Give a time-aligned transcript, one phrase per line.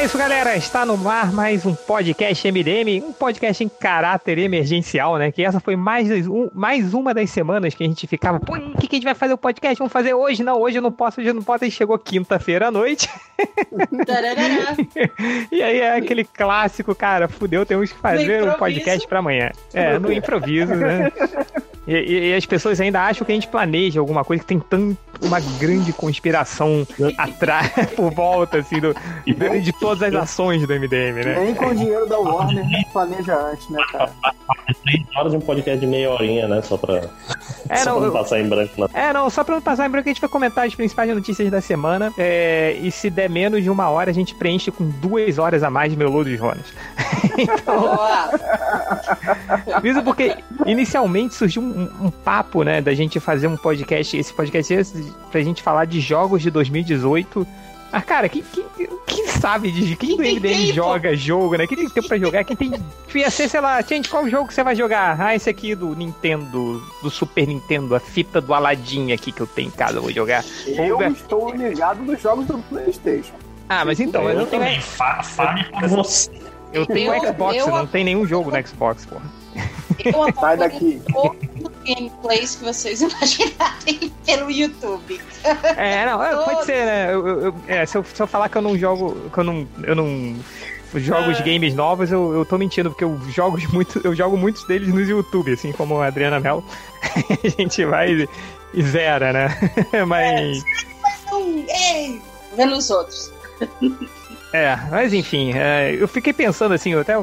[0.00, 0.56] é isso, galera.
[0.56, 5.30] Está no ar mais um podcast MDM, um podcast em caráter emergencial, né?
[5.30, 8.78] Que essa foi mais, um, mais uma das semanas que a gente ficava, pô, o
[8.78, 9.78] que, que a gente vai fazer o podcast?
[9.78, 10.42] Vamos fazer hoje?
[10.42, 11.66] Não, hoje eu não posso, hoje eu não posso.
[11.66, 13.10] E chegou quinta-feira à noite.
[15.52, 19.50] e aí é aquele clássico, cara, fudeu, temos que fazer um podcast para amanhã.
[19.74, 21.12] É, no improviso, né?
[21.86, 24.60] E, e, e, as pessoas ainda acham que a gente planeja alguma coisa que tem
[24.60, 28.94] tanto uma grande conspiração atrás, por volta, assim, do,
[29.62, 31.40] de todas as ações do MDM, né?
[31.40, 34.12] Nem com o dinheiro da Warner planeja antes, né, cara?
[34.82, 36.62] Três horas de um podcast de meia horinha, né?
[36.62, 37.02] Só pra,
[37.68, 38.80] é, só não, pra não passar em branco.
[38.80, 38.86] Né?
[38.94, 41.50] É, não, só pra não passar em branco, a gente vai comentar as principais notícias
[41.50, 42.12] da semana.
[42.18, 45.70] É, e se der menos de uma hora, a gente preenche com duas horas a
[45.70, 46.66] mais de Melô dos Jonas.
[47.38, 47.98] então.
[49.82, 54.32] Mesmo porque inicialmente surgiu um um, um, papo, né, da gente fazer um podcast, esse
[54.32, 57.46] podcast esse, pra gente falar de jogos de 2018.
[57.92, 61.66] Ah, cara, quem, quem, quem sabe de quem, quem do MDM joga jogo, né?
[61.66, 62.44] Quem tem tempo pra jogar?
[62.44, 62.72] Quem tem.
[63.14, 65.20] Ia ser, sei lá, gente, qual jogo você vai jogar?
[65.20, 69.46] Ah, esse aqui do Nintendo, do Super Nintendo, a fita do Aladdin aqui que eu
[69.46, 70.44] tenho em casa, eu vou jogar.
[70.66, 71.02] Eu Ou...
[71.02, 73.34] estou ligado nos jogos do Playstation.
[73.68, 74.82] Ah, mas então, eu, eu não tenho.
[74.82, 76.30] Fale por você.
[76.72, 79.39] Eu tenho eu, Xbox, eu, não tem nenhum jogo no Xbox, porra.
[80.04, 81.02] Eu Sai daqui.
[81.86, 85.20] gameplays que vocês imaginarem pelo YouTube.
[85.76, 87.12] É, não, é, pode ser, né?
[87.12, 89.68] Eu, eu, é, se, eu, se eu falar que eu não jogo, que eu não,
[89.82, 90.36] eu não
[90.94, 91.42] jogo os é.
[91.42, 95.00] games novos, eu, eu tô mentindo, porque eu jogo, muito, eu jogo muitos deles no
[95.00, 96.64] YouTube, assim como a Adriana Mel.
[97.44, 98.28] a gente vai
[98.72, 99.48] e zera, né?
[100.06, 100.62] Mas.
[101.68, 102.18] É,
[102.56, 103.32] vendo os outros.
[104.52, 107.14] É, mas enfim, é, eu fiquei pensando assim, até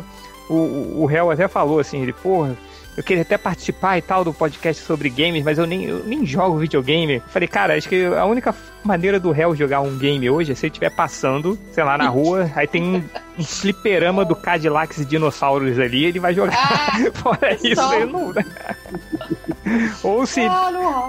[0.50, 2.56] o, o, réu até falou assim, ele, porra,
[2.96, 6.26] eu queria até participar e tal do podcast sobre games, mas eu nem, eu nem
[6.26, 7.22] jogo videogame.
[7.28, 10.66] Falei, cara, acho que a única maneira do réu jogar um game hoje é se
[10.66, 13.04] ele estiver passando, sei lá, na rua, aí tem um,
[13.38, 16.58] um fliperama do Cadillacs e dinossauros ali, ele vai jogar.
[16.58, 18.34] Ah, Fora isso, ele não.
[20.02, 20.42] Ou se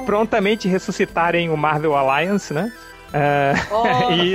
[0.04, 2.70] prontamente ressuscitarem o Marvel Alliance, né?
[3.08, 4.32] Uh, oh, e...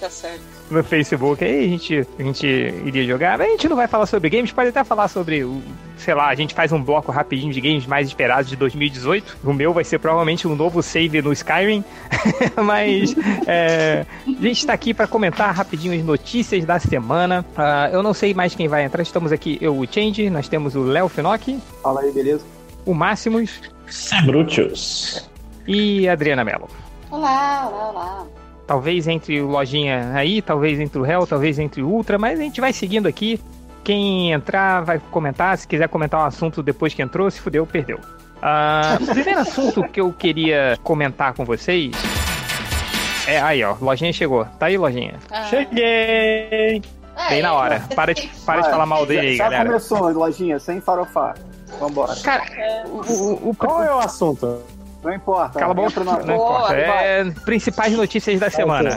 [0.00, 3.38] tá certo no Facebook, aí a gente, a gente iria jogar.
[3.38, 5.62] Mas a gente não vai falar sobre games, pode até falar sobre, o,
[5.96, 9.38] sei lá, a gente faz um bloco rapidinho de games mais esperados de 2018.
[9.44, 11.84] O meu vai ser provavelmente um novo save no Skyrim,
[12.62, 13.14] mas
[13.46, 17.44] é, a gente está aqui para comentar rapidinho as notícias da semana.
[17.56, 20.74] Uh, eu não sei mais quem vai entrar, estamos aqui, eu, o Change, nós temos
[20.74, 21.58] o Léo Finock.
[21.82, 22.44] Fala aí, beleza?
[22.84, 23.60] O Máximos.
[24.24, 25.28] Brutus.
[25.66, 26.68] E a Adriana Mello.
[27.10, 28.41] Olá, olá, olá.
[28.66, 32.42] Talvez entre o Lojinha aí, talvez entre o Hell, talvez entre o Ultra, mas a
[32.42, 33.40] gente vai seguindo aqui.
[33.84, 35.58] Quem entrar vai comentar.
[35.58, 37.98] Se quiser comentar um assunto depois que entrou, se fudeu, perdeu.
[37.98, 41.92] Uh, o primeiro assunto que eu queria comentar com vocês
[43.26, 43.76] é aí, ó.
[43.80, 44.44] Lojinha chegou.
[44.58, 45.14] Tá aí, Lojinha?
[45.30, 45.44] Ah.
[45.44, 46.82] Cheguei!
[47.28, 47.82] Bem na hora.
[47.94, 49.64] Para de, para de falar mal dele aí, já galera.
[49.64, 51.36] Já começou, Lojinha, sem farofar.
[51.78, 52.14] Vambora.
[52.22, 52.44] Cara,
[52.86, 54.62] o, o, o, qual é o assunto?
[55.02, 55.58] Não importa.
[55.58, 56.04] Cala a boca.
[56.04, 56.74] Não, não importa.
[56.74, 58.96] É principais notícias da semana.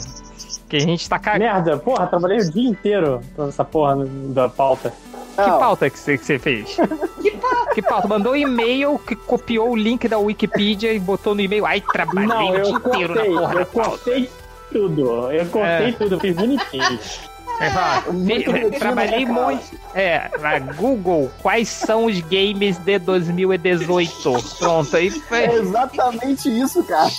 [0.69, 1.43] Que a gente tá cagando.
[1.43, 4.93] Merda, porra, trabalhei o dia inteiro nessa porra da pauta.
[5.35, 6.77] Que pauta que você, fez?
[7.21, 7.71] que pauta?
[7.73, 8.07] Que pauta?
[8.07, 11.65] Mandou um e-mail que copiou o link da Wikipedia e botou no e-mail.
[11.65, 14.29] Ai, trabalhei não, o dia cortei, inteiro na porra Eu cortei
[14.71, 15.31] tudo.
[15.31, 15.91] Eu cortei é.
[15.91, 16.99] tudo, eu fiz bonitinho.
[17.59, 19.63] É, trabalhei muito.
[19.93, 24.57] É, na Google, quais são os games de 2018?
[24.59, 25.39] Pronto, aí foi.
[25.39, 27.09] É exatamente isso, cara.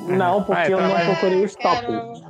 [0.00, 2.20] Não, porque eu não procurei os tópicos.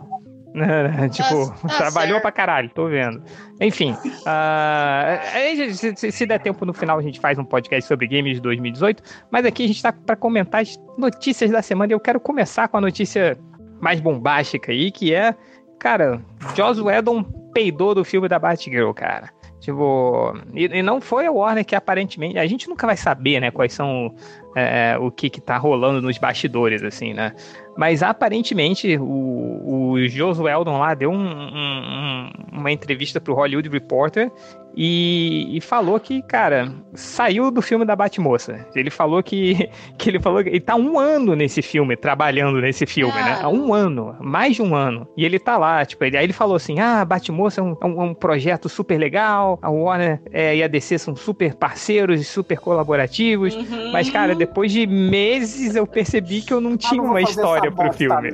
[1.13, 2.23] tipo, tá trabalhou certo.
[2.23, 3.23] pra caralho, tô vendo.
[3.61, 8.35] Enfim, uh, se, se, der tempo no final a gente faz um podcast sobre games
[8.35, 12.01] de 2018, mas aqui a gente tá para comentar as notícias da semana e eu
[12.01, 13.39] quero começar com a notícia
[13.81, 15.35] mais bombástica aí, que é,
[15.79, 16.21] cara,
[16.55, 19.31] Joss Whedon peidou do filme da Batgirl, cara.
[19.59, 22.39] Tipo, e, e, não foi a Warner que aparentemente.
[22.39, 24.15] A gente nunca vai saber, né, quais são
[24.55, 27.33] é, o que, que tá rolando nos bastidores, assim, né?
[27.75, 34.31] Mas aparentemente o, o Josué Eldon lá deu um, um, uma entrevista pro Hollywood Reporter
[34.77, 38.67] e, e, falou que, cara, saiu do filme da Batmoça.
[38.75, 42.85] Ele falou que, que ele falou que ele tá um ano nesse filme, trabalhando nesse
[42.85, 43.25] filme, ah.
[43.25, 43.39] né?
[43.41, 45.09] Há um ano, mais de um ano.
[45.17, 47.87] E ele tá lá, tipo, ele, aí ele falou assim: ah, Batmoça é um, é
[47.87, 52.59] um projeto super legal, a Warner é, e a DC são super parceiros e super
[52.59, 53.55] colaborativos.
[53.55, 53.93] Uhum.
[53.93, 57.73] Mas, cara, depois de meses eu percebi que eu não tinha ah, não uma história
[57.73, 58.31] pro filme.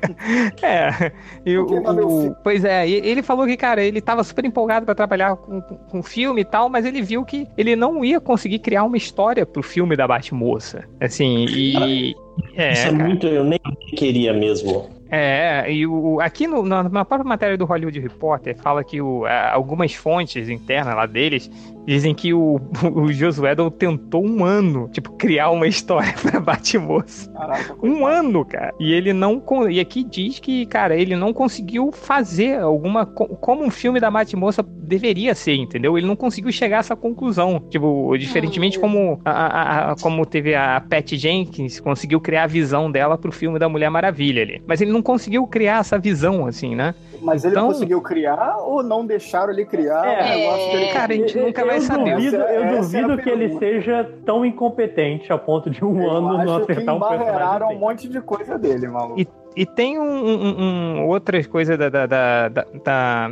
[0.62, 1.12] é.
[1.44, 5.36] E o, o, pois é, ele falou que, cara, ele tava super empolgado para trabalhar
[5.36, 8.96] com com filme e tal, mas ele viu que ele não ia conseguir criar uma
[8.96, 10.84] história pro filme da Batmoça.
[11.00, 12.14] Assim, e.
[12.56, 13.26] é, Isso é muito.
[13.26, 13.60] Eu nem
[13.96, 14.88] queria mesmo.
[15.10, 19.24] É, e o, aqui no, na, na própria matéria do Hollywood Reporter fala que o,
[19.52, 21.48] algumas fontes internas lá deles
[21.86, 22.60] Dizem que o,
[22.94, 27.30] o Josué tentou um ano, tipo, criar uma história pra Batmoça.
[27.32, 28.72] Caraca, um ano, cara.
[28.80, 29.42] E ele não.
[29.70, 33.06] E aqui diz que, cara, ele não conseguiu fazer alguma.
[33.06, 35.96] Como um filme da Batmoça deveria ser, entendeu?
[35.96, 37.60] Ele não conseguiu chegar a essa conclusão.
[37.70, 43.18] Tipo, diferentemente como, a, a, como teve a Pat Jenkins, conseguiu criar a visão dela
[43.18, 44.62] pro filme da Mulher Maravilha ali.
[44.66, 46.94] Mas ele não conseguiu criar essa visão, assim, né?
[47.24, 47.68] Mas ele então...
[47.68, 51.38] conseguiu criar ou não deixaram ele criar é, o negócio que ele Cara, a gente
[51.38, 52.14] nunca vai saber.
[52.16, 56.10] Duvido, eu é duvido é que ele seja tão incompetente a ponto de um eu
[56.10, 57.76] ano não acertar um personagem.
[57.76, 59.20] um monte de coisa dele, maluco.
[59.20, 59.26] E
[59.56, 63.28] e tem um, um, um outras coisas da, da, da, da,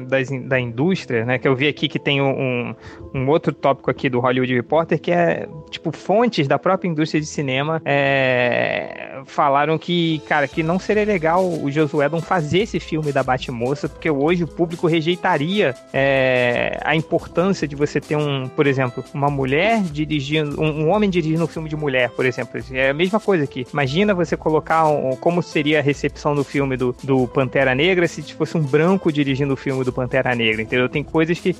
[0.46, 1.36] da, indústria, né?
[1.36, 2.74] Que eu vi aqui que tem um,
[3.12, 7.26] um outro tópico aqui do Hollywood Reporter, que é, tipo, fontes da própria indústria de
[7.26, 13.10] cinema é, falaram que, cara, que não seria legal o Josué não fazer esse filme
[13.10, 18.66] da Batmoça, porque hoje o público rejeitaria é, a importância de você ter um, por
[18.66, 22.60] exemplo, uma mulher dirigindo, um, um, homem dirigindo um filme de mulher, por exemplo.
[22.72, 23.66] É a mesma coisa aqui.
[23.72, 28.22] Imagina você colocar um, como seria a recepção do filme do, do Pantera Negra se
[28.34, 30.88] fosse um branco dirigindo o filme do Pantera Negra, entendeu?
[30.88, 31.54] Tem coisas que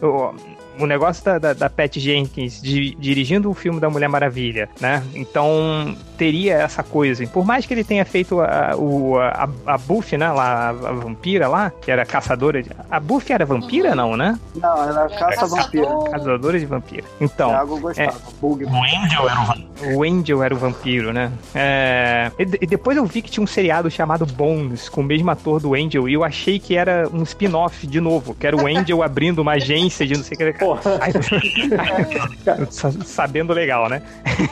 [0.79, 5.03] o negócio da, da, da Pat Jenkins de, dirigindo o filme da Mulher Maravilha, né?
[5.15, 7.27] Então teria essa coisa.
[7.27, 10.31] Por mais que ele tenha feito a, o, a, a Buffy, né?
[10.31, 12.71] Lá, a, vampira lá, que era caçadora de.
[12.91, 13.97] A Buffy era vampira, uhum.
[13.97, 14.39] não, né?
[14.55, 15.89] Não, ela era caça-vampira.
[16.11, 17.05] Caçadora de vampira.
[17.21, 17.51] Então.
[17.51, 18.11] Thiago gostava.
[18.11, 19.73] É, o Angel era o vampiro.
[19.97, 21.33] O Angel era o vampiro, né?
[21.55, 25.31] É, e, e, depois eu vi que tinha um seriado chamado Bones, com o mesmo
[25.31, 28.67] ator do Angel, e eu achei que era um spin-off de novo, que era o
[28.67, 30.65] Angel abrindo uma agência de não sei o que.
[33.05, 34.03] Sabendo legal, né?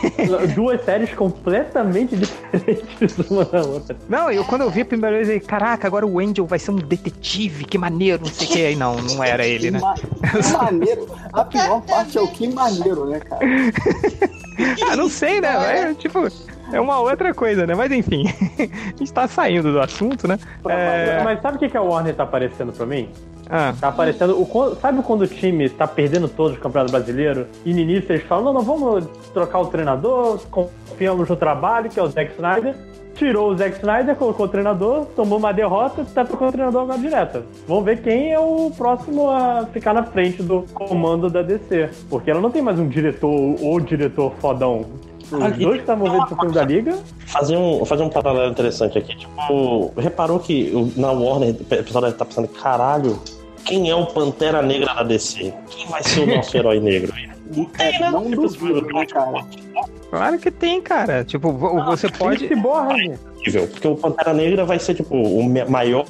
[0.55, 3.97] Duas séries completamente diferentes uma da outra.
[4.09, 6.71] Não, eu quando eu vi a primeira vez, eu caraca, agora o Angel vai ser
[6.71, 8.65] um detetive, que maneiro, não sei o que.
[8.67, 9.81] Aí não, não era ele, né?
[10.31, 11.07] Que maneiro.
[11.33, 13.41] A pior parte é o que maneiro, né, cara?
[14.91, 15.91] ah, não sei, né?
[15.91, 16.29] É, tipo,
[16.73, 17.75] é uma outra coisa, né?
[17.75, 18.25] Mas enfim,
[18.59, 20.39] a gente tá saindo do assunto, né?
[20.69, 21.23] É...
[21.23, 23.09] Mas sabe o que, que a Warner tá aparecendo pra mim?
[23.51, 23.75] Ah.
[23.79, 24.41] Tá aparecendo.
[24.41, 27.47] O, sabe quando o time tá perdendo todos os campeonatos brasileiros?
[27.65, 31.99] E no início eles falam: não, não, vamos trocar o treinador, confiamos no trabalho, que
[31.99, 32.77] é o Zack Snyder.
[33.15, 36.99] Tirou o Zack Snyder, colocou o treinador, tomou uma derrota, tá trocando o treinador agora
[36.99, 37.43] direto.
[37.67, 41.91] Vamos ver quem é o próximo a ficar na frente do comando da DC.
[42.09, 44.87] Porque ela não tem mais um diretor ou diretor fodão.
[45.33, 46.99] Os dois que estavam vendo o filme da Liga.
[47.27, 49.17] Fazer um, fazer um paralelo interessante aqui.
[49.17, 53.21] Tipo, reparou que na Warner o pessoal deve estar tá pensando: caralho,
[53.65, 55.53] quem é o Pantera Negra da DC?
[55.71, 57.13] Quem vai ser o nosso herói negro?
[57.55, 58.11] Não tem, né?
[58.11, 59.45] Não duvido, né, cara?
[60.09, 61.25] Claro que tem, cara.
[61.25, 62.47] Tipo, você ah, pode.
[62.47, 62.95] Se borra,
[63.71, 66.07] Porque o Pantera Negra vai ser, tipo, o maior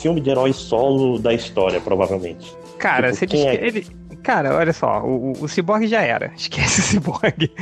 [0.00, 2.54] filme de herói solo da história, provavelmente.
[2.78, 3.56] Cara, tipo, você diz é...
[3.56, 3.86] que ele,
[4.24, 6.32] Cara, olha só, o, o Cyborg já era.
[6.34, 7.52] Esquece o Cyborg.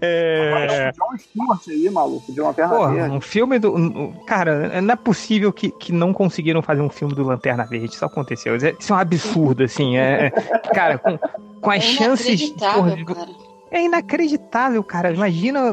[0.00, 0.88] É.
[0.88, 0.92] é...
[0.92, 3.16] John Stewart aí, maluco, de uma perna Porra, verde.
[3.16, 3.74] um filme do.
[3.74, 7.94] Um, cara, não é possível que, que não conseguiram fazer um filme do Lanterna Verde.
[7.94, 8.54] Isso aconteceu.
[8.56, 9.96] Isso é um absurdo, assim.
[9.96, 11.18] É, é cara, com,
[11.60, 12.50] com as é chances.
[12.50, 13.48] Porra, cara.
[13.70, 15.12] É inacreditável, cara.
[15.12, 15.72] Imagina.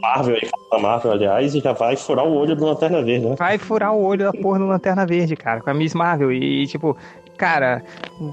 [0.00, 0.36] Marvel,
[0.72, 3.36] a Marvel, aliás, e já vai furar o olho do Lanterna Verde, né?
[3.38, 6.32] Vai furar o olho da porra do Lanterna Verde, cara, com a Miss Marvel.
[6.32, 6.96] E, tipo,
[7.40, 7.82] cara,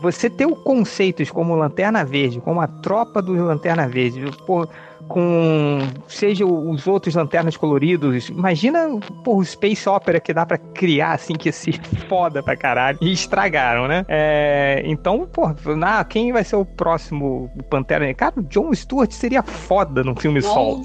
[0.02, 4.68] você ter conceitos como Lanterna Verde, como a tropa do Lanterna Verde, pô,
[5.08, 11.14] com seja os outros lanternas coloridos, imagina pô, o Space Opera que dá para criar
[11.14, 11.72] assim que se
[12.10, 14.06] foda pra caralho e estragaram, né?
[14.10, 18.14] É, então, pô, na, quem vai ser o próximo Pantera?
[18.14, 20.84] Cara, o John Stewart seria foda num filme solo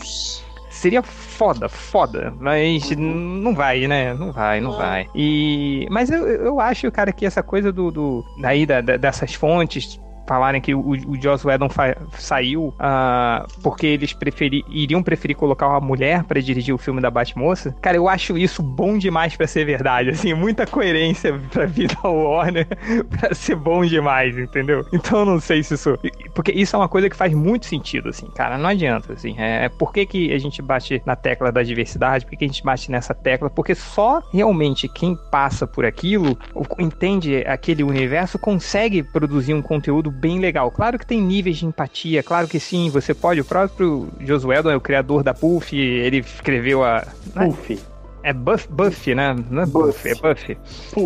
[0.83, 2.35] seria foda, foda.
[2.41, 4.12] Mas não vai, né?
[4.15, 5.09] Não vai, não vai.
[5.15, 9.33] E, mas eu, eu acho, cara, que essa coisa do, do daí da, da, dessas
[9.33, 10.01] fontes
[10.33, 11.69] falarem que o, o Joss Whedon
[12.17, 17.11] saiu uh, porque eles preferi, iriam preferir colocar uma mulher para dirigir o filme da
[17.11, 21.95] Batmoça, cara, eu acho isso bom demais para ser verdade, assim, muita coerência pra vida
[22.03, 22.67] da Warner
[23.11, 24.87] pra ser bom demais, entendeu?
[24.91, 25.99] Então eu não sei se isso...
[26.35, 29.67] Porque isso é uma coisa que faz muito sentido, assim, cara, não adianta, assim, é,
[29.67, 32.49] é por que, que a gente bate na tecla da diversidade, por que, que a
[32.49, 33.51] gente bate nessa tecla?
[33.51, 36.39] Porque só realmente quem passa por aquilo,
[36.79, 40.71] entende aquele universo, consegue produzir um conteúdo bem legal.
[40.71, 43.41] Claro que tem níveis de empatia, claro que sim, você pode.
[43.41, 47.05] O próprio Josué é o criador da Puff, ele escreveu a.
[47.35, 47.81] Puff.
[48.23, 49.35] É Buff, Buffy, né?
[49.50, 50.57] Não é Buffy, é Buffy.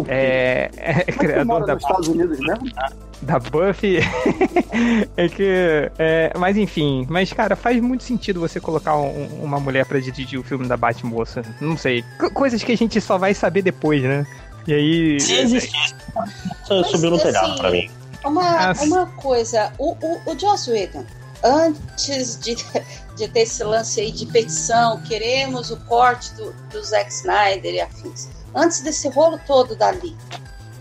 [0.07, 1.75] É, é, é criador da.
[1.75, 2.71] Nos Estados Unidos mesmo?
[3.23, 4.01] Da Buffy.
[5.17, 5.91] é que.
[5.99, 10.39] É, mas enfim, mas cara, faz muito sentido você colocar um, uma mulher para dirigir
[10.39, 11.41] o filme da Batmoça.
[11.59, 12.05] Não sei.
[12.35, 14.27] coisas que a gente só vai saber depois, né?
[14.67, 15.21] E aí.
[15.21, 15.95] Se existisse,
[16.91, 17.89] subiu no telhado assim, pra mim.
[18.27, 21.05] Uma, uma coisa, o, o, o Joss Whedon,
[21.45, 22.57] antes de,
[23.17, 27.81] de ter esse lance aí de petição, queremos o corte do, do Zack Snyder e
[27.81, 30.17] afins, antes desse rolo todo dali,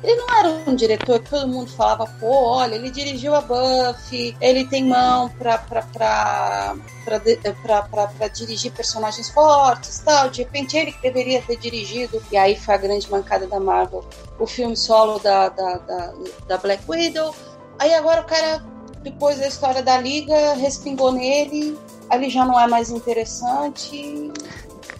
[0.05, 4.37] ele não era um diretor que todo mundo falava, pô, olha, ele dirigiu a Buffy,
[4.39, 7.19] ele tem mão pra, pra, pra, pra,
[7.63, 10.29] pra, pra, pra dirigir personagens fortes tal.
[10.29, 14.05] De repente ele que deveria ter dirigido, e aí foi a grande mancada da Marvel,
[14.39, 16.13] o filme solo da, da, da,
[16.47, 17.35] da Black Widow.
[17.79, 18.63] Aí agora o cara,
[19.01, 21.77] depois da história da Liga, respingou nele,
[22.11, 24.31] ali já não é mais interessante.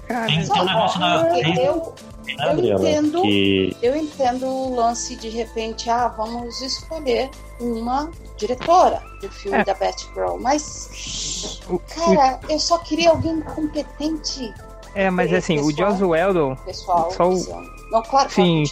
[0.07, 1.39] Cara, tem um negócio da.
[1.61, 1.93] Eu,
[2.27, 3.77] eu entendo, que...
[3.81, 7.29] eu entendo o lance de repente, ah, vamos escolher
[7.59, 9.63] uma diretora do filme é.
[9.63, 11.61] da Batgirl, mas
[11.95, 14.53] cara, eu só queria alguém competente.
[14.93, 17.91] É, mas assim, pessoal, o Joss Whedon, pessoal, só o...
[17.91, 18.63] não, claro, sim,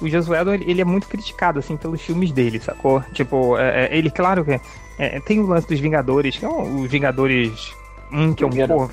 [0.00, 3.00] o Joss Whedon ele é muito criticado assim pelos filmes dele, sacou?
[3.12, 4.60] Tipo, é, é ele claro que
[4.98, 7.72] é, tem o lance dos Vingadores, que é os Vingadores
[8.10, 8.90] um que é um porra,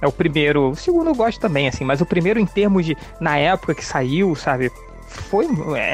[0.00, 0.70] é o primeiro.
[0.70, 2.96] O segundo eu gosto também, assim, mas o primeiro em termos de.
[3.20, 4.70] Na época que saiu, sabe?
[5.06, 5.46] Foi.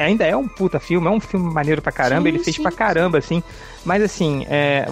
[0.05, 2.61] Ainda é um puta filme, é um filme maneiro pra caramba, sim, ele fez sim,
[2.61, 3.37] pra caramba, sim.
[3.37, 3.43] assim.
[3.85, 4.87] Mas assim, é,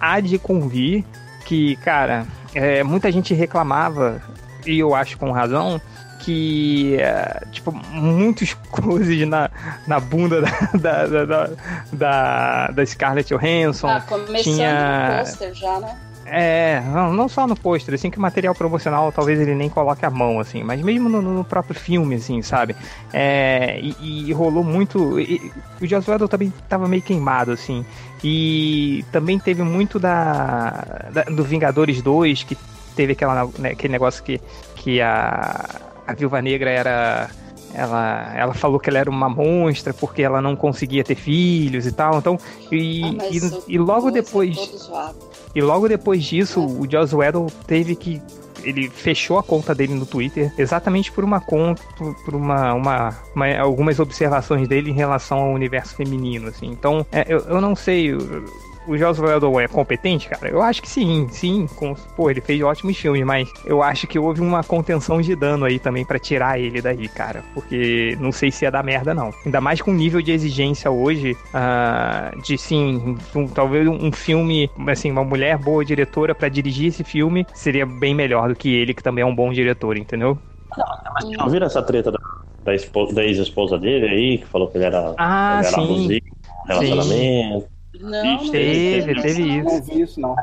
[0.00, 1.04] há de convir
[1.44, 4.22] que, cara, é, muita gente reclamava,
[4.66, 5.80] e eu acho com razão,
[6.20, 9.50] que, é, tipo, muitos closes na,
[9.86, 10.40] na bunda
[10.80, 11.46] da, da,
[11.92, 13.88] da, da, Scarlett Johansson.
[13.88, 15.10] Ah, começando tinha...
[15.10, 15.96] no pôster já, né?
[16.24, 20.04] É, não, não só no pôster, assim, que o material promocional talvez ele nem coloque
[20.04, 22.76] a mão, assim, mas mesmo no, no próprio filme, assim, sabe?
[23.12, 25.18] É, e, e rolou muito.
[25.20, 27.84] E, o Joss Whedon também tava meio queimado, assim.
[28.22, 32.56] E também teve muito da, da do Vingadores 2, que
[32.94, 34.40] teve aquela, né, aquele negócio que,
[34.76, 35.68] que a,
[36.06, 37.30] a Viúva Negra era
[37.74, 41.92] ela, ela falou que ela era uma monstra porque ela não conseguia ter filhos e
[41.92, 42.18] tal.
[42.18, 42.38] Então,
[42.70, 44.56] e, ah, e, e, logo depois.
[45.54, 46.62] E logo depois disso, é.
[46.64, 48.22] o Joss Whedon teve que
[48.64, 51.82] ele fechou a conta dele no Twitter exatamente por uma conta,
[52.24, 56.66] por uma, uma, uma algumas observações dele em relação ao universo feminino, assim.
[56.66, 58.14] Então, é, eu, eu não sei
[58.86, 60.48] o Joss Whedon é competente, cara?
[60.48, 61.66] Eu acho que sim, sim.
[61.76, 65.64] Com, pô, ele fez ótimos filmes, mas eu acho que houve uma contenção de dano
[65.64, 67.44] aí também para tirar ele daí, cara.
[67.54, 69.30] Porque não sei se ia dar merda, não.
[69.44, 74.70] Ainda mais com o nível de exigência hoje, uh, de sim, um, talvez um filme,
[74.88, 78.94] assim, uma mulher boa diretora para dirigir esse filme seria bem melhor do que ele,
[78.94, 80.38] que também é um bom diretor, entendeu?
[80.76, 82.18] Não, mas não viram essa treta da,
[82.64, 82.72] da,
[83.12, 85.84] da ex-esposa dele aí, que falou que ele era, ah, ele era sim.
[85.84, 86.24] abusivo,
[86.66, 87.60] relacionamento.
[87.60, 87.81] Sim.
[88.02, 89.64] Não, teve, teve isso.
[89.64, 90.36] Não vi isso, não.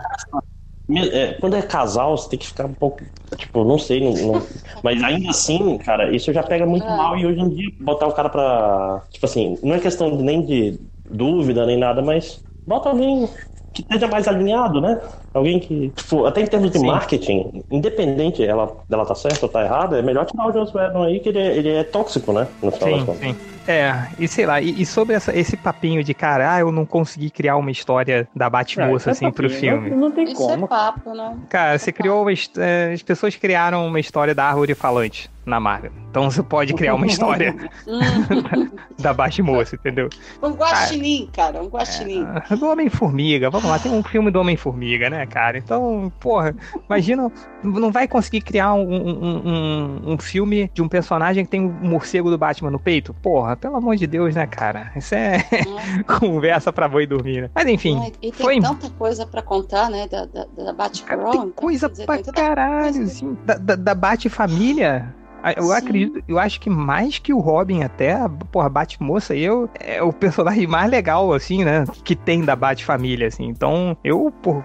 [1.12, 3.04] É, quando é casal, você tem que ficar um pouco.
[3.38, 4.42] Tipo, não sei, não, não,
[4.84, 6.98] mas ainda assim, cara, isso já pega muito ah.
[6.98, 7.18] mal.
[7.18, 9.04] E hoje em dia, botar o cara pra.
[9.12, 13.30] Tipo assim, não é questão nem de dúvida nem nada, mas bota alguém
[13.74, 15.00] que esteja mais alinhado, né?
[15.34, 16.88] Alguém que, tipo, até em termos de Sim.
[16.88, 21.04] marketing, independente ela, dela tá certa ou tá errada, é melhor tirar o Joss Whedon
[21.04, 22.48] aí, que ele é, ele é tóxico, né?
[22.62, 23.36] No final sim, sim.
[23.68, 26.88] É, e sei lá, e, e sobre essa, esse papinho de cara, ah, eu não
[26.88, 29.92] consegui criar uma história da Batmoça, é, assim, é pro filme.
[29.92, 30.66] Não, não tem Isso como.
[30.66, 31.38] é papo, né?
[31.50, 35.92] Cara, você criou uma, é, as pessoas criaram uma história da árvore falante na Marvel.
[36.10, 37.56] Então você pode criar uma história
[38.98, 40.10] da, Batmoça, entendeu?
[40.42, 42.26] Um guaxinim, cara, um guaxinim.
[42.50, 45.58] É, do Homem-Formiga, vamos lá, tem um filme do Homem-Formiga, né, cara?
[45.58, 46.56] Então, porra,
[46.88, 47.32] imagina,
[47.64, 51.70] não vai conseguir criar um, um, um, um filme de um personagem que tem um
[51.70, 53.14] morcego do Batman no peito?
[53.22, 54.92] Porra, pelo amor de Deus, né, cara?
[54.96, 56.04] Isso é, é.
[56.20, 57.50] conversa pra boi dormir, né?
[57.54, 58.12] Mas enfim.
[58.22, 58.60] e tem foi...
[58.60, 60.08] tanta coisa pra contar, né?
[60.08, 61.32] Da, da, da Batgirl.
[61.32, 63.04] Tem coisa dizer, pra caralho, coisa...
[63.04, 63.38] assim.
[63.46, 65.14] Da, da, da Bat-família.
[65.55, 65.74] Eu Sim.
[65.74, 68.17] acredito, eu acho que mais que o Robin até,
[68.51, 71.86] porra, Bat-moça eu é o personagem mais legal, assim, né?
[72.03, 73.46] Que tem da Bat-família, assim.
[73.46, 74.63] Então, eu, por,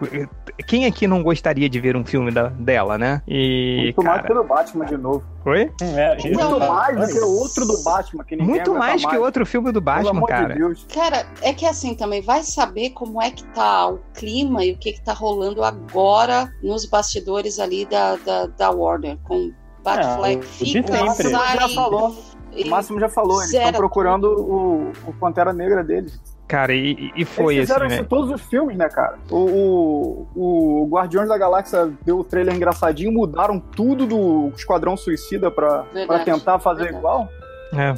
[0.67, 3.23] quem aqui não gostaria de ver um filme da, dela, né?
[3.27, 4.17] E, Muito cara...
[4.17, 5.25] mais pelo Batman de novo.
[5.47, 5.71] Oi?
[5.83, 8.25] É, Muito mais do que outro do Batman.
[8.25, 9.21] Que Muito mais que mais.
[9.21, 10.55] outro filme do Batman, cara.
[10.55, 14.73] De cara, é que assim também vai saber como é que tá o clima e
[14.73, 19.53] o que que tá rolando agora nos bastidores ali da, da, da Warner, com
[19.87, 21.59] É, fica, o sai...
[21.59, 22.17] já falou.
[22.57, 26.21] O Máximo já falou, eles estão procurando o, o Pantera Negra deles.
[26.47, 28.09] Cara, e, e foi Eles fizeram assim, isso né?
[28.09, 29.19] todos os filmes, né, cara?
[29.31, 35.51] O, o, o Guardiões da Galáxia deu o trailer engraçadinho, mudaram tudo do Esquadrão Suicida
[35.51, 36.99] pra, pra tentar fazer verdade.
[37.01, 37.29] igual.
[37.73, 37.95] É.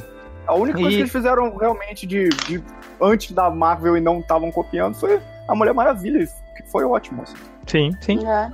[0.47, 0.93] A única coisa e...
[0.93, 2.63] que eles fizeram realmente de, de
[3.01, 6.25] antes da Marvel e não estavam copiando foi a Mulher Maravilha,
[6.55, 7.23] que foi ótimo.
[7.23, 7.35] Assim.
[7.67, 8.25] Sim, sim.
[8.25, 8.49] É.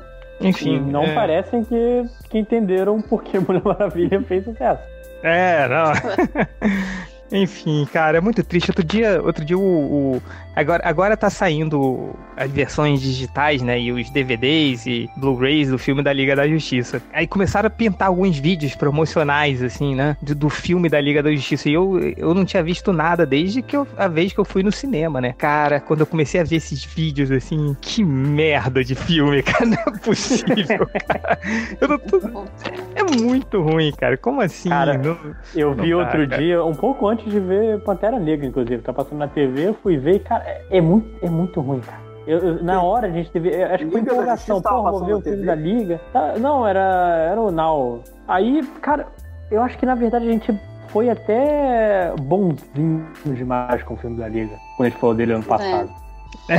[0.47, 0.79] Enfim.
[0.79, 1.13] não é...
[1.13, 4.81] parecem que, que entenderam por que Mulher Maravilha fez sucesso.
[5.23, 5.93] É, não.
[7.33, 8.69] Enfim, cara, é muito triste.
[8.69, 10.23] Outro dia, outro dia o, o,
[10.55, 16.03] agora, agora tá saindo as versões digitais, né, e os DVDs e Blu-rays do filme
[16.03, 17.01] da Liga da Justiça.
[17.11, 21.31] Aí começaram a pintar alguns vídeos promocionais assim, né, do, do filme da Liga da
[21.31, 21.69] Justiça.
[21.69, 24.61] E eu, eu não tinha visto nada desde que eu, a vez que eu fui
[24.61, 25.33] no cinema, né?
[25.35, 29.77] Cara, quando eu comecei a ver esses vídeos assim, que merda de filme, cara, não
[29.87, 31.39] é possível, cara.
[31.81, 32.19] Eu não tô...
[32.95, 34.17] É muito ruim, cara.
[34.17, 34.69] Como assim?
[34.69, 35.17] Cara, não,
[35.55, 38.81] eu vi outro dia, um pouco antes de ver Pantera Negra, inclusive.
[38.81, 41.79] Tá passando na TV, eu fui ver e, cara, é, é muito, é muito ruim,
[41.79, 42.03] cara.
[42.25, 43.53] Eu, eu, na hora a gente teve.
[43.63, 45.99] Acho que foi empolgação, pô, vou ver o filme da Liga.
[46.11, 48.01] Tá, não, era, era o Now.
[48.27, 49.07] Aí, cara,
[49.51, 54.27] eu acho que na verdade a gente foi até bonzinho demais com o filme da
[54.27, 54.55] Liga.
[54.77, 55.89] Quando a gente falou dele ano passado.
[56.49, 56.53] É.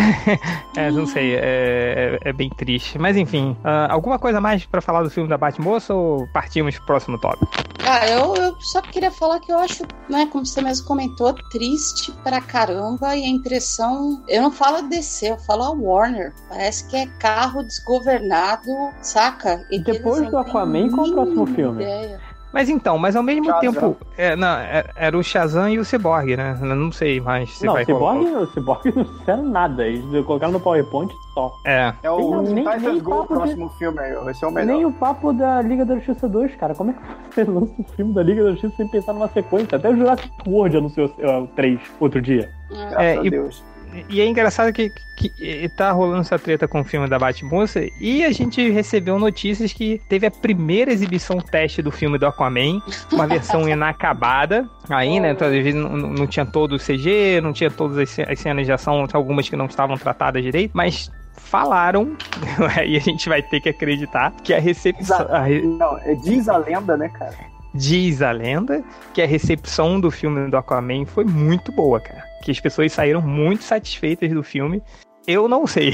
[0.86, 2.98] é, não sei, é, é, é, bem triste.
[2.98, 6.86] Mas enfim, uh, alguma coisa mais para falar do filme da Batmoça ou partimos pro
[6.86, 7.50] próximo tópico?
[7.96, 12.10] Ah, eu, eu só queria falar que eu acho, né, como você mesmo comentou, triste
[12.24, 14.20] pra caramba e a impressão.
[14.26, 16.34] Eu não falo DC, eu falo a Warner.
[16.48, 18.68] Parece que é carro desgovernado,
[19.00, 19.64] saca?
[19.70, 21.84] E depois do Aquaman, qual o próximo filme?
[21.84, 22.33] Ideia.
[22.54, 23.72] Mas então, mas ao mesmo Shazam.
[23.72, 23.96] tempo.
[24.16, 26.56] É, não, é, era o Shazam e o Cyborg, né?
[26.62, 29.84] Eu não sei mais se não, vai Cyborg, O Cyborg não fizeram nada.
[29.84, 31.52] Eles colocaram no PowerPoint só.
[31.66, 31.92] É.
[32.00, 33.76] É o nem, nem, nem Go, o próximo de...
[33.78, 34.14] filme aí.
[34.14, 34.72] Vai ser o melhor.
[34.72, 36.76] Nem o papo da Liga da Justiça 2, cara.
[36.76, 39.76] Como é que você lança um filme da Liga da Justiça sem pensar numa sequência?
[39.76, 42.52] Até o Jurassic World anunciou o 3 outro dia.
[42.70, 43.64] Graças é, a Deus.
[44.08, 47.80] E é engraçado que, que, que tá rolando essa treta com o filme da Batmoça
[48.00, 52.82] e a gente recebeu notícias que teve a primeira exibição teste do filme do Aquaman,
[53.12, 54.68] uma versão inacabada.
[54.88, 55.30] Aí, né?
[55.30, 58.72] Então, às vezes não, não tinha todo o CG, não tinha todas as cenas de
[58.72, 62.16] ação, algumas que não estavam tratadas direito, mas falaram,
[62.86, 65.26] e a gente vai ter que acreditar, que a recepção.
[65.30, 65.62] A re...
[65.62, 67.34] Não, é diz a lenda, né, cara?
[67.74, 72.50] Diz a lenda que a recepção do filme do Aquaman foi muito boa, cara que
[72.50, 74.82] as pessoas saíram muito satisfeitas do filme.
[75.26, 75.92] Eu não sei.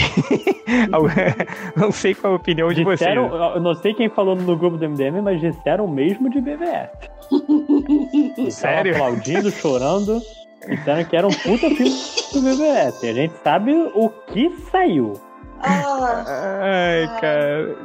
[1.76, 3.54] não sei qual a opinião de disseram, vocês.
[3.54, 6.90] Eu não sei quem falou no grupo do MDM, mas disseram mesmo de BBS.
[8.50, 8.94] Sério?
[8.94, 10.20] aplaudindo, chorando.
[10.68, 11.94] Disseram que era um puta filme
[12.32, 13.02] do BBS.
[13.04, 15.14] E a gente sabe o que saiu.
[15.62, 17.76] Ai, cara.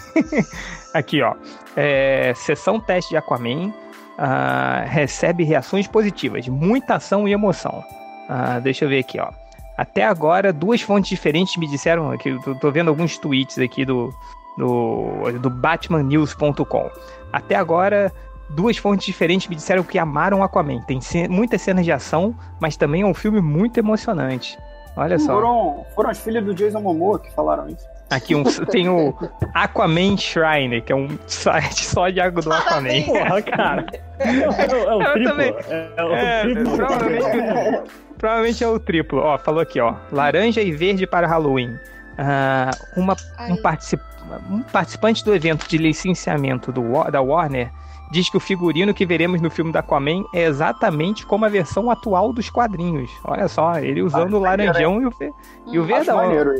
[0.94, 1.34] Aqui, ó.
[1.76, 3.72] É, sessão teste de Aquaman
[4.18, 7.84] uh, recebe reações positivas, muita ação e emoção.
[8.28, 9.30] Uh, deixa eu ver aqui, ó.
[9.76, 12.36] Até agora, duas fontes diferentes me disseram aqui.
[12.60, 14.12] Tô, vendo alguns tweets aqui do,
[14.56, 16.90] do, do BatmanNews.com.
[17.32, 18.12] Até agora,
[18.50, 20.80] duas fontes diferentes me disseram que amaram Aquaman.
[20.82, 24.58] Tem muitas cenas de ação, mas também é um filme muito emocionante.
[24.96, 25.32] Olha só.
[25.32, 27.91] Foram, foram as filhas do Jason Momoa que falaram isso.
[28.12, 29.14] Aqui um, tem o
[29.54, 33.02] Aquaman Shrine, que é um site só de água do Aquaman.
[33.06, 33.86] Porra, cara.
[34.18, 35.40] É, é, é o triplo.
[35.40, 36.76] É, é, o é, triplo.
[36.76, 39.18] Provavelmente, provavelmente, é o triplo.
[39.20, 39.94] Ó, falou aqui, ó.
[40.12, 41.70] Laranja e verde para Halloween.
[42.12, 43.16] Uh, uma,
[43.48, 44.02] um, particip,
[44.50, 47.70] um participante do evento de licenciamento do, da Warner
[48.10, 51.90] diz que o figurino que veremos no filme da Aquaman é exatamente como a versão
[51.90, 53.10] atual dos quadrinhos.
[53.24, 55.12] Olha só, ele usando ah, o laranjão e o,
[55.72, 56.16] e o verdão.
[56.18, 56.52] Maneiro.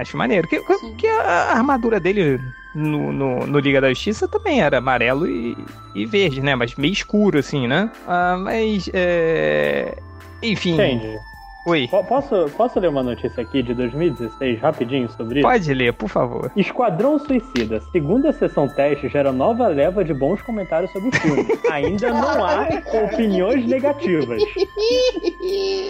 [0.00, 0.48] Acho maneiro.
[0.48, 0.60] Que,
[0.96, 2.40] que a armadura dele
[2.74, 5.56] no, no, no, Liga da Justiça também era amarelo e,
[5.94, 6.54] e verde, né?
[6.54, 7.90] Mas meio escuro, assim, né?
[8.06, 8.88] Ah, mas.
[8.94, 9.96] É...
[10.42, 10.74] Enfim.
[10.74, 11.18] Entendi.
[11.66, 11.88] Oi.
[11.88, 15.48] Posso, posso ler uma notícia aqui de 2016 rapidinho sobre isso?
[15.48, 16.50] Pode ler, por favor.
[16.56, 17.80] Esquadrão Suicida.
[17.92, 21.46] Segunda sessão teste gera nova leva de bons comentários sobre o filme.
[21.70, 22.66] Ainda não há
[23.04, 24.42] opiniões negativas.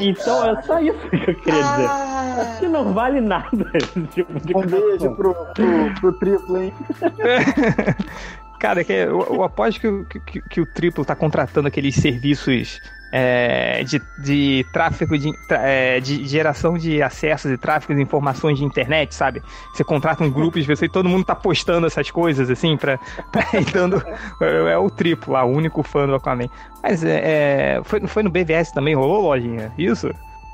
[0.01, 1.87] Então é só isso que eu queria dizer.
[1.87, 2.57] Ah.
[2.59, 3.71] Que não vale nada.
[4.13, 6.73] Tipo de um beijo pro, pro, pro triplo, hein?
[8.59, 12.79] Cara, que eu, eu aposto que, que, que, o Triplo tá contratando aqueles serviços
[13.13, 18.65] é, de, de tráfego de, é, de geração de acessos e tráfego de informações de
[18.65, 19.43] internet, sabe?
[19.75, 22.99] Você contrata um grupo de pessoas e todo mundo tá postando essas coisas, assim, pra,
[23.31, 24.03] pra dando.
[24.41, 26.49] É, é, o triplo lá, o único fã do Aquaman.
[26.83, 29.73] Mas é, é foi, foi no BVS também, rolou lojinha?
[29.77, 30.11] Isso?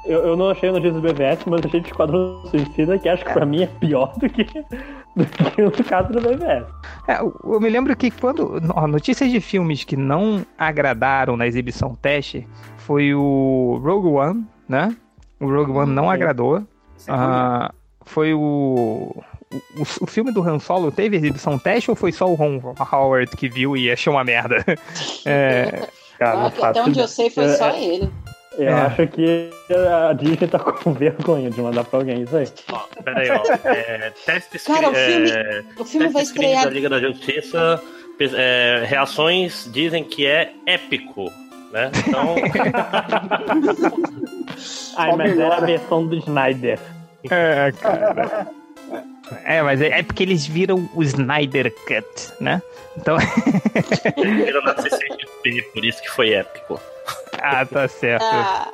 [0.07, 3.25] Eu, eu não achei a notícia do BVS, mas achei de Esquadrão Suicida, que acho
[3.25, 6.65] que pra mim é pior do que, do que o caso do BVS.
[7.09, 8.61] É, eu me lembro que quando.
[8.75, 12.47] Ó, notícias de filmes que não agradaram na exibição teste
[12.79, 14.97] foi o Rogue One, né?
[15.41, 16.59] O Rogue One não agradou.
[17.09, 17.73] Uh,
[18.05, 19.23] foi o,
[19.77, 22.61] o, o, filme do Han Solo teve exibição teste ou foi só o Ron
[22.93, 24.65] Howard que viu e achou uma merda?
[25.27, 25.89] é,
[26.19, 28.11] cara, ah, até onde eu sei foi só é, ele.
[28.59, 28.73] Eu é.
[28.73, 32.49] acho que a Disney tá com vergonha de mandar pra alguém isso aí.
[32.73, 33.43] Ó, peraí, ó.
[33.69, 36.65] É, testes Cara, o filme, é, o filme vai estrear.
[36.65, 37.83] da Liga da Justiça.
[38.19, 41.31] É, reações dizem que é épico.
[41.73, 41.91] Né?
[42.07, 42.37] Então.
[44.97, 46.79] Ai, mas era a versão do Snyder.
[47.31, 48.49] É, cara.
[49.45, 52.63] É, mas é, é, porque eles viram o Snyder Cut, né?
[52.97, 53.19] Então.
[54.17, 56.81] viram na CCXP, por isso que foi épico.
[57.47, 58.25] Ah, tá certo.
[58.25, 58.73] Ah.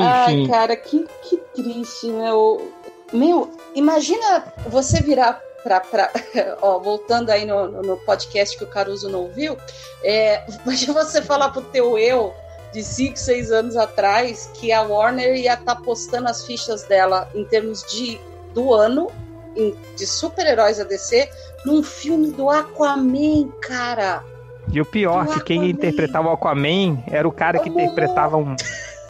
[0.00, 2.72] Ai, cara, que, que triste, meu.
[3.12, 5.80] Meu, imagina você virar pra.
[5.80, 6.10] pra
[6.60, 9.56] ó, voltando aí no, no podcast que o Caruso não viu,
[10.02, 12.34] é, imagina você falar pro teu eu
[12.72, 17.30] de 5, 6 anos atrás que a Warner ia estar tá postando as fichas dela
[17.34, 18.20] em termos de
[18.52, 19.10] do ano
[19.96, 21.28] de super-heróis a DC
[21.64, 24.24] num filme do Aquaman, cara.
[24.72, 28.54] E o pior, que quem interpretava o Aquaman era o cara que interpretava um,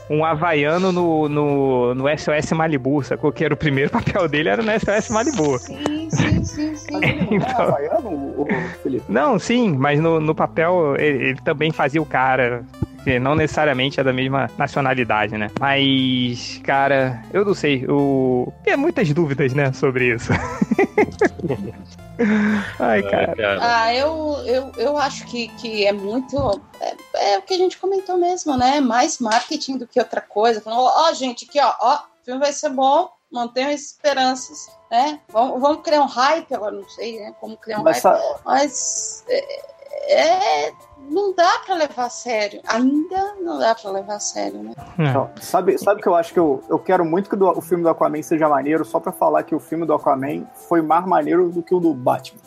[0.09, 3.33] um havaiano no, no, no SOS Malibu, sacou?
[3.33, 5.59] Que era o primeiro papel dele, era no SOS Malibu.
[5.59, 7.01] Sim, sim, sim, sim.
[7.31, 9.01] então, é?
[9.09, 12.65] Não, sim, mas no, no papel ele, ele também fazia o cara
[13.05, 15.51] que não necessariamente é da mesma nacionalidade, né?
[15.59, 20.33] Mas, cara, eu não sei, eu tenho muitas dúvidas, né, sobre isso.
[22.79, 23.59] Ai, cara.
[23.61, 26.37] Ah, eu, eu, eu acho que, que é muito.
[26.81, 26.97] É,
[27.33, 28.81] é, o que a gente comentou mesmo, né?
[28.81, 30.61] Mais marketing do que outra coisa.
[30.61, 35.21] Falando, ó, oh, gente, aqui, ó, ó, o filme vai ser bom, mantenham esperanças, né?
[35.29, 37.35] Vamos, vamos criar um hype, agora não sei, né?
[37.41, 38.41] Como criar um Mas, hype.
[38.45, 40.73] Mas é, é
[41.11, 42.61] não dá para levar a sério.
[42.67, 44.73] Ainda não dá para levar a sério, né?
[44.97, 47.83] Não, sabe, sabe que eu acho que eu, eu quero muito que do, o filme
[47.83, 51.49] do Aquaman seja maneiro, só para falar que o filme do Aquaman foi mais maneiro
[51.49, 52.41] do que o do Batman.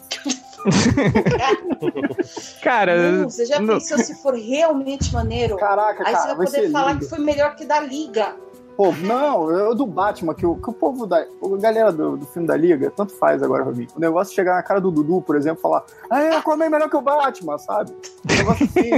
[2.61, 3.75] cara, não, você já não...
[3.75, 5.57] pensou se for realmente maneiro?
[5.57, 7.03] Caraca, Aí cara, você vai poder falar lindo.
[7.03, 8.35] que foi melhor que da Liga.
[8.81, 11.17] Pô, não, eu do Batman, que o, que o povo da.
[11.17, 13.85] A galera do, do filme da Liga, tanto faz agora pra mim.
[13.95, 16.65] O negócio é chegar na cara do Dudu, por exemplo, e falar, ah, é, Aquaman
[16.65, 17.91] é melhor que o Batman, sabe?
[17.91, 18.89] O negócio assim.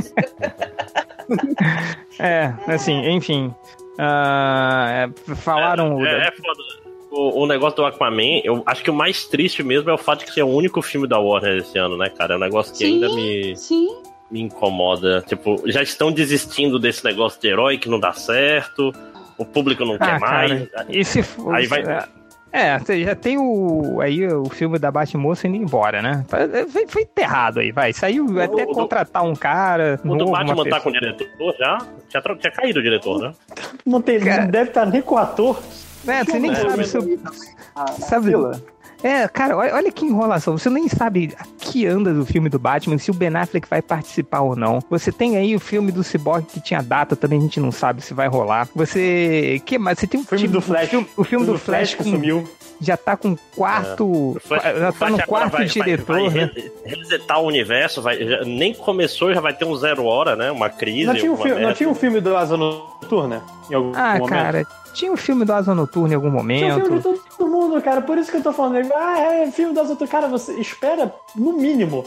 [2.17, 3.53] é, assim, enfim.
[3.95, 5.99] Uh, falaram.
[6.05, 6.63] É, é, é foda.
[7.11, 10.25] O, o, negócio do Aquaman, eu acho que o mais triste mesmo é o fato
[10.25, 12.35] de que é o único filme da Warner esse ano, né, cara?
[12.35, 13.53] É um negócio que sim, ainda me.
[13.57, 14.01] Sim.
[14.31, 15.21] Me incomoda.
[15.27, 18.93] Tipo, já estão desistindo desse negócio de herói que não dá certo
[19.37, 20.67] o público não ah, quer mais.
[20.89, 21.83] e se for, aí vai.
[22.55, 26.23] É, já tem o aí o filme da Batmoça indo embora, né?
[26.27, 27.91] Foi, foi enterrado aí, vai.
[27.91, 29.99] Saiu o, até o, contratar um cara.
[30.05, 31.79] O do Batman tá com o diretor já?
[32.09, 33.33] Já tinha caído o diretor, né?
[33.83, 35.59] Não, tem, não deve estar nem com o ator.
[36.07, 37.19] É, você nem é, sabe se.
[37.75, 38.33] Ah, sabe?
[39.03, 40.57] É, cara, olha, olha, que enrolação.
[40.57, 43.81] Você nem sabe a que anda do filme do Batman, se o Ben Affleck vai
[43.81, 44.79] participar ou não.
[44.89, 48.01] Você tem aí o filme do Cyborg que tinha data, também a gente não sabe
[48.01, 48.67] se vai rolar.
[48.73, 49.61] Você.
[49.65, 49.99] que mais?
[49.99, 50.85] Você tem um filme tipo, do Flash.
[50.85, 52.47] O filme, o filme do, do, Flash, Flash que sumiu
[52.79, 54.35] já tá com quarto.
[54.37, 54.39] É.
[54.39, 56.29] Flash, já tá no quarto vai, diretor.
[56.29, 56.71] Vai, vai né?
[56.85, 60.51] resetar o universo, vai, já, nem começou, já vai ter um zero hora, né?
[60.51, 61.05] Uma crise.
[61.05, 63.41] Não tinha um, filme, não tinha um filme do Asa Noturna?
[63.73, 64.29] Em algum ah, momento?
[64.29, 66.59] cara, tinha um filme do Asa Noturna em algum momento.
[66.59, 67.03] Tinha um filme de
[67.37, 68.01] todo mundo, cara.
[68.01, 68.87] Por isso que eu tô falando.
[68.93, 70.11] Ah, é filme do Asa Noturna.
[70.11, 72.05] Cara, você espera, no mínimo,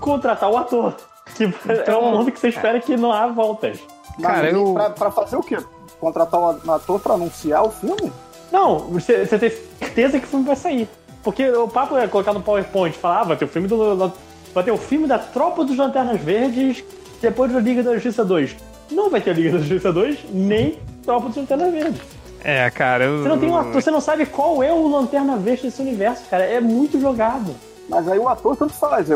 [0.00, 0.96] contratar o ator.
[1.36, 3.78] Que então, é um mundo que você espera que não há voltas.
[4.20, 4.72] Cara, eu...
[4.72, 5.58] pra, pra fazer o quê?
[6.00, 8.12] Contratar um ator pra anunciar o filme?
[8.50, 10.88] Não, você, você tem certeza que o filme vai sair.
[11.22, 14.12] Porque o papo é colocar no PowerPoint, falar, ah, vai ter o filme do.
[14.54, 16.82] Vai ter o filme da Tropa dos Lanternas Verdes
[17.20, 18.56] depois da Liga da Justiça 2.
[18.90, 22.00] Não vai ter a Liga da Justiça 2, nem Tropa dos Lanternas Verdes.
[22.42, 23.04] É, cara.
[23.04, 23.22] Eu...
[23.22, 26.24] Você não tem um ator, você não sabe qual é o Lanterna Verde desse universo,
[26.30, 26.44] cara.
[26.44, 27.54] É muito jogado.
[27.88, 29.08] Mas aí o ator tanto faz,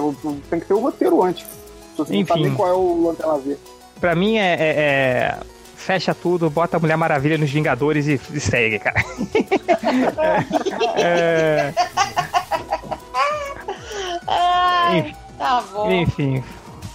[0.48, 1.46] tem que ter o roteiro antes.
[1.96, 2.32] Você Enfim.
[2.32, 3.60] não sabe qual é o Lanterna Verde.
[4.00, 5.38] Pra mim é, é, é
[5.76, 9.04] fecha tudo, bota a Mulher Maravilha nos Vingadores e, e segue, cara.
[10.96, 11.74] é,
[14.26, 15.92] Ai, enfim, tá bom.
[15.92, 16.44] Enfim.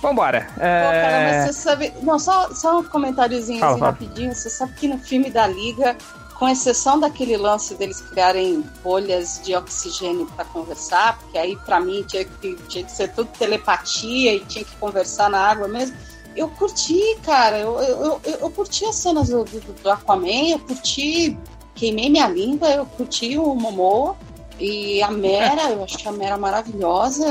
[0.01, 0.47] Vambora.
[0.60, 0.83] É...
[0.83, 1.93] Pô, cara, mas você sabe.
[2.01, 4.33] Não, só, só um comentáriozinho assim, rapidinho.
[4.33, 5.97] Você sabe que no filme da Liga,
[6.38, 12.03] com exceção daquele lance deles criarem bolhas de oxigênio para conversar, porque aí para mim
[12.07, 15.95] tinha que, tinha que ser tudo telepatia e tinha que conversar na água mesmo
[16.38, 17.57] eu curti, cara.
[17.57, 21.38] Eu, eu, eu, eu curti as cenas do, do, do, Aquaman, eu curti.
[21.73, 24.15] Queimei minha língua, eu curti o Momoa
[24.60, 27.25] e a Mera, eu achei a Mera maravilhosa.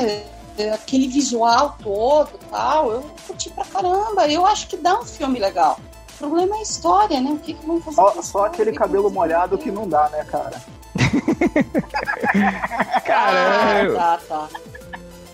[0.73, 4.29] Aquele visual todo tal, eu curti pra caramba.
[4.29, 5.79] Eu acho que dá um filme legal.
[6.15, 7.31] O problema é a história, né?
[7.31, 7.97] O que, que vão fazer?
[7.97, 10.63] Só, só aquele cabelo molhado que não dá, né, cara?
[13.05, 14.49] cara, ah, tá, tá.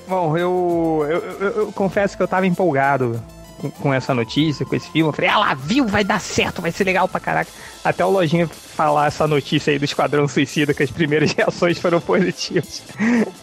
[0.08, 3.22] Bom, eu, eu, eu, eu, confesso que eu tava empolgado
[3.60, 5.08] com, com, essa notícia, com esse filme.
[5.08, 7.50] Eu falei, ah lá, viu, vai dar certo, vai ser legal pra caraca.
[7.84, 12.00] Até o Lojinha falar essa notícia aí do Esquadrão Suicida, que as primeiras reações foram
[12.00, 12.82] positivas.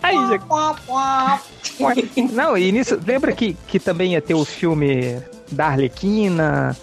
[0.01, 0.39] Aí já...
[2.33, 6.75] Não, e nisso, lembra que, que também ia ter o filme da Arlequina,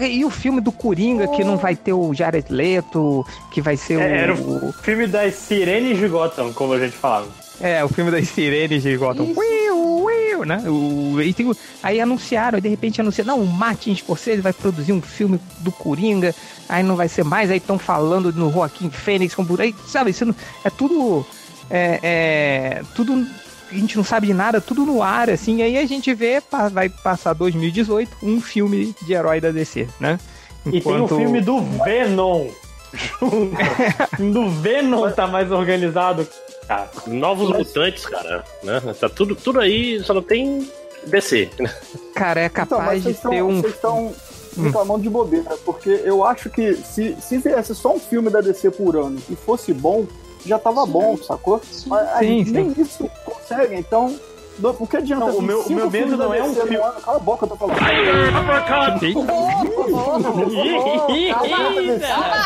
[0.00, 3.94] e o filme do Coringa, que não vai ter o Jared Leto, que vai ser
[3.94, 4.00] é, o...
[4.00, 7.41] Era o filme das sirenes de Gotham, como a gente falava.
[7.62, 9.32] É, o filme das sirenes de Gotham.
[9.36, 10.64] Uiu, uiu, né?
[10.66, 11.48] O, e tem,
[11.80, 16.34] aí anunciaram, de repente anunciaram, não, o Martin Scorsese vai produzir um filme do Coringa,
[16.68, 20.26] aí não vai ser mais, aí estão falando no Joaquim Fênix, com aí, sabe, isso
[20.26, 21.24] não, é tudo...
[21.70, 23.26] É, é, tudo
[23.70, 26.42] a gente não sabe de nada, tudo no ar, assim, e aí a gente vê,
[26.70, 30.18] vai passar 2018, um filme de herói da DC, né?
[30.66, 30.76] Enquanto...
[30.76, 32.48] E tem o filme do Venom.
[34.32, 36.28] do Venom tá mais organizado.
[36.68, 37.58] Ah, novos Mas...
[37.58, 38.80] mutantes, cara, né?
[38.98, 40.68] Tá tudo, tudo aí, só não tem
[41.06, 41.50] DC.
[42.14, 43.60] Cara, é então, capaz então, de ter tão, um.
[43.60, 44.14] Vocês estão
[44.56, 45.02] reclamando hum.
[45.02, 48.96] de bobeira, porque eu acho que se, se viesse só um filme da DC por
[48.96, 50.06] ano e fosse bom,
[50.44, 50.92] já tava sim.
[50.92, 51.60] bom, sacou?
[51.86, 52.52] Mas sim, sim.
[52.52, 54.14] nem isso consegue, então.
[54.62, 55.24] O que adianta?
[55.26, 56.76] Não, o meu, o meu medo não é um filme.
[56.76, 57.78] Cala a boca, eu tô falando.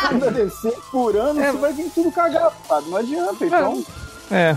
[0.01, 1.51] Cada DC por ano, é.
[1.51, 2.89] você vai vir tudo cagado, sabe?
[2.89, 3.83] Não adianta, então.
[4.31, 4.55] É.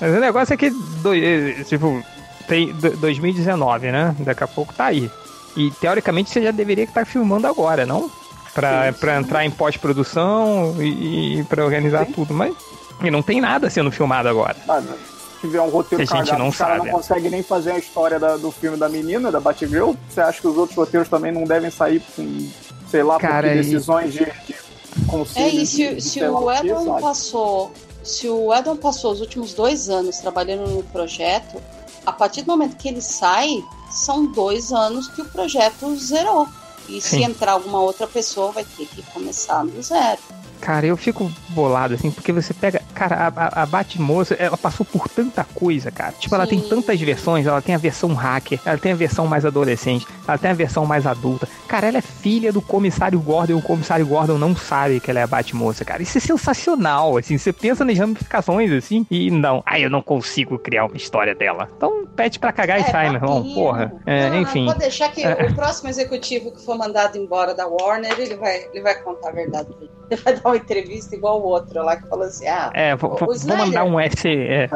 [0.00, 2.02] Mas o negócio é que, eh, tipo,
[2.48, 4.14] tem 2019, né?
[4.20, 5.10] Daqui a pouco tá aí.
[5.56, 8.10] E teoricamente você já deveria estar filmando agora, não?
[8.54, 8.98] Pra, sim, sim.
[9.00, 12.12] pra entrar em pós-produção e, e pra organizar sim.
[12.12, 12.54] tudo, mas
[13.02, 14.56] e não tem nada sendo filmado agora.
[14.68, 16.86] Ah, se tiver um roteiro que a gente não o cara sabe.
[16.86, 20.40] não consegue nem fazer a história da, do filme da menina, da Batgirl, você acha
[20.40, 22.48] que os outros roteiros também não devem sair com,
[22.88, 24.54] sei lá, cara, por decisões de, de
[25.06, 25.46] conselho?
[25.46, 29.88] É, e se, de, se o Edon passou, se o Edon passou os últimos dois
[29.88, 31.62] anos trabalhando no projeto,
[32.04, 36.48] a partir do momento que ele sai, são dois anos que o projeto zerou.
[36.88, 37.00] E Sim.
[37.00, 40.20] se entrar alguma outra pessoa, vai ter que começar do zero.
[40.62, 42.80] Cara, eu fico bolado, assim, porque você pega.
[42.94, 46.12] Cara, a, a, Batmoça, ela passou por tanta coisa, cara.
[46.12, 46.34] Tipo, Sim.
[46.36, 47.46] ela tem tantas versões.
[47.46, 50.86] Ela tem a versão hacker, ela tem a versão mais adolescente, ela tem a versão
[50.86, 51.48] mais adulta.
[51.66, 55.18] Cara, ela é filha do comissário Gordon e o comissário Gordon não sabe que ela
[55.18, 56.00] é a Batmoça, cara.
[56.00, 57.36] Isso é sensacional, assim.
[57.36, 59.64] Você pensa nas ramificações, assim, e não.
[59.66, 61.68] Ah, eu não consigo criar uma história dela.
[61.76, 63.42] Então, pede pra cagar é, e sai, meu irmão.
[63.52, 63.92] Porra.
[64.06, 64.66] É, não, enfim.
[64.66, 65.32] Pode deixar que é.
[65.44, 69.32] o próximo executivo que for mandado embora da Warner, ele vai, ele vai contar a
[69.32, 69.90] verdade dele.
[70.10, 73.56] Ele vai dar entrevista igual o outro lá que falou assim: ah, é, vou, vou
[73.56, 74.28] mandar um S.
[74.28, 74.68] É,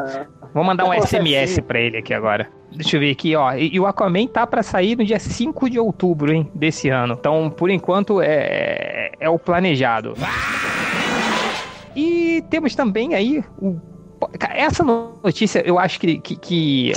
[0.53, 2.49] vou mandar um SMS pra ele aqui agora.
[2.71, 3.53] Deixa eu ver aqui, ó.
[3.53, 7.15] E, e, o Aquaman tá para sair no dia 5 de outubro, hein, desse ano.
[7.17, 10.13] Então, por enquanto, é, é o planejado.
[11.95, 13.79] E temos também aí o.
[14.49, 16.91] Essa notícia eu acho que, que, que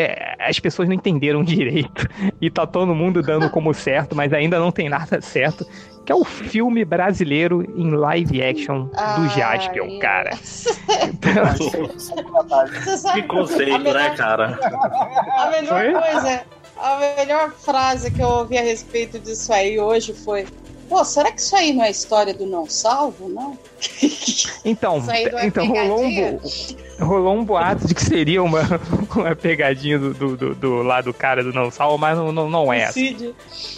[0.00, 2.08] é, as pessoas não entenderam direito
[2.40, 5.66] e tá todo mundo dando como certo, mas ainda não tem nada certo,
[6.04, 10.30] que é o filme brasileiro em live action do Jaspion, cara.
[13.14, 14.58] que conceito, melhor, né, cara?
[15.36, 16.42] A melhor coisa,
[16.78, 20.46] a melhor frase que eu ouvi a respeito disso aí hoje foi
[20.90, 23.56] Pô, será que isso aí não é história do não salvo, não?
[24.64, 26.40] Então, é então rolou um,
[27.00, 28.62] rolou um boato de que seria uma,
[29.14, 32.50] uma pegadinha do, do, do, do lado do cara do não salvo, mas não, não,
[32.50, 32.90] não é.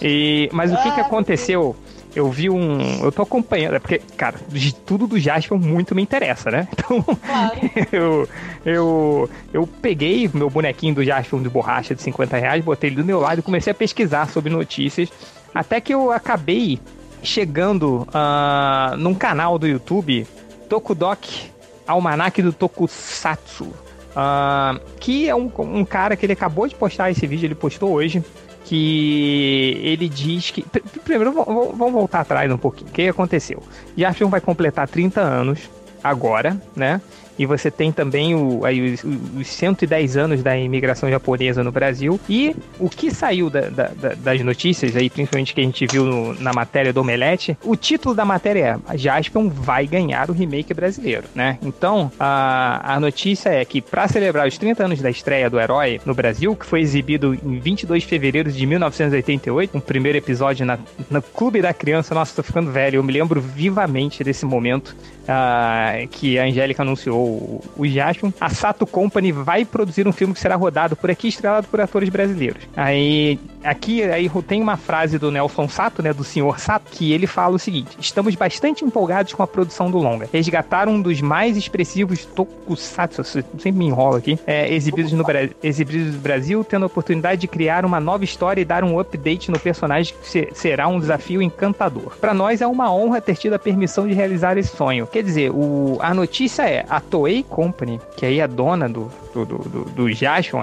[0.00, 1.76] E, mas o que, ah, que aconteceu?
[2.14, 3.04] eu vi um.
[3.04, 6.68] Eu tô acompanhando, é porque, cara, de tudo do Jasper muito me interessa, né?
[6.72, 7.60] Então, claro.
[7.92, 8.28] eu,
[8.64, 13.04] eu, eu peguei meu bonequinho do Jasper de borracha de 50 reais, botei ele do
[13.04, 15.10] meu lado e comecei a pesquisar sobre notícias.
[15.54, 16.80] Até que eu acabei
[17.22, 20.26] chegando uh, num canal do YouTube,
[20.68, 21.50] Tokudok
[21.86, 23.72] Almanac do Tokusatsu.
[24.12, 27.92] Uh, que é um, um cara que ele acabou de postar esse vídeo, ele postou
[27.92, 28.22] hoje
[28.64, 30.62] que ele diz que.
[31.04, 32.90] Primeiro, vamos voltar atrás um pouquinho.
[32.90, 33.62] O que aconteceu?
[33.96, 35.70] Jaspion vai completar 30 anos
[36.02, 37.00] agora, né?
[37.42, 42.20] E você tem também o, aí, os, os 110 anos da imigração japonesa no Brasil.
[42.28, 46.34] E o que saiu da, da, das notícias, aí, principalmente que a gente viu no,
[46.34, 51.24] na matéria do Omelete, o título da matéria é Jaspion vai ganhar o remake brasileiro,
[51.34, 51.58] né?
[51.62, 56.00] Então, a, a notícia é que para celebrar os 30 anos da estreia do Herói
[56.06, 60.78] no Brasil, que foi exibido em 22 de fevereiro de 1988, um primeiro episódio na,
[61.10, 66.08] no Clube da Criança, nossa, tô ficando velho, eu me lembro vivamente desse momento uh,
[66.08, 70.56] que a Angélica anunciou o, Jaspion, a Sato Company vai produzir um filme que será
[70.56, 72.62] rodado por aqui, estrelado por atores brasileiros.
[72.76, 77.26] Aí aqui aí tem uma frase do Nelson Sato, né, do senhor Sato, que ele
[77.26, 80.28] fala o seguinte: "Estamos bastante empolgados com a produção do longa.
[80.32, 85.24] Resgatar um dos mais expressivos tokusatsu, sempre me enrola aqui, é, exibidos no
[85.62, 89.50] exibidos no Brasil, tendo a oportunidade de criar uma nova história e dar um update
[89.50, 92.16] no personagem que será um desafio encantador.
[92.20, 95.06] Para nós é uma honra ter tido a permissão de realizar esse sonho.
[95.12, 99.44] Quer dizer, o, a notícia é a Toei Company, que aí é dona do, do,
[99.44, 100.08] do, do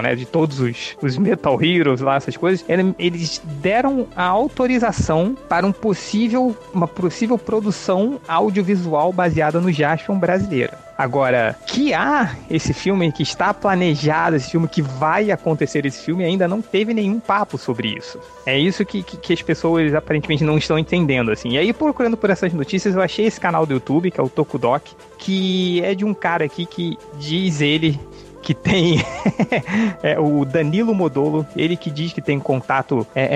[0.02, 0.16] né?
[0.16, 2.64] De todos os, os Metal Heroes lá, essas coisas,
[2.98, 10.72] eles deram a autorização para um possível, uma possível produção audiovisual baseada no Jason brasileiro.
[11.00, 16.22] Agora, que há esse filme que está planejado, esse filme que vai acontecer, esse filme
[16.22, 18.20] ainda não teve nenhum papo sobre isso.
[18.44, 21.52] É isso que, que, que, as pessoas aparentemente não estão entendendo, assim.
[21.52, 24.28] E aí, procurando por essas notícias, eu achei esse canal do YouTube, que é o
[24.28, 27.98] Tokudok, que é de um cara aqui que diz ele
[28.50, 29.00] que tem
[30.02, 33.28] é, o Danilo Modolo, ele que diz que tem contato é,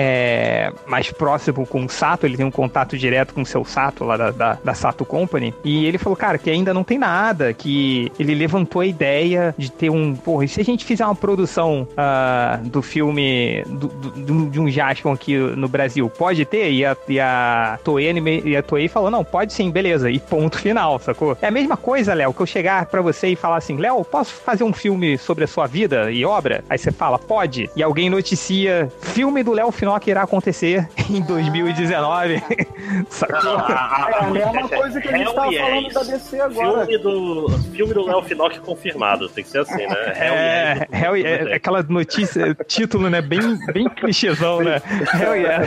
[0.67, 4.03] é, mais próximo com o Sato, ele tem um contato direto com o seu Sato
[4.03, 7.53] lá da, da, da, Sato Company, e ele falou, cara, que ainda não tem nada,
[7.53, 11.15] que ele levantou a ideia de ter um, porra, e se a gente fizer uma
[11.15, 16.71] produção uh, do filme do, do, de um Jaspion aqui no Brasil, pode ter?
[16.71, 18.11] E a, e a Toei
[18.43, 21.37] e a Toei falou, não, pode sim, beleza, e ponto final, sacou?
[21.41, 24.33] É a mesma coisa, Léo, que eu chegar para você e falar assim, Léo, posso
[24.33, 26.63] fazer um filme filme sobre a sua vida e obra?
[26.69, 27.69] Aí você fala, pode.
[27.75, 32.41] E alguém noticia, filme do Léo Finock irá acontecer em 2019.
[33.09, 33.57] Sacou?
[33.57, 36.85] Ah, é a mesma coisa que a gente tava falando da DC agora.
[36.85, 39.29] Filme do, filme do Léo Finock confirmado.
[39.29, 39.95] Tem que ser assim, né?
[40.15, 41.51] É, Hell yeah.
[41.51, 43.21] É, aquela notícia, título, né?
[43.21, 43.39] Bem,
[43.73, 44.81] bem clichêzão, né?
[45.13, 45.65] Hell yeah.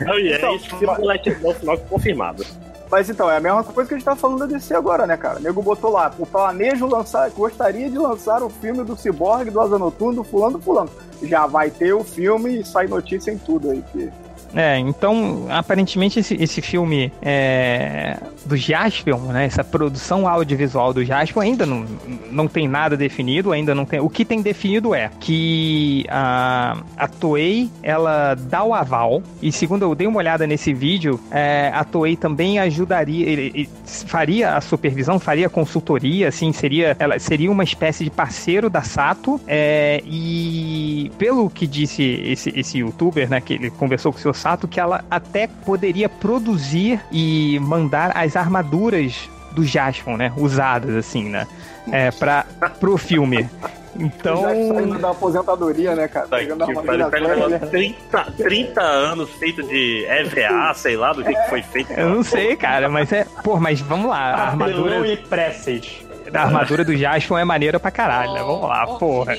[0.00, 0.36] Hell yeah.
[0.36, 2.44] Então, filme do Léo Finock confirmado.
[2.90, 5.16] Mas então, é a mesma coisa que a gente tá falando da DC agora, né,
[5.16, 5.38] cara?
[5.38, 9.60] O nego botou lá, o planejo lançar, gostaria de lançar o filme do Cyborg, do
[9.60, 10.90] Asa Noturno, do fulano, do fulano.
[11.22, 14.10] Já vai ter o filme e sai notícia em tudo aí, que
[14.54, 21.42] é, então, aparentemente esse, esse filme é, do Jaspion, né, essa produção audiovisual do Jaspion
[21.42, 21.84] ainda não,
[22.30, 24.00] não tem nada definido, ainda não tem.
[24.00, 29.82] O que tem definido é que a, a Toei, ela dá o aval, e segundo
[29.82, 34.60] eu dei uma olhada nesse vídeo, é, a Toei também ajudaria, ele, ele faria a
[34.60, 41.10] supervisão, faria consultoria, assim, seria, ela seria uma espécie de parceiro da Sato, é, e
[41.18, 44.78] pelo que disse esse, esse youtuber, né, que ele conversou com o seu Sato que
[44.78, 50.32] ela até poderia produzir e mandar as armaduras do Jaspion, né?
[50.36, 51.46] Usadas, assim, né?
[51.90, 52.44] É, pra,
[52.78, 53.48] pro filme.
[53.98, 54.42] Então.
[54.42, 56.28] Já saindo da aposentadoria, né, cara?
[56.28, 61.92] Tá, que 30, 30 anos feito de EVA, sei lá, do que, que foi feito.
[61.92, 63.26] Eu não sei, cara, mas é.
[63.42, 64.18] Pô, mas vamos lá.
[64.18, 65.08] A armadura.
[65.08, 66.06] e preces.
[66.32, 68.40] A armadura do Jaspion é maneira pra caralho, né?
[68.40, 69.36] Vamos lá, oh, porra.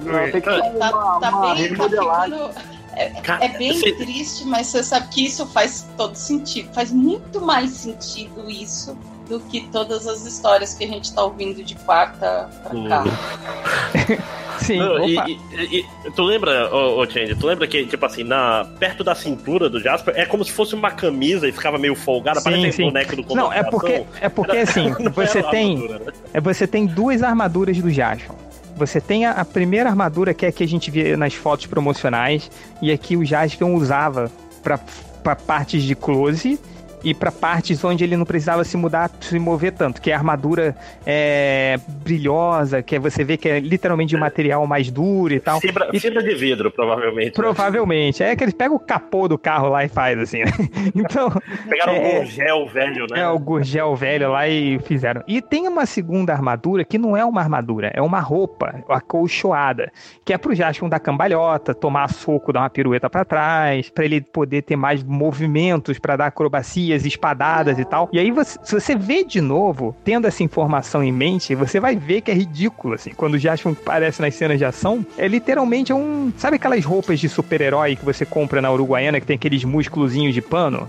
[0.00, 2.50] Não, tem que tá, uma, tá uma bem, tá ficando
[2.96, 3.92] é, Cara, é bem você...
[3.92, 6.72] triste, mas você sabe que isso faz todo sentido.
[6.72, 8.96] Faz muito mais sentido isso
[9.28, 12.88] do que todas as histórias que a gente tá ouvindo de quarta pra hum.
[12.88, 13.04] cá.
[14.62, 18.22] Sim, Não, e, e, e, tu lembra, ô, ô Change, tu lembra que, tipo assim,
[18.22, 21.96] na, perto da cintura do Jasper, é como se fosse uma camisa e ficava meio
[21.96, 22.82] folgada, sim, parece sim.
[22.84, 25.98] um boneco do Não, é porque, é porque assim, você tem, né?
[26.32, 28.36] é, você tem duas armaduras do Jasper.
[28.76, 32.50] Você tem a, primeira armadura que é a que a gente vê nas fotos promocionais
[32.80, 34.30] e aqui o Jaspion usava
[34.62, 36.58] para partes de close
[37.04, 40.18] e para partes onde ele não precisava se mudar, se mover tanto, que é a
[40.18, 45.34] armadura é, brilhosa, que é, você vê que é literalmente de um material mais duro
[45.34, 45.60] e tal.
[45.60, 47.26] Fibra, e, fibra de vidro, provavelmente.
[47.26, 47.32] Né?
[47.34, 48.22] Provavelmente.
[48.22, 50.52] É que eles pegam o capô do carro lá e faz assim, né?
[50.94, 51.30] Então.
[51.68, 53.20] Pegaram é, o gurgel velho, né?
[53.20, 55.22] É, o gurgel velho lá e fizeram.
[55.26, 59.90] E tem uma segunda armadura que não é uma armadura, é uma roupa acolchoada,
[60.24, 64.20] que é pro Jaspion dar cambalhota, tomar soco, dar uma pirueta para trás, para ele
[64.20, 68.08] poder ter mais movimentos para dar acrobacia espadadas e tal.
[68.12, 71.96] E aí, você, se você vê de novo, tendo essa informação em mente, você vai
[71.96, 73.10] ver que é ridículo, assim.
[73.16, 76.32] Quando o Jaspion aparece nas cenas de ação, é literalmente um...
[76.36, 80.42] Sabe aquelas roupas de super-herói que você compra na Uruguaiana, que tem aqueles músculozinhos de
[80.42, 80.88] pano?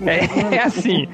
[0.00, 1.08] É, é assim.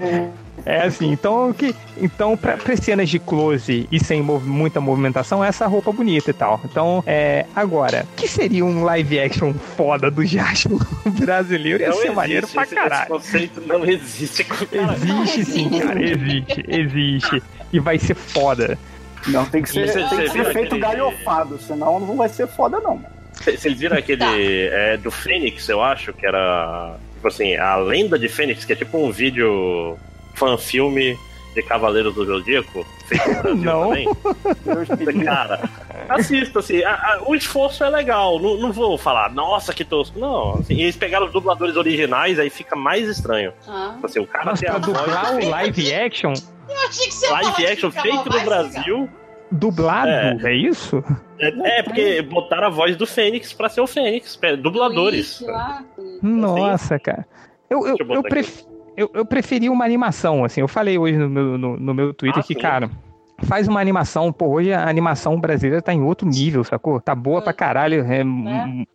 [0.65, 5.67] É assim, então que então para cenas de close e sem mov muita movimentação, essa
[5.67, 6.61] roupa bonita e tal.
[6.65, 10.79] Então, é, agora, que seria um live action foda do Jasper
[11.19, 11.83] brasileiro?
[11.83, 13.03] Ia não ser existe, maneiro pra caralho.
[13.03, 14.47] Esse conceito não existe.
[14.73, 17.43] Existe sim, cara, existe, existe.
[17.73, 18.79] E vai ser foda.
[19.27, 20.81] Não, tem que ser, tem que ser feito aquele...
[20.81, 23.05] galhofado, senão não vai ser foda não.
[23.35, 24.33] Vocês viram aquele tá.
[24.35, 28.77] é, do Fênix, eu acho, que era tipo assim, a lenda de Fênix, que é
[28.77, 29.99] tipo um vídeo
[30.41, 31.19] fan-filme
[31.55, 33.91] de Cavaleiros do Zodíaco, feito no Brasil Não.
[33.91, 35.25] também.
[35.25, 35.69] Cara,
[36.09, 38.41] Assista, assim, a, a, o esforço é legal.
[38.41, 40.19] Não, não vou falar, nossa, que tosco.
[40.19, 43.53] Não, assim, eles pegaram os dubladores originais, aí fica mais estranho.
[43.69, 43.93] Ah.
[43.95, 46.33] Tipo assim, o cara Mas pra dublar o live action?
[46.69, 48.97] Eu achei que você Live action feito no Brasil.
[49.01, 49.21] Legal.
[49.53, 51.03] Dublado, é, é isso?
[51.37, 55.45] É, é, porque botaram a voz do Fênix pra ser o Fênix, dubladores.
[56.23, 57.27] Nossa, cara.
[57.69, 58.65] Eu, eu, eu, pref...
[58.97, 60.61] eu, eu preferi uma animação, assim.
[60.61, 62.61] Eu falei hoje no meu, no, no meu Twitter ah, que, sim.
[62.61, 62.91] cara
[63.45, 67.01] faz uma animação, pô, hoje a animação brasileira tá em outro nível, sacou?
[67.01, 68.25] Tá boa pra caralho, é, é.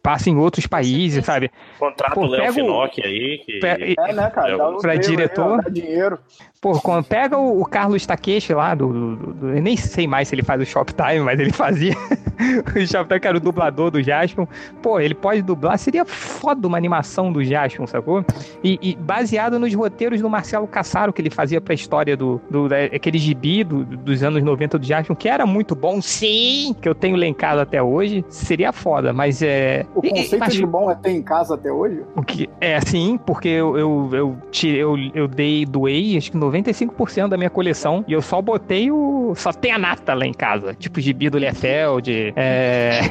[0.01, 1.51] passa em outros países, sabe?
[1.79, 3.59] Contrato pô, o Léo Finocchi aí, que...
[3.65, 4.57] É, né, cara?
[4.57, 5.61] Dá pra diretor...
[5.65, 6.19] Aí, dinheiro.
[6.65, 10.27] Pô, quando pega o, o Carlos Takeshi lá, do, do, do, eu nem sei mais
[10.27, 11.93] se ele faz o Shoptime, mas ele fazia
[12.75, 14.47] o Shoptime, que era o dublador do Jaspion.
[14.81, 18.25] Pô, ele pode dublar, seria foda uma animação do Jaspion, sacou?
[18.63, 22.67] E, e, baseado nos roteiros do Marcelo Cassaro, que ele fazia pra história do, do
[22.67, 26.95] daquele gibi do, dos anos 90 do Jaspion, que era muito bom, sim, que eu
[26.95, 29.85] tenho lencado até hoje, seria foda, mas é...
[29.93, 32.01] O conceito mas, de bom é ter em casa até hoje?
[32.15, 36.37] O que, é, sim, porque eu, eu, eu, tirei, eu, eu dei, doei, acho que
[36.37, 39.33] 90 95% da minha coleção e eu só botei o.
[39.35, 40.73] Só tem a nata lá em casa.
[40.73, 42.33] Tipo gibi do Liefeld.
[42.35, 43.01] É.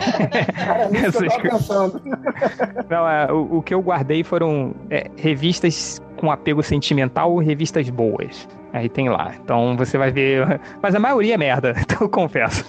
[2.89, 7.89] Não, é, o, o, que eu guardei foram é, revistas com apego sentimental ou revistas
[7.91, 8.49] boas.
[8.73, 9.35] Aí tem lá.
[9.43, 10.61] Então você vai ver.
[10.83, 12.65] Mas a maioria é merda, então eu confesso.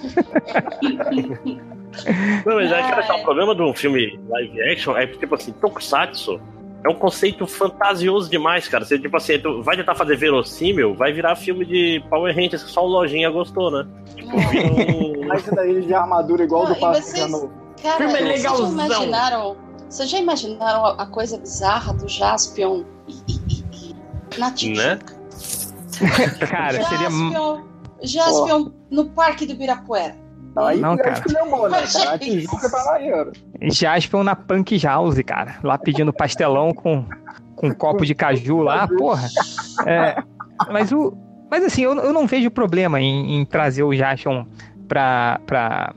[2.46, 6.42] Não, mas acho que o problema de um filme live action é tipo assim, Tokusatsu
[6.86, 8.86] é um conceito fantasioso demais, cara.
[8.86, 12.70] Você, tipo assim, tu vai tentar fazer verossímil, vai virar filme de Power Rangers que
[12.70, 13.88] só o Lojinha gostou, né?
[14.16, 14.36] Tipo.
[15.26, 17.50] Mas daí de armadura igual Não, do Pascal.
[17.82, 18.70] Cara, filme é legalzão.
[18.70, 19.58] Vocês já imaginaram,
[19.90, 24.84] vocês já imaginaram a coisa bizarra do Jaspion e, e, e, na Tijuca?
[24.84, 25.00] Né?
[26.48, 27.10] cara, seria...
[28.04, 30.16] Jaspion no Parque do Ibirapuera.
[30.58, 31.16] Aí não, cara.
[31.16, 32.12] Filmou, né, cara?
[32.12, 33.34] A Tijuca tá maneiro.
[33.62, 35.56] Jaspion na Punk House, cara.
[35.64, 37.06] Lá pedindo pastelão com,
[37.56, 39.28] com um copo de caju lá, porra.
[39.86, 40.24] É,
[40.72, 41.18] mas o.
[41.49, 44.45] Mas assim, eu, eu não vejo problema em, em trazer o Jaspion
[44.88, 45.93] pra, pra,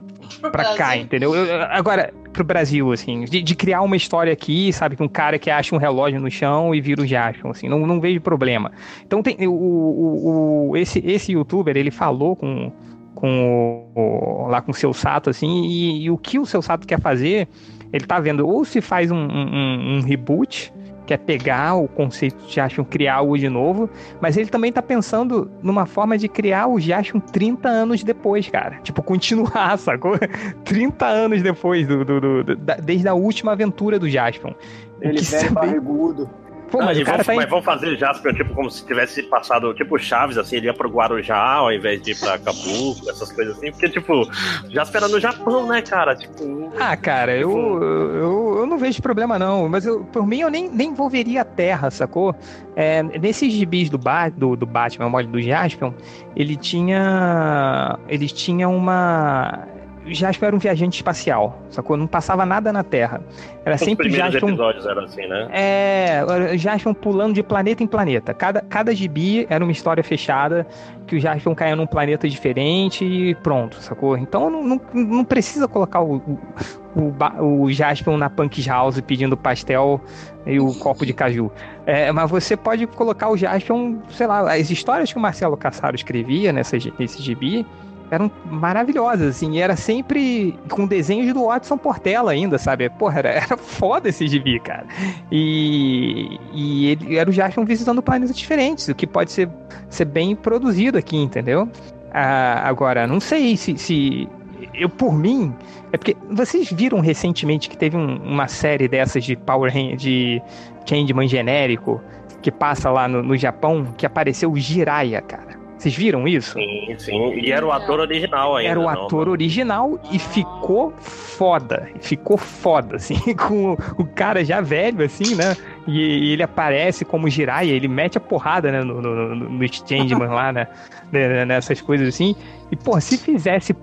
[0.53, 1.35] pra cá, entendeu?
[1.35, 5.39] Eu, agora, pro Brasil, assim, de, de, criar uma história aqui, sabe, com um cara
[5.39, 8.71] que acha um relógio no chão e vira o Jaspion, assim, não, não vejo problema.
[9.05, 12.71] Então tem o, o, o, esse, esse youtuber, ele falou com,
[13.19, 16.87] com o, lá com o seu Sato, assim, e, e, o que o seu Sato
[16.87, 17.49] quer fazer,
[17.93, 20.73] ele tá vendo ou se faz um, um, um reboot,
[21.05, 23.91] que é pegar o conceito de Jaspion, criar algo de novo,
[24.21, 28.79] mas ele também tá pensando numa forma de criar o Jaspion 30 anos depois, cara.
[28.85, 30.17] Tipo, continuar, sacou?
[30.65, 34.53] 30 anos depois, do, do, do, da, desde a última aventura do Jaspion.
[35.01, 36.31] Ele velho barrigudo.
[36.71, 39.99] Pô, mas, ah, vamos, tá mas vamos fazer Jasper, tipo, como se tivesse passado, tipo,
[39.99, 43.71] Chaves, assim, ele ia pro Guarujá ao invés de ir pra Acapulco, essas coisas assim,
[43.71, 44.29] porque, tipo,
[44.69, 46.15] Jasper era no Japão, né, cara?
[46.15, 46.73] Tipo.
[46.79, 47.51] Ah, cara, tipo...
[47.51, 51.43] eu, eu, eu não vejo problema, não, mas eu, por mim eu nem, nem envolveria
[51.43, 52.35] a Terra, sacou?
[52.77, 55.93] É, nesses gibis do, ba do, do Batman, o do Jasper,
[56.37, 57.99] ele tinha.
[58.09, 59.67] Ele tinha uma
[60.15, 61.97] Jasper era um viajante espacial, sacou?
[61.97, 63.21] Não passava nada na Terra.
[63.65, 64.45] Era Os sempre Jasper.
[64.45, 65.49] Os episódios eram assim, né?
[65.51, 68.33] É, Jasper pulando de planeta em planeta.
[68.35, 70.67] Cada, cada gibi era uma história fechada,
[71.07, 74.17] que o Jasper caía num planeta diferente e pronto, sacou?
[74.17, 79.37] Então não, não, não precisa colocar o, o, o, o Jasper na Punk House pedindo
[79.37, 80.01] pastel
[80.47, 81.51] e o copo de caju.
[81.87, 83.77] É, mas você pode colocar o Jasper,
[84.11, 87.67] sei lá, as histórias que o Marcelo Cassaro escrevia nessa, nesse gibi
[88.11, 92.89] eram maravilhosas, assim, e era sempre com desenhos do Watson Portela ainda, sabe?
[92.91, 94.87] Porra, era, era foda esse gibi, cara.
[95.31, 99.49] E, e ele era o Jaspion visitando planetas diferentes, o que pode ser,
[99.89, 101.69] ser bem produzido aqui, entendeu?
[102.13, 104.29] Ah, agora, não sei se, se
[104.75, 105.55] eu por mim
[105.93, 110.43] é porque vocês viram recentemente que teve um, uma série dessas de Power de
[110.85, 112.01] Changeman genérico
[112.43, 115.48] que passa lá no, no Japão que apareceu o Jiraiya, cara.
[115.79, 116.55] Vocês viram isso?
[116.55, 117.35] Sim, sim.
[117.35, 118.71] E era o ator original ainda.
[118.71, 119.33] Era o ator não.
[119.33, 121.89] original e ficou foda.
[122.01, 125.57] Ficou foda, assim, com o cara já velho, assim, né?
[125.87, 130.51] E, ele aparece como Jiraiya, ele mete a porrada, né, no, no, no Changeman lá,
[130.53, 130.67] né?
[131.13, 131.45] né?
[131.45, 132.35] Nessas coisas assim.
[132.73, 133.75] E, pô, se fizesse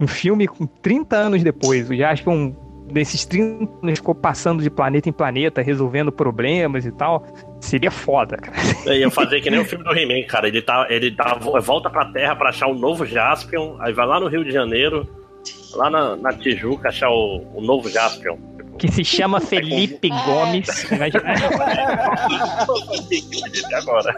[0.00, 2.56] um filme com 30 anos depois, acho que um
[2.90, 7.24] desses 30 anos ficou passando de planeta em planeta, resolvendo problemas e tal.
[7.60, 8.56] Seria foda, cara.
[8.86, 10.48] Eu ia fazer que nem o filme do He-Man, cara.
[10.48, 14.06] Ele, tá, ele tá, volta pra Terra pra achar o um novo Jaspion, aí vai
[14.06, 15.08] lá no Rio de Janeiro,
[15.74, 18.38] lá na, na Tijuca, achar o, o novo Jaspion.
[18.78, 20.86] Que se chama Felipe Gomes.
[23.74, 24.16] Agora.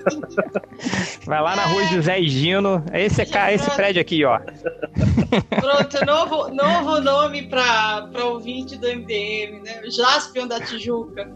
[1.26, 2.84] Vai lá na rua José Gino.
[2.92, 4.38] Esse, é, esse prédio aqui, ó.
[4.38, 9.82] Pronto, novo, novo nome para ouvinte do MDM, né?
[9.90, 11.28] Jaspion da Tijuca.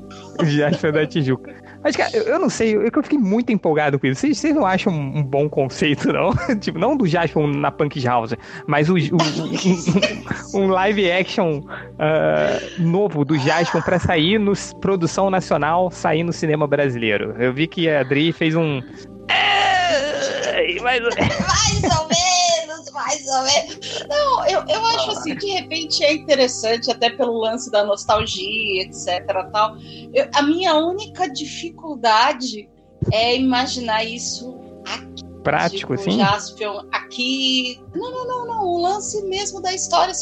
[0.45, 1.66] Jaspion da Tijuca.
[1.83, 4.21] Mas, cara, eu, não sei, eu, eu fiquei muito empolgado com isso.
[4.21, 6.33] Vocês, vocês não acham um, um, bom conceito, não?
[6.61, 8.35] tipo, não do Jaspion na Punk House,
[8.67, 15.31] mas o, o um, um, live action uh, novo do Jaspion pra sair no produção
[15.31, 17.35] nacional, sair no cinema brasileiro.
[17.39, 18.81] Eu vi que a Adri fez um.
[20.83, 22.26] Mais ou menos,
[23.25, 24.07] mais ou menos.
[24.09, 29.27] Não, eu, eu acho assim, de repente é interessante, até pelo lance da nostalgia, etc.
[29.53, 29.77] Tal.
[30.13, 32.69] Eu, a minha única dificuldade
[33.13, 35.25] é imaginar isso aqui.
[35.43, 36.19] Prático, tipo, sim.
[36.19, 37.81] Jaspion, aqui.
[37.95, 38.65] Não, não, não, não.
[38.67, 40.13] O lance mesmo da história.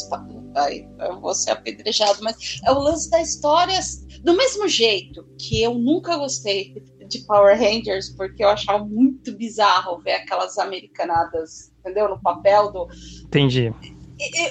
[0.55, 3.79] Ai, eu vou ser apedrejado, mas é o lance da história
[4.23, 9.99] do mesmo jeito que eu nunca gostei de Power Rangers, porque eu achava muito bizarro
[9.99, 12.09] ver aquelas americanadas, entendeu?
[12.09, 12.87] No papel do.
[13.25, 13.73] Entendi.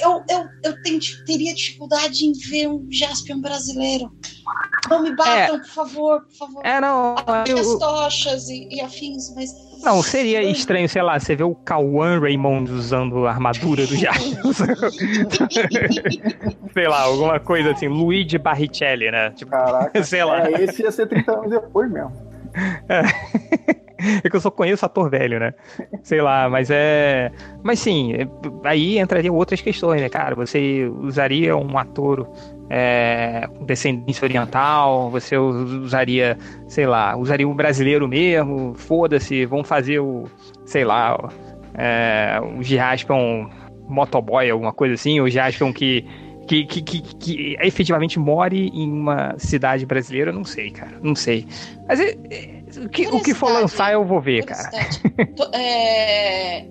[0.02, 4.12] Eu, eu, eu tenho, teria dificuldade em ver um Jaspion brasileiro.
[4.90, 5.58] Não me batam, é.
[5.58, 6.66] por favor, por favor.
[6.66, 7.14] É, não.
[7.48, 7.58] Eu...
[7.58, 9.50] As tochas e, e afins, mas.
[9.82, 14.52] Não, seria estranho, sei lá, você vê o Cauã Raymond usando a armadura do Jaspion.
[16.72, 19.30] sei lá, alguma coisa assim, Luigi Barrichelli, né?
[19.30, 20.46] Tipo, Caraca, sei lá.
[20.46, 22.12] É, esse ia ser 30 anos depois mesmo.
[22.88, 23.02] É.
[24.24, 25.54] é que eu só conheço ator velho, né?
[26.02, 27.30] Sei lá, mas é.
[27.62, 28.12] Mas sim,
[28.64, 30.34] aí entrariam outras questões, né, cara?
[30.34, 32.28] Você usaria um ator
[32.70, 36.38] é, descendência oriental, você usaria,
[36.68, 40.24] sei lá, usaria um brasileiro mesmo, foda-se, vão fazer o,
[40.64, 41.18] sei lá,
[41.74, 43.48] é, o Jaspion
[43.88, 46.06] motoboy, alguma coisa assim, o Jaspion que
[46.44, 50.92] que, que, que, que efetivamente more em uma cidade brasileira, eu não sei, cara.
[51.02, 51.46] Não sei.
[51.88, 54.70] Mas é, é, o, que, o que for lançar eu vou ver, cara.
[55.56, 56.64] É,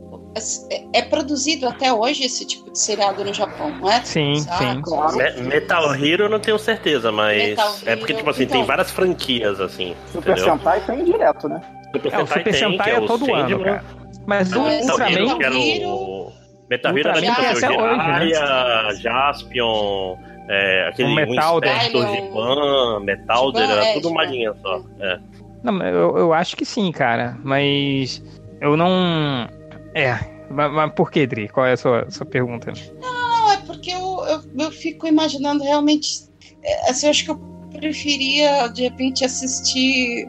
[0.93, 4.01] é produzido até hoje esse tipo de seriado no Japão, não é?
[4.03, 4.81] Sim, sim.
[4.81, 5.15] Claro.
[5.43, 7.55] Metal Hero eu não tenho certeza, mas
[7.85, 8.57] é porque, tipo assim, então...
[8.57, 9.95] tem várias franquias, assim.
[10.11, 10.53] Super entendeu?
[10.53, 11.61] Sentai tem direto, né?
[11.93, 13.83] Super é, Sentai, o Super tem, Sentai é, é todo ano, cara.
[14.25, 15.35] Mas o Ultraman...
[15.35, 16.22] Metal Hero
[16.69, 18.95] era tipo assim, Jiraiya, né?
[18.95, 20.17] Jaspion,
[20.49, 21.81] é, aquele Metalder.
[21.81, 24.81] Giban, Metalder, era é, tudo uma linha só.
[24.99, 25.19] É.
[25.63, 28.23] Não, eu, eu acho que sim, cara, mas
[28.59, 29.47] eu não...
[29.95, 30.17] É,
[30.49, 31.47] mas, mas por que, Dri?
[31.47, 32.73] Qual é a sua, sua pergunta?
[33.01, 36.27] Não, é porque eu, eu, eu fico imaginando realmente...
[36.63, 37.39] É, assim, eu acho que eu
[37.71, 40.27] preferia, de repente, assistir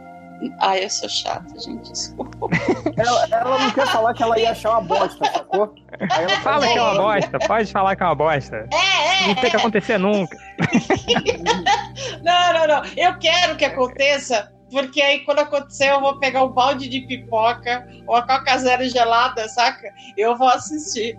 [0.61, 2.49] Ai, eu sou chata, gente, desculpa.
[2.97, 5.75] Ela, ela, não quer falar que ela ia achar uma bosta, sacou?
[6.01, 8.69] Aí ela fala que é uma bosta, pode falar que é uma bosta.
[8.73, 9.29] É, é.
[9.29, 10.37] Não tem que acontecer nunca.
[12.23, 12.83] não, não, não.
[12.97, 17.87] Eu quero que aconteça, porque aí quando acontecer eu vou pegar um balde de pipoca
[18.07, 19.93] ou a coca zero gelada, saca?
[20.17, 21.17] Eu vou assistir.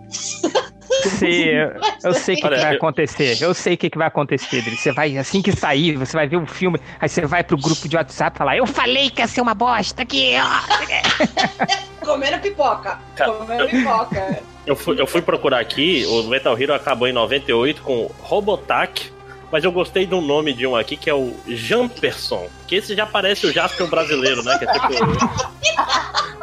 [1.18, 1.72] Sim, eu,
[2.04, 3.42] eu sei o que, que, vai acontecer.
[3.42, 4.76] Eu sei o que, que vai acontecer, Dri.
[4.76, 7.88] Você vai, assim que sair, você vai ver o filme, aí você vai pro grupo
[7.88, 12.04] de WhatsApp e falar: Eu falei que ia ser uma bosta aqui, ó.
[12.04, 12.98] Comendo pipoca.
[13.16, 14.40] Comendo pipoca.
[14.64, 19.12] Eu fui, eu fui procurar aqui, o Metal Hero acabou em 98 com Robotac,
[19.50, 23.06] mas eu gostei do nome de um aqui que é o Jamperson, que esse já
[23.06, 24.58] parece o Jasper brasileiro, né?
[24.58, 24.88] Que é tipo.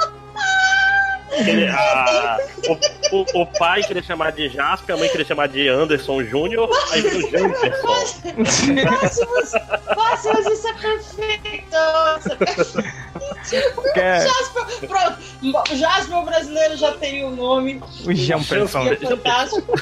[1.36, 5.68] Ele, a, o, o, o, pai queria chamar de Jasper, a mãe queria chamar de
[5.68, 8.00] Anderson Júnior, aí veio o Jamperson.
[9.96, 11.78] Máximos, isso é perfeito!
[13.94, 14.28] Quer...
[14.28, 15.18] Jasper, pronto,
[15.72, 17.82] o Jasper brasileiro já tem o um nome.
[18.06, 18.88] O Jamperson.
[18.88, 19.74] É fantástico.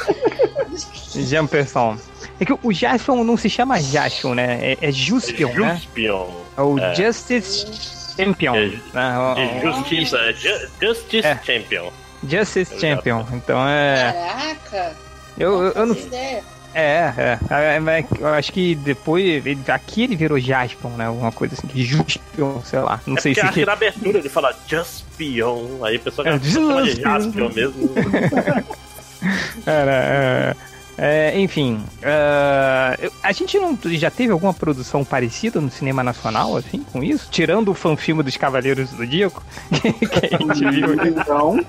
[1.15, 1.97] Jamperson.
[2.39, 4.57] É que o Jaspion não se chama Jaspion, né?
[4.61, 5.75] É, é Juspion, é né?
[5.75, 6.27] Juspion.
[6.57, 6.95] É o é.
[6.95, 8.55] Justice Champion.
[8.55, 9.62] É, né?
[9.62, 10.34] justiça, é
[10.82, 11.39] Justice é.
[11.43, 11.91] Champion.
[12.28, 13.26] Justice Champion.
[13.34, 14.14] Então é.
[14.14, 14.95] Caraca!
[15.38, 15.95] Eu, eu, eu não.
[15.95, 16.43] Ideia.
[16.74, 19.45] É, é, é, Eu acho que depois.
[19.45, 21.05] Ele, aqui ele virou Jaspion, né?
[21.05, 21.68] Alguma coisa assim.
[21.76, 23.01] Juspion, sei lá.
[23.05, 23.41] Não é sei se.
[23.41, 25.84] Acho que na abertura ele fala Jaspion.
[25.84, 27.91] Aí o pessoal já é, chama de Jaspion mesmo.
[29.66, 29.91] Era.
[29.91, 30.55] É,
[31.03, 36.85] é, enfim, uh, a gente não já teve alguma produção parecida no cinema nacional, assim,
[36.93, 37.27] com isso?
[37.31, 39.41] Tirando o fanfilme dos Cavaleiros do Zodíaco,
[39.81, 40.95] que, que a gente viu.
[41.27, 41.65] Não.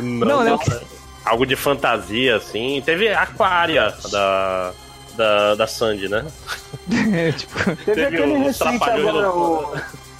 [0.00, 0.58] Não, não, né?
[1.24, 2.82] Algo de fantasia, assim.
[2.84, 4.72] Teve Aquária da,
[5.16, 6.26] da, da Sandy, né?
[7.12, 9.76] É, tipo, teve, teve aquele recente agora, o,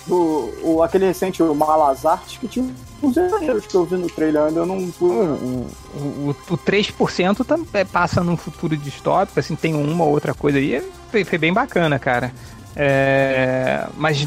[0.08, 4.42] o, o, aquele recente, o Malazarte, que tinha os exageros que eu vi no trailer
[4.42, 4.78] ainda eu não.
[4.78, 10.10] O, o, o, o 3% tam, é, passa num futuro distópico, assim, tem uma ou
[10.10, 10.82] outra coisa aí.
[11.10, 12.32] Foi, foi bem bacana, cara.
[12.76, 14.22] É, mas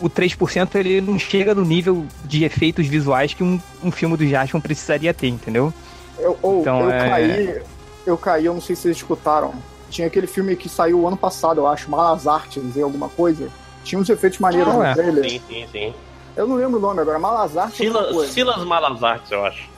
[0.00, 4.26] o 3% ele não chega no nível de efeitos visuais que um, um filme do
[4.26, 5.72] Jaspion precisaria ter, entendeu?
[6.18, 7.08] Eu, ou, então, eu é...
[7.08, 7.62] caí,
[8.06, 9.54] eu caí, eu não sei se vocês escutaram.
[9.90, 13.48] Tinha aquele filme que saiu ano passado, eu acho, Malas Artes, alguma coisa.
[13.84, 14.94] Tinha uns efeitos maneiros ah, no é.
[14.94, 15.30] trailer.
[15.30, 15.94] Sim, sim, sim.
[16.36, 17.76] Eu não lembro o nome agora, Malazarte.
[17.76, 19.68] Silas, Silas Malazarte, eu acho.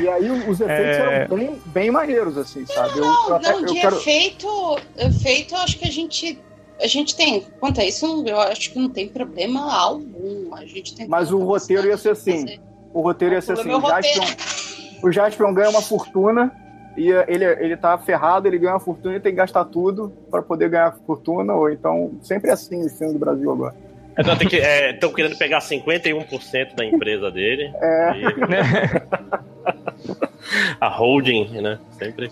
[0.00, 1.22] E aí os efeitos é...
[1.22, 3.00] eram bem, bem maneiros, assim, sabe?
[3.00, 3.96] Não, eu, eu até, não, de quero...
[3.96, 6.38] efeito, efeito, acho que a gente
[6.80, 10.54] a gente tem, quanto a isso, eu acho que não tem problema algum.
[10.54, 12.58] A gente tem Mas o roteiro ia ser assim.
[12.92, 13.72] O roteiro ia ser assim.
[13.72, 14.24] O Jaspion,
[15.02, 16.52] o Jaspion ganha uma fortuna
[16.96, 20.42] e ele, ele tá ferrado, ele ganha uma fortuna e tem que gastar tudo para
[20.42, 23.74] poder ganhar fortuna, ou então sempre é assim no filme do Brasil agora.
[24.16, 27.72] Estão é, querendo pegar 51% da empresa dele.
[27.80, 28.12] É.
[28.16, 28.24] E...
[30.80, 31.78] A holding, né?
[31.92, 32.30] Sempre.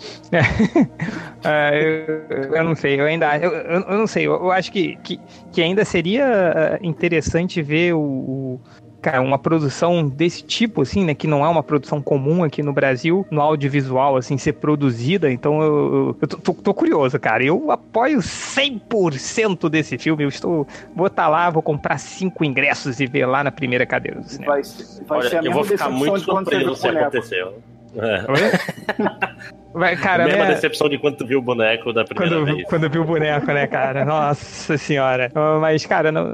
[1.44, 1.82] É,
[2.30, 3.36] eu, eu, não sei, eu ainda.
[3.36, 5.18] Eu, eu não sei, eu, acho que, que,
[5.52, 8.60] que, ainda seria uh, interessante ver o, o
[9.02, 11.14] cara, uma produção desse tipo, assim, né?
[11.14, 15.30] Que não é uma produção comum aqui no Brasil, no audiovisual, assim, ser produzida.
[15.30, 17.44] Então eu, eu tô, tô, tô, curioso, cara.
[17.44, 20.22] Eu apoio 100% desse filme.
[20.22, 20.66] Eu estou.
[20.94, 24.28] Vou estar tá lá, vou comprar cinco ingressos e ver lá na primeira cadeira do
[24.28, 24.52] cinema.
[24.52, 27.54] Vai, vai Olha, ser eu vou ficar muito surpreso se aconteceu.
[27.96, 29.52] É.
[29.74, 30.54] Vai, cara, mesma né?
[30.54, 32.68] decepção de quando tu viu o boneco da primeira quando, vez.
[32.68, 34.04] Quando viu o boneco, né, cara?
[34.04, 35.32] Nossa senhora.
[35.60, 36.24] Mas, cara, na,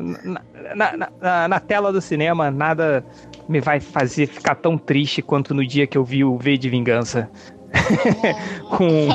[0.75, 3.05] na, na, na, tela do cinema, nada
[3.49, 6.69] me vai fazer ficar tão triste quanto no dia que eu vi o V de
[6.69, 7.31] Vingança.
[8.77, 9.09] Com,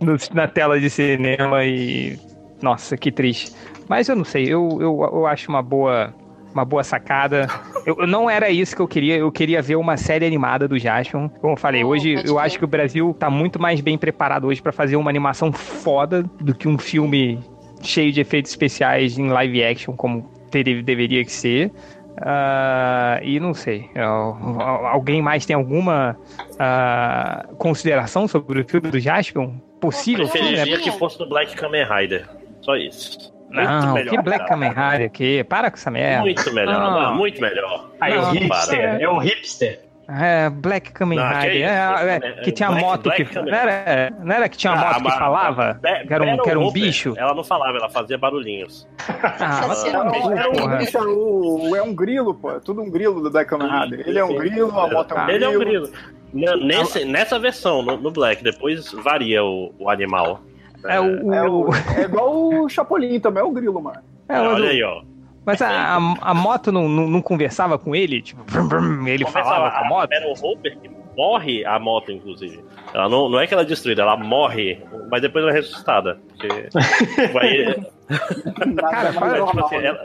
[0.00, 2.16] no, na tela de cinema e...
[2.62, 3.52] Nossa, que triste.
[3.88, 6.14] Mas eu não sei, eu, eu, eu acho uma boa
[6.54, 7.48] uma boa sacada.
[7.84, 11.28] Eu, não era isso que eu queria, eu queria ver uma série animada do Jaspion.
[11.28, 12.40] Como eu falei, oh, hoje eu ver.
[12.40, 16.22] acho que o Brasil tá muito mais bem preparado hoje para fazer uma animação foda
[16.40, 17.40] do que um filme
[17.82, 21.72] cheio de efeitos especiais em live action, como teria, deveria ser.
[22.14, 26.16] Uh, e não sei, alguém mais tem alguma
[26.52, 29.58] uh, consideração sobre o filme do Jaspion?
[29.80, 30.24] Possível?
[30.24, 32.28] Eu preferiria que fosse do Black Kamen Rider.
[32.60, 33.33] Só isso.
[33.54, 35.44] Não, melhor, que Black Kamen Rider aqui?
[35.44, 36.22] Para com essa merda.
[36.22, 37.02] Muito melhor, não.
[37.02, 37.90] Não, muito melhor.
[38.00, 39.80] Aí, o hipster, é o hipster.
[40.08, 41.50] É, Black Kamen Rider.
[41.50, 43.34] Que, é, é, que tinha Black, moto Black que.
[43.40, 45.80] Não era, não era que tinha uma ah, moto que falava?
[46.06, 47.14] que era um, que era um bicho?
[47.16, 48.86] Ela não falava, ela fazia barulhinhos.
[49.08, 52.52] Ah, é, um, é um grilo, pô.
[52.52, 54.06] É tudo um grilo do Black Kamen Rider.
[54.06, 55.30] Ele é um grilo, a moto é um grilo.
[55.30, 55.90] Ele é um grilo.
[56.34, 60.40] Nesse, nessa versão, no, no Black, depois varia o, o animal.
[60.84, 61.68] É, o, é, o...
[61.96, 64.00] é igual o Chapolin também, é o grilo, mano.
[64.28, 65.02] É, Olha aí, ó.
[65.44, 68.22] Mas a, a, a moto não, não, não, conversava com ele?
[68.22, 70.12] Tipo, brum, brum, ele falava com a moto?
[70.12, 72.64] Era o Hopper que morre a moto, inclusive.
[72.94, 76.18] Ela não, não é que ela é destruída, ela morre, mas depois ela é ressuscitada.
[76.30, 76.68] Porque.
[78.80, 79.98] Cara, fora, tipo assim, ela,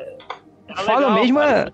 [0.88, 1.66] ela mesmo é,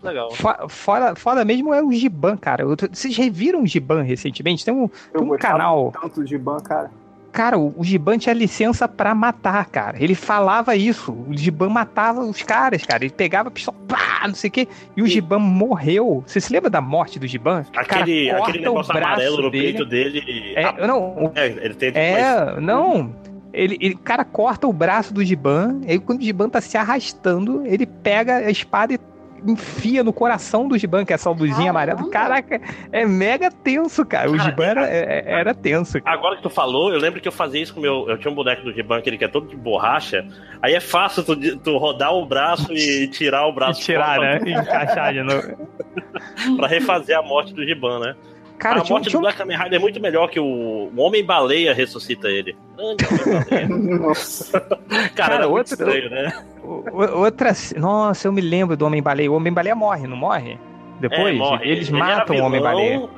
[0.70, 2.66] fora, fora mesmo é o Giban, cara.
[2.66, 4.64] Vocês reviram o Giban recentemente?
[4.64, 5.92] Tem um, tem um canal.
[6.02, 6.90] Tanto o Giban, cara.
[7.36, 10.02] Cara, o Giban tinha licença para matar, cara.
[10.02, 11.12] Ele falava isso.
[11.12, 13.04] O Giban matava os caras, cara.
[13.04, 14.68] Ele pegava a pistola, pá, não sei o quê.
[14.96, 16.24] E o Giban morreu.
[16.26, 17.66] Você se lembra da morte do Giban?
[17.76, 19.64] Aquele, cara, aquele negócio amarelo no dele.
[19.66, 20.54] peito dele.
[20.56, 21.34] É, não.
[21.36, 23.14] É, ele tem É, não.
[23.52, 27.66] Ele, ele, cara corta o braço do Giban, aí quando o Giban tá se arrastando,
[27.66, 29.00] ele pega a espada e
[29.46, 32.10] enfia no coração do Giban, que é essa luzinha amarela.
[32.10, 32.62] Caraca,
[32.92, 34.30] é mega tenso, cara.
[34.30, 36.02] O Giban era, é, é, era tenso.
[36.02, 36.16] Cara.
[36.16, 38.10] Agora que tu falou, eu lembro que eu fazia isso com meu.
[38.10, 40.26] Eu tinha um boneco do Giban, aquele que é todo de borracha.
[40.62, 43.82] Aí é fácil tu, tu rodar o braço e tirar o braço.
[43.82, 44.40] E tirar, né?
[44.46, 45.70] E encaixar de novo.
[46.58, 48.16] pra refazer a morte do Giban, né?
[48.58, 52.30] Cara, a morte do Black Kamen Rider é muito melhor que o, o Homem-Baleia ressuscita
[52.30, 52.56] ele.
[52.76, 53.68] Grande Homem-Baleia.
[54.00, 54.60] Nossa.
[54.60, 56.46] Cara, Cara outro, estranho, né?
[56.64, 57.52] Outra.
[57.78, 59.32] Nossa, eu me lembro do Homem-Baleia.
[59.32, 60.58] O Homem-Baleia morre, não morre?
[61.00, 61.36] Depois?
[61.36, 61.70] É, morre.
[61.70, 63.10] Eles ele matam o Homem-Baleia.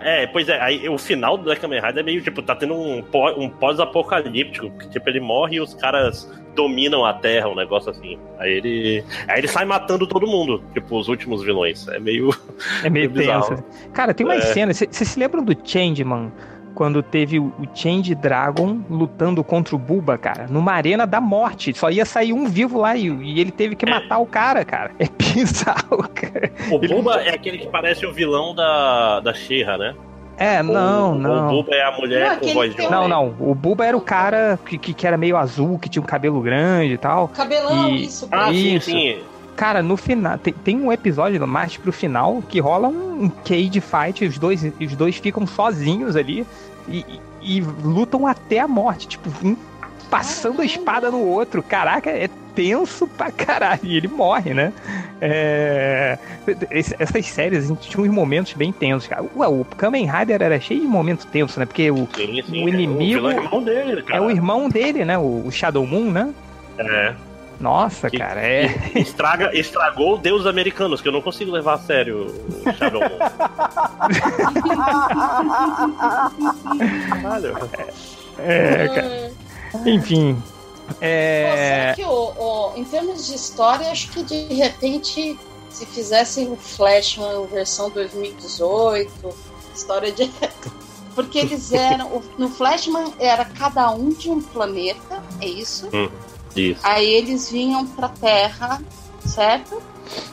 [0.00, 2.74] É, pois é, aí o final do Black Kamen Rider é meio, tipo, tá tendo
[2.74, 3.04] um,
[3.36, 8.18] um pós-apocalíptico, que, tipo, ele morre e os caras dominam a Terra, um negócio assim.
[8.38, 9.04] Aí ele.
[9.28, 11.86] Aí ele sai matando todo mundo, tipo, os últimos vilões.
[11.88, 12.30] É meio.
[12.84, 13.62] É meio, tenso.
[13.92, 14.52] Cara, tem umas é.
[14.52, 14.76] cenas.
[14.78, 16.32] Vocês se lembram do Changeman?
[16.74, 21.76] quando teve o Change Dragon lutando contra o Buba, cara, numa arena da morte.
[21.76, 23.90] Só ia sair um vivo lá e, e ele teve que é.
[23.90, 24.92] matar o cara, cara.
[24.98, 26.50] É bizarro, cara.
[26.70, 27.28] O Buba ele...
[27.28, 29.94] é aquele que parece o vilão da, da Shira, né?
[30.40, 31.48] É, não, o, não.
[31.48, 33.34] O Buba é a mulher não, com voz de Não, não.
[33.38, 36.40] O Buba era o cara que, que, que, era meio azul, que tinha um cabelo
[36.40, 37.28] grande e tal.
[37.28, 38.04] Cabelão, e...
[38.04, 38.26] isso.
[38.32, 38.86] Ah, isso.
[38.86, 39.18] sim, sim.
[39.54, 40.38] cara, no final.
[40.38, 44.64] Tem, tem um episódio mais pro final que rola um, um cage fight, os dois,
[44.64, 46.46] os dois ficam sozinhos ali
[46.88, 47.04] e,
[47.42, 49.08] e, e lutam até a morte.
[49.08, 49.54] Tipo, um
[50.10, 51.62] passando a espada no outro.
[51.62, 53.80] Caraca, é tenso pra caralho.
[53.82, 54.72] E ele morre, né?
[55.20, 56.18] É...
[56.98, 59.24] Essas séries, a gente tinha uns momentos bem tensos, cara.
[59.36, 61.64] Ué, o Kamen Rider era cheio de momentos tensos, né?
[61.64, 63.30] Porque o, sim, sim, o inimigo.
[63.30, 64.18] É o, irmão dele, cara.
[64.18, 65.16] É o irmão dele, né?
[65.16, 66.34] O, Shadow Moon, né?
[66.78, 67.14] É.
[67.60, 68.74] Nossa, que, cara, é.
[68.94, 73.18] Estraga, estragou deuses americanos, que eu não consigo levar a sério o Shadow Moon.
[77.22, 77.56] Caralho.
[78.38, 79.29] É, cara.
[79.86, 80.42] Enfim.
[81.00, 81.92] É...
[81.94, 85.38] que o, o, em termos de história, acho que de repente,
[85.70, 89.10] se fizessem o Flashman versão 2018,
[89.74, 90.30] história de.
[91.14, 92.22] Porque eles eram.
[92.38, 95.88] No Flashman era cada um de um planeta, é isso?
[95.92, 96.08] Hum,
[96.54, 96.80] isso.
[96.82, 98.80] Aí eles vinham pra Terra,
[99.24, 99.82] certo?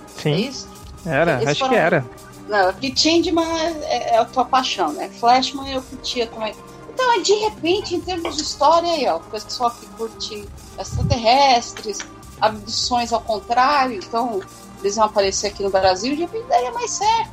[0.08, 0.34] Sim.
[0.34, 0.70] É isso?
[1.06, 1.74] Era, eles acho foram...
[1.74, 2.06] que era.
[2.48, 3.46] Não, que Changeman
[3.84, 5.10] é, é a tua paixão, né?
[5.20, 6.56] Flashman eu curtia também.
[6.98, 12.00] Então, de repente, em termos de história, aí, ó, o pessoal que curte extraterrestres,
[12.42, 14.42] abduções ao contrário, então
[14.82, 17.30] eles vão aparecer aqui no Brasil, de repente daria mais certo.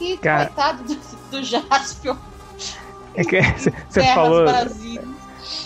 [0.00, 0.46] E Cara...
[0.46, 0.98] coitado do,
[1.32, 2.16] do Jaspion.
[3.16, 3.40] É que
[3.90, 4.44] você falou.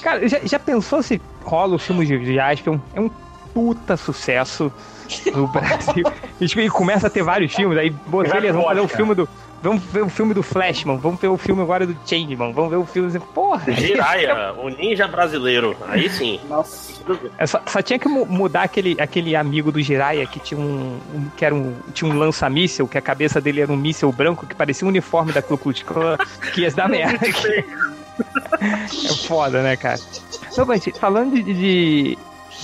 [0.01, 2.79] Cara, já, já, pensou se rola o filme de Jaspion?
[2.95, 3.11] É um
[3.53, 4.73] puta sucesso
[5.27, 6.05] no Brasil.
[6.41, 9.29] e começa a ter vários filmes, aí beleza, vamos fazer o um filme do
[9.63, 12.77] Vamos ver o filme do Flashman, vamos ver o filme agora do Changeman, vamos ver
[12.77, 13.19] o filme.
[13.35, 13.71] Porra!
[13.71, 15.77] Jiraya, o ninja brasileiro.
[15.87, 16.41] Aí sim.
[16.49, 16.99] Nossa.
[17.37, 21.29] É só, só, tinha que mudar aquele, aquele amigo do Jiraya que tinha um, um
[21.37, 24.55] que era um, tinha um lança-míssel, que a cabeça dele era um míssel branco que
[24.55, 26.17] parecia um uniforme da Ku Klux Klan,
[26.55, 27.19] que ia dar merda.
[27.27, 29.99] é foda, né, cara?
[30.51, 32.19] Então, gente, falando de, de,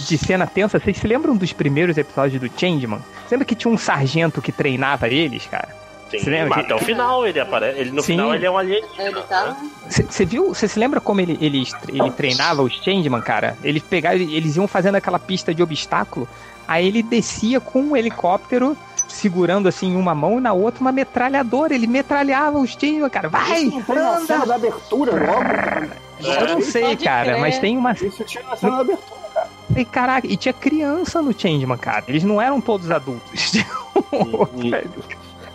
[0.07, 3.01] de cena tensa, vocês se lembram dos primeiros episódios do Changeman?
[3.31, 5.86] Lembra que tinha um sargento que treinava eles, cara?
[6.11, 6.61] Sim, você lembra?
[6.61, 6.75] Até que...
[6.75, 7.81] o final ele aparece.
[7.81, 8.13] Ele, no Sim.
[8.13, 9.23] final ele é um alienígena.
[9.23, 9.57] Tá...
[9.89, 10.31] Você né?
[10.31, 10.49] viu?
[10.49, 13.57] Você se lembra como ele, ele, ele treinava os Changeman, cara?
[13.63, 16.29] Ele pegava, eles iam fazendo aquela pista de obstáculo,
[16.67, 18.77] aí ele descia com um helicóptero
[19.09, 21.75] segurando assim uma mão e na outra uma metralhadora.
[21.75, 23.29] Ele metralhava os Changeman, cara.
[23.29, 23.65] Vai!
[23.65, 25.47] Isso na cena da abertura logo?
[26.21, 27.93] Eu não sei, cara, mas tem uma.
[27.93, 29.49] Isso tinha na cena da abertura, cara.
[29.75, 32.05] E caraca, e tinha criança no Changeman, cara.
[32.07, 33.53] Eles não eram todos adultos.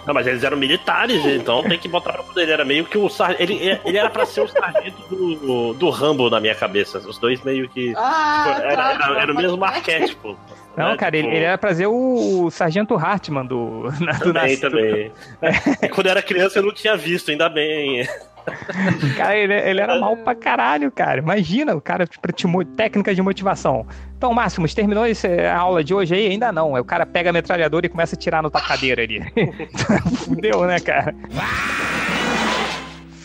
[0.05, 2.43] Não, mas eles eram militares, então tem que botar pra poder.
[2.43, 3.41] Ele era meio que o sargento.
[3.41, 6.97] Ele, ele era pra ser o sargento do, do Rambo na minha cabeça.
[6.99, 7.93] Os dois meio que.
[7.95, 10.37] Ah, tipo, era, tá, era, era, o mesmo arquétipo.
[10.75, 10.97] Não, né?
[10.97, 11.27] cara, tipo...
[11.27, 13.91] ele, ele, era pra ser o, o Sargento Hartman do.
[13.99, 15.11] Na, do também, também.
[15.81, 15.87] É.
[15.89, 18.07] Quando eu era criança eu não tinha visto, ainda bem.
[19.17, 21.19] Cara, ele, ele, era mal pra caralho, cara.
[21.19, 23.85] Imagina o cara pra te, técnica de motivação.
[24.17, 26.27] Então, Máximos, terminou esse, a aula de hoje aí?
[26.27, 26.73] Ainda não.
[26.73, 29.21] o cara pega a metralhadora e começa a tirar no tua cadeira ali.
[30.25, 31.15] Fudeu, né, cara?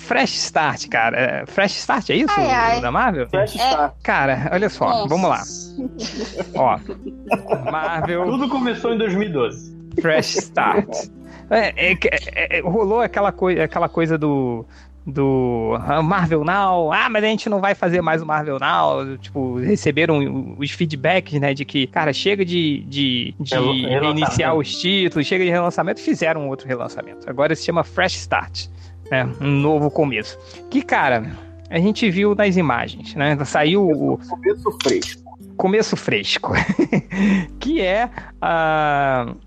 [0.06, 1.18] Fresh Start, cara.
[1.18, 2.34] É, Fresh Start, é isso?
[2.36, 2.80] Ai, ai.
[2.80, 3.28] Da Marvel?
[3.28, 3.68] Fresh é.
[3.68, 3.94] Start.
[4.02, 5.08] Cara, olha só, Nossa.
[5.08, 5.42] vamos lá.
[6.54, 8.24] Ó, Marvel.
[8.24, 9.76] Tudo começou em 2012.
[10.00, 10.88] Fresh Start.
[11.50, 14.64] É, é, é, rolou aquela, coi aquela coisa do
[15.06, 19.16] do ah, Marvel Now, ah, mas a gente não vai fazer mais o Marvel Now,
[19.18, 23.54] tipo, receberam os feedbacks, né, de que, cara, chega de, de, de
[23.86, 27.30] reiniciar os títulos, chega de relançamento, fizeram um outro relançamento.
[27.30, 28.66] Agora se chama Fresh Start,
[29.08, 30.36] né, um novo começo.
[30.68, 31.30] Que, cara,
[31.70, 34.18] a gente viu nas imagens, né, saiu o...
[34.18, 35.22] Começo fresco.
[35.56, 36.52] Começo fresco,
[37.60, 39.28] que é a...
[39.28, 39.45] Uh,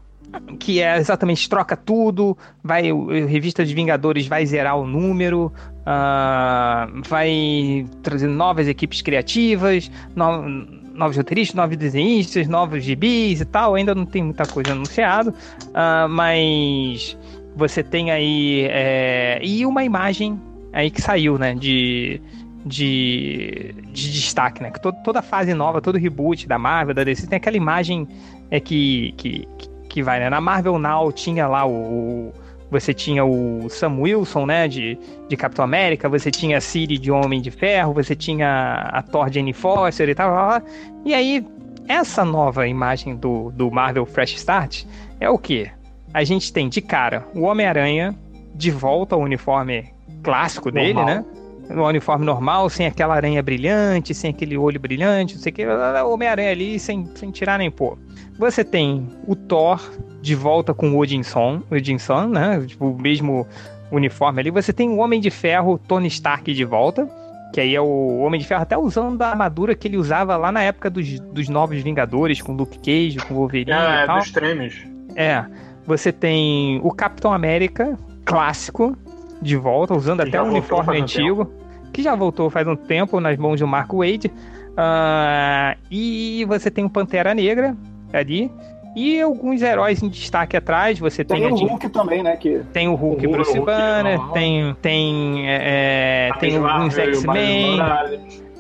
[0.60, 5.52] que é exatamente troca tudo, vai o revista de Vingadores vai zerar o número,
[5.82, 10.48] uh, vai trazer novas equipes criativas, no,
[10.94, 13.76] novos roteiristas, novos desenhistas, novos gibis e tal.
[13.76, 17.18] Ainda não tem muita coisa anunciado, uh, mas
[17.56, 20.40] você tem aí é, e uma imagem
[20.72, 22.22] aí que saiu, né, de
[22.66, 24.70] de, de destaque, né?
[24.70, 28.08] Que todo, toda fase nova, todo reboot da Marvel, da DC, tem aquela imagem
[28.52, 29.69] é, que, que, que
[30.04, 30.30] vai, né?
[30.30, 32.32] Na Marvel Now tinha lá o,
[32.72, 37.12] você tinha o Sam Wilson, né, de, de Capitão América, você tinha a Siri de
[37.12, 40.62] Homem de Ferro, você tinha a Thor Jane Foster e tal,
[41.04, 41.46] e aí
[41.88, 44.86] essa nova imagem do, do Marvel Fresh Start
[45.20, 45.70] é o que?
[46.14, 48.16] A gente tem de cara o Homem-Aranha
[48.54, 51.16] de volta ao uniforme clássico dele, Normal.
[51.16, 51.26] né?
[51.70, 55.68] no uniforme normal, sem aquela aranha brilhante, sem aquele olho brilhante, não sei o que,
[56.04, 57.98] Homem-Aranha ali sem, sem tirar nem pôr.
[58.40, 59.82] Você tem o Thor
[60.22, 62.64] de volta com o Odinson, Odinson, né?
[62.66, 63.46] Tipo, o mesmo
[63.92, 64.50] uniforme ali.
[64.50, 67.06] Você tem o Homem de Ferro, Tony Stark de volta.
[67.54, 70.54] Que aí é o Homem de Ferro até usando a armadura que ele usava lá
[70.54, 74.18] na época dos, dos Novos Vingadores, com Luke Cage, com Wolverine ah, e tal.
[74.18, 74.88] É, dos três.
[75.16, 75.46] É.
[75.86, 78.96] Você tem o Capitão América clássico
[79.42, 83.20] de volta, usando que até o uniforme antigo, um que já voltou faz um tempo
[83.20, 84.28] nas mãos do Mark Wade.
[84.28, 87.76] Uh, e você tem o Pantera Negra
[88.14, 88.52] ali.
[88.96, 91.00] E alguns heróis em destaque atrás.
[91.00, 92.36] Você tem, tem o Hulk também, né?
[92.36, 92.62] Que...
[92.74, 97.80] Tem o Hulk o Bruce Hulk, Banner, Hulk, tem, tem, é, tem alguns X-Men.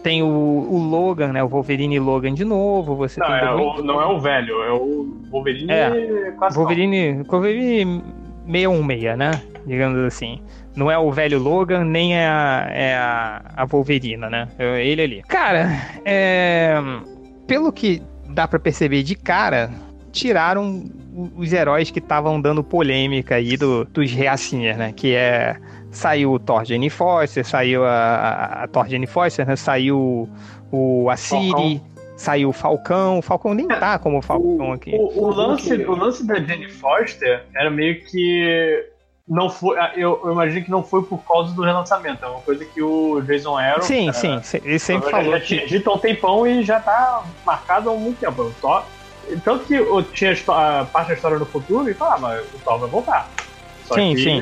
[0.04, 1.44] Tem o, o, Logan, né?
[1.44, 2.96] O Wolverine Logan de novo.
[2.96, 8.02] Você não, tem é o, não é o velho, é o Wolverine é, Wolverine, Wolverine
[8.46, 9.32] 616, né?
[9.66, 10.42] Digamos assim.
[10.74, 14.48] Não é o velho Logan, nem é a, é a, a Wolverina, né?
[14.58, 15.22] É ele ali.
[15.24, 15.70] Cara,
[16.06, 16.82] é,
[17.46, 19.70] pelo que dá para perceber de cara,
[20.12, 20.84] tiraram
[21.36, 24.94] os heróis que estavam dando polêmica aí do, dos reacinhas, né?
[24.96, 25.58] Que é.
[25.92, 29.56] Saiu o Thor Jane Foster, saiu a, a, a Thor Jane Foster, né?
[29.56, 30.30] Saiu
[30.72, 31.82] o Asiri,
[32.16, 33.18] saiu o Falcão.
[33.18, 34.92] O Falcão nem tá como Falcão aqui.
[34.94, 38.86] O, o, lance, o lance da Jane Foster era meio que
[39.30, 39.78] não foi.
[39.78, 42.26] Ah, eu, eu, imagino que não foi por causa do relançamento.
[42.26, 43.82] É uma coisa que o Jason Aaron.
[43.84, 44.42] Sim, sim.
[44.64, 45.32] Ele sempre falou.
[45.34, 48.52] Já tinha dito há um tempão e já tá marcado há muito tempo.
[48.60, 48.84] Thor,
[49.44, 52.90] tanto que eu tinha a parte da história no futuro e falava, o Thor vai
[52.90, 53.30] voltar.
[53.86, 54.42] Só sim, que sim.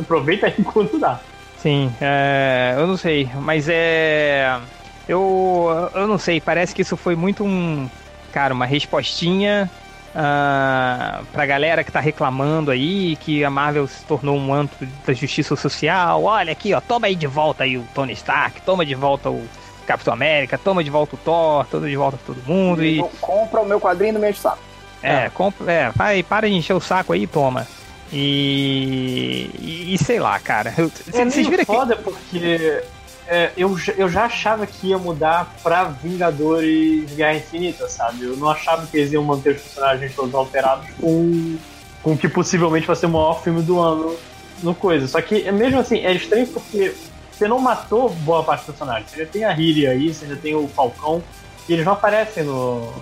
[0.00, 1.20] aproveita aí enquanto dá.
[1.58, 4.58] Sim, é, eu não sei, mas é.
[5.06, 7.88] Eu, eu não sei, parece que isso foi muito um.
[8.32, 9.70] Cara, uma respostinha
[10.14, 15.12] uh, pra galera que tá reclamando aí que a Marvel se tornou um antro da
[15.12, 16.22] justiça social.
[16.22, 19.46] Olha aqui, ó, toma aí de volta aí o Tony Stark, toma de volta o
[19.86, 23.00] Capitão América, toma de volta o Thor, toma de volta todo mundo e...
[23.00, 23.02] e...
[23.20, 24.58] Compra o meu quadrinho no meu saco.
[25.02, 25.30] É, é.
[25.30, 27.66] compra, é, vai, para de encher o saco aí, toma.
[28.12, 30.70] E, e, e sei lá, cara.
[30.70, 32.82] é vocês viram foda porque
[33.26, 38.24] é, eu, eu já achava que ia mudar pra Vingadores Guerra Infinita, sabe?
[38.24, 41.56] Eu não achava que eles iam manter os personagens todos alterados com,
[42.02, 44.14] com que possivelmente vai ser o maior filme do ano
[44.62, 45.06] no coisa.
[45.06, 46.94] Só que, mesmo assim, é estranho porque
[47.30, 49.10] você não matou boa parte dos personagens.
[49.10, 51.22] Você já tem a Hilly aí, você já tem o Falcão,
[51.68, 52.92] e eles não aparecem no,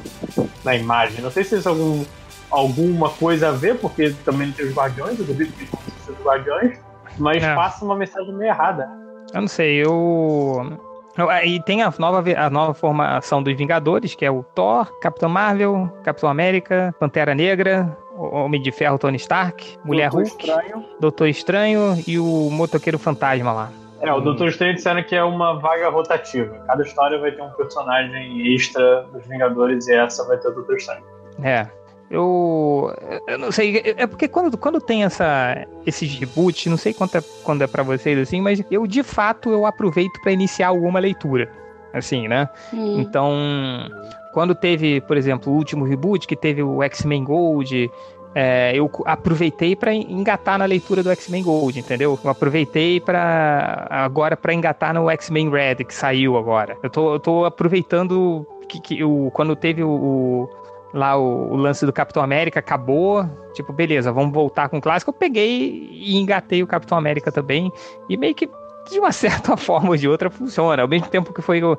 [0.64, 1.20] na imagem.
[1.20, 2.04] Não sei se isso é algum,
[2.48, 5.72] alguma coisa a ver, porque também não tem os Guardiões, eu duvido que eles
[6.08, 6.78] os Guardiões,
[7.18, 7.54] mas é.
[7.54, 9.01] passa uma mensagem meio errada.
[9.34, 10.78] Eu não sei, eu.
[11.44, 15.90] E tem a nova, a nova formação dos Vingadores, que é o Thor, Capitão Marvel,
[16.02, 20.84] Capitão América, Pantera Negra, Homem de Ferro Tony Stark, Mulher Doutor Hulk, Estranho.
[21.00, 23.72] Doutor Estranho e o Motoqueiro Fantasma lá.
[24.00, 26.58] É, o Doutor Estranho disseram que é uma vaga rotativa.
[26.66, 30.76] Cada história vai ter um personagem extra dos Vingadores e essa vai ter o Doutor
[30.76, 31.04] Estranho.
[31.42, 31.68] É.
[32.12, 32.94] Eu,
[33.26, 37.22] eu não sei, é porque quando, quando tem essa, esses reboots, não sei quanto é,
[37.42, 41.50] quando é para vocês assim, mas eu de fato eu aproveito para iniciar alguma leitura,
[41.90, 42.50] assim, né?
[42.70, 43.00] Hum.
[43.00, 43.32] Então,
[44.34, 47.90] quando teve, por exemplo, o último reboot, que teve o X-Men Gold,
[48.34, 52.18] é, eu aproveitei para engatar na leitura do X-Men Gold, entendeu?
[52.22, 56.76] Eu aproveitei para agora para engatar no X-Men Red que saiu agora.
[56.82, 60.61] Eu tô, eu tô aproveitando que, que o, quando teve o, o
[60.92, 63.24] lá o, o, lance do Capitão América acabou,
[63.54, 65.10] tipo, beleza, vamos voltar com o clássico.
[65.10, 67.72] Eu peguei e engatei o Capitão América também,
[68.08, 68.48] e meio que
[68.90, 70.82] de uma certa forma ou de outra funciona.
[70.82, 71.76] Ao mesmo tempo que foi o,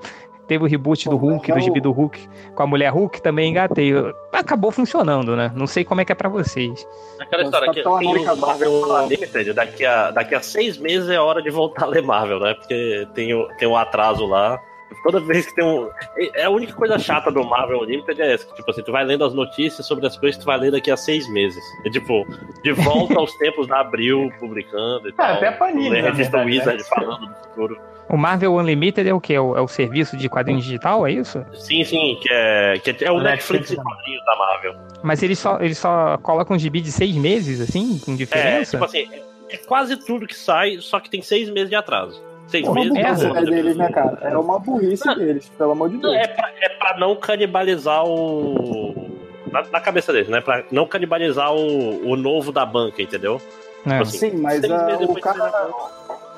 [0.48, 3.94] teve o reboot do Hulk, do gibi do Hulk, com a mulher Hulk, também engatei.
[4.32, 5.52] Acabou funcionando, né?
[5.56, 6.88] Não sei como é que é pra vocês.
[7.20, 11.42] Aquela história que tem o Marvel Limited, daqui a, daqui a seis meses é hora
[11.42, 12.54] de voltar a ler Marvel, né?
[12.54, 14.60] Porque tem o, tem um atraso lá.
[15.02, 15.90] Toda vez que tem um.
[16.36, 18.46] É a única coisa chata do Marvel Unlimited é essa.
[18.46, 20.72] Que, tipo assim, tu vai lendo as notícias sobre as coisas que tu vai ler
[20.72, 21.64] daqui a seis meses.
[21.86, 22.26] É tipo,
[22.64, 25.36] de volta aos tempos da Abril publicando e é, tal.
[25.36, 25.90] Até a Panini.
[25.90, 26.90] Né, revista Wizard né?
[26.90, 27.94] falando do futuro.
[28.10, 29.34] O Marvel Unlimited é o que?
[29.34, 31.44] É o, é o serviço de quadrinhos digital, é isso?
[31.54, 34.76] Sim, sim, que é, que é o Netflix de quadrinhos da Marvel.
[35.02, 38.78] Mas ele só, ele só coloca um gibi de seis meses, assim, com diferença?
[38.78, 39.10] É, tipo assim,
[39.50, 42.22] é quase tudo que sai, só que tem seis meses de atraso.
[42.48, 44.18] Seis é uma meses burrice é, deles, né, cara?
[44.22, 46.14] É uma burrice não, deles, pelo amor de Deus.
[46.14, 49.12] É pra, é pra não canibalizar o.
[49.52, 50.42] Na, na, cabeça deles, né?
[50.42, 53.42] Pra não canibalizar o, o novo da banca, entendeu?
[53.86, 53.90] É.
[53.90, 55.70] Tipo assim, Sim, mas uh, o, cara,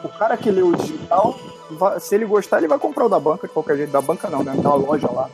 [0.04, 1.38] o cara que lê o digital,
[2.00, 3.92] se ele gostar, ele vai comprar o da banca de qualquer jeito.
[3.92, 4.54] Da banca não, né?
[4.58, 5.30] Da loja lá.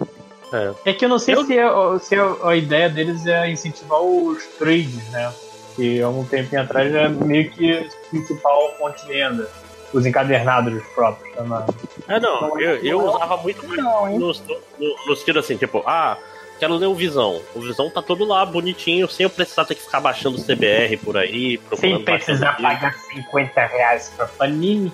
[0.53, 0.89] É.
[0.91, 1.45] é que eu não sei eu...
[1.45, 5.31] se, é, se é, a ideia deles é incentivar os trades, né?
[5.75, 9.49] Que há um tempinho atrás é meio que a principal fonte de renda
[9.93, 11.59] os encadernados próprios também.
[12.07, 16.17] É, não, eu, eu usava muito não, nos, nos, nos tiros assim, tipo, ah,
[16.59, 17.41] quero ler o Visão.
[17.55, 20.97] O Visão tá todo lá, bonitinho, sem eu precisar ter que ficar baixando o CBR
[20.97, 21.59] por aí.
[21.75, 24.91] Sem precisar pagar 50 reais pra Panini.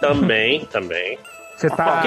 [0.00, 1.18] Também, também.
[1.56, 2.02] Você tá.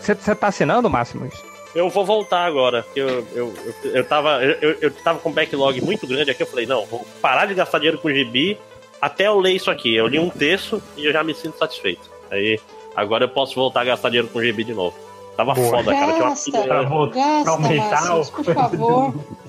[0.00, 0.36] Você eu...
[0.36, 1.32] tá assinando, Máximos?
[1.74, 2.84] Eu vou voltar agora.
[2.94, 3.54] Eu, eu, eu,
[3.94, 6.42] eu, tava, eu, eu tava com um backlog muito grande aqui.
[6.42, 8.58] Eu falei, não, vou parar de gastar dinheiro com gibi
[9.02, 9.92] até eu ler isso aqui.
[9.92, 12.08] Eu li um texto e eu já me sinto satisfeito.
[12.30, 12.60] Aí,
[12.94, 14.96] agora eu posso voltar a gastar dinheiro com gibi de novo.
[15.36, 15.70] Tava Boa.
[15.70, 16.18] foda, cara.
[16.18, 17.24] Gasta, Tinha uma pilha...
[17.24, 19.14] gasta, pra aumentar por favor.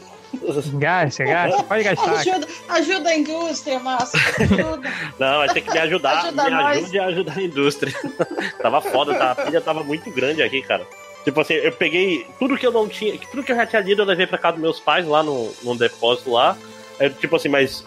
[0.73, 2.11] Gasta, gasta, pode gastar.
[2.11, 4.19] Ajuda, ajuda a indústria, Márcio.
[4.39, 4.91] Ajuda.
[5.19, 6.17] Não, vai ter que me ajudar.
[6.23, 6.77] Ajuda me nós.
[6.77, 7.93] ajude a ajudar a indústria.
[8.61, 9.31] tava foda, tá?
[9.31, 10.85] a pilha tava muito grande aqui, cara.
[11.23, 14.01] Tipo assim, eu peguei tudo que eu não tinha, tudo que eu já tinha lido,
[14.01, 16.57] eu levei pra casa dos meus pais lá no, no depósito lá.
[16.99, 17.83] É, tipo assim, mas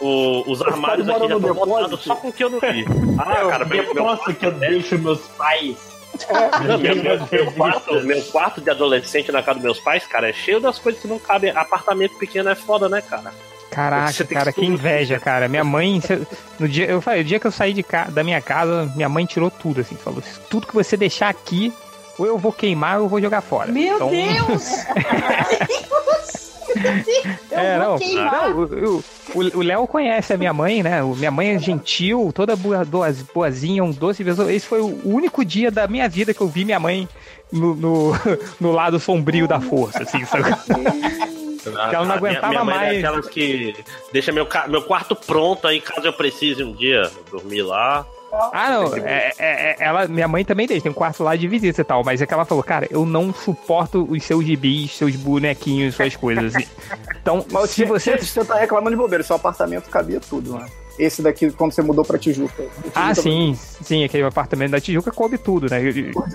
[0.00, 2.84] o, os armários aqui já estão botados só com o que eu não vi.
[3.20, 5.90] Ah, cara, eu posso que eu deixo meus pais
[6.28, 6.76] é.
[6.76, 10.32] meu, meu, meu, quarto, meu quarto de adolescente na casa dos meus pais, cara, é
[10.32, 11.50] cheio das coisas que não cabem.
[11.50, 13.32] Apartamento pequeno é foda, né, cara?
[13.70, 15.46] Caraca, cara, que, que inveja, cara.
[15.48, 16.02] Minha mãe,
[16.58, 19.08] no dia, eu falei, o dia que eu saí de ca, da minha casa, minha
[19.08, 21.72] mãe tirou tudo, assim, falou: tudo que você deixar aqui,
[22.18, 23.70] ou eu vou queimar ou eu vou jogar fora.
[23.70, 24.10] Meu então...
[24.10, 24.84] Deus!
[27.50, 29.02] é, não, não,
[29.54, 31.02] o Léo conhece a minha mãe, né?
[31.02, 32.86] Minha mãe é gentil, toda boa,
[33.34, 34.24] boazinha, um doce.
[34.50, 37.08] Esse foi o único dia da minha vida que eu vi minha mãe
[37.52, 38.12] no, no,
[38.60, 40.44] no lado sombrio da força, assim, sabe?
[41.60, 42.94] que ela não aguentava minha, minha mais.
[42.94, 43.74] É aquelas que
[44.12, 48.06] deixa meu, meu quarto pronto aí caso eu precise um dia dormir lá.
[48.32, 48.96] Ah, não.
[48.96, 51.84] É, é, é, ela, minha mãe também deixa, tem um quarto lá de visita e
[51.84, 52.04] tal.
[52.04, 56.16] Mas é que ela falou, cara, eu não suporto os seus gibis, seus bonequinhos, suas
[56.16, 56.54] coisas.
[57.20, 58.16] Então, mas se você.
[58.16, 60.66] Você tá reclamando de bobeira, seu apartamento cabia tudo, né?
[60.98, 62.62] Esse daqui, quando você mudou pra Tijuca.
[62.62, 65.80] Tijuca ah, sim, sim, aquele apartamento da Tijuca coube tudo, né?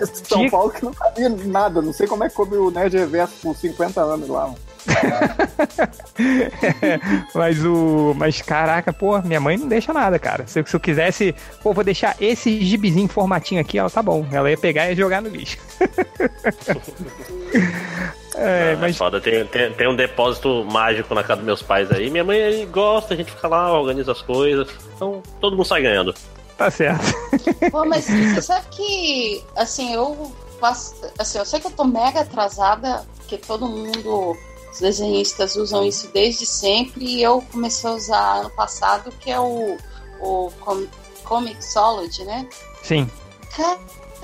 [0.06, 0.50] São Tinha...
[0.50, 3.56] Paulo que não cabia nada, não sei como é que coube o Nerd Reverso por
[3.56, 4.58] 50 anos lá, mano.
[7.34, 8.14] mas o.
[8.16, 10.46] Mas caraca, pô, minha mãe não deixa nada, cara.
[10.46, 14.26] Se, se eu quisesse, pô, vou deixar esse gibizinho formatinho aqui, ela tá bom.
[14.32, 15.58] Ela ia pegar e ia jogar no lixo.
[18.38, 18.98] É, ah, mas...
[18.98, 22.10] foda, tem, tem, tem, um depósito mágico na casa dos meus pais aí.
[22.10, 24.68] Minha mãe aí gosta, a gente fica lá, organiza as coisas.
[24.94, 26.14] Então todo mundo sai ganhando.
[26.56, 27.02] Tá certo.
[27.72, 30.30] Pô, mas você sabe que, assim, eu
[30.60, 30.94] faço.
[31.18, 34.36] Assim, eu sei que eu tô mega atrasada, porque todo mundo
[34.76, 39.40] os desenhistas usam isso desde sempre e eu comecei a usar ano passado, que é
[39.40, 39.78] o,
[40.20, 40.86] o Com
[41.24, 42.46] Comixology, né?
[42.82, 43.10] Sim.
[43.56, 43.80] Cara,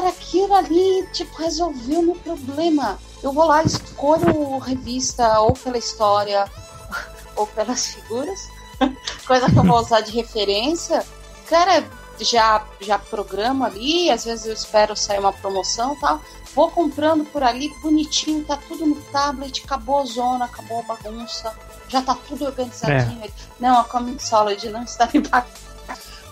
[0.07, 2.99] aquilo ali, tipo, resolveu o meu problema.
[3.23, 6.45] Eu vou lá, escolho revista ou pela história
[7.35, 8.41] ou pelas figuras,
[9.27, 11.05] coisa que eu vou usar de referência.
[11.49, 11.83] Cara,
[12.21, 16.21] já, já programa ali, às vezes eu espero sair uma promoção e tal.
[16.55, 21.55] Vou comprando por ali, bonitinho, tá tudo no tablet, acabou a zona, acabou a bagunça,
[21.89, 23.25] já tá tudo organizadinho.
[23.25, 23.31] É.
[23.59, 25.23] Não, a Comic Solid não está me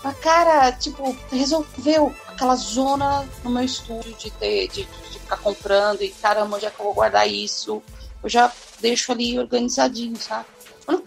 [0.03, 6.01] Mas, cara, tipo, resolveu aquela zona no meu estúdio de ter, de, de ficar comprando
[6.01, 7.81] e caramba, onde é que eu vou guardar isso?
[8.23, 10.45] Eu já deixo ali organizadinho, sabe?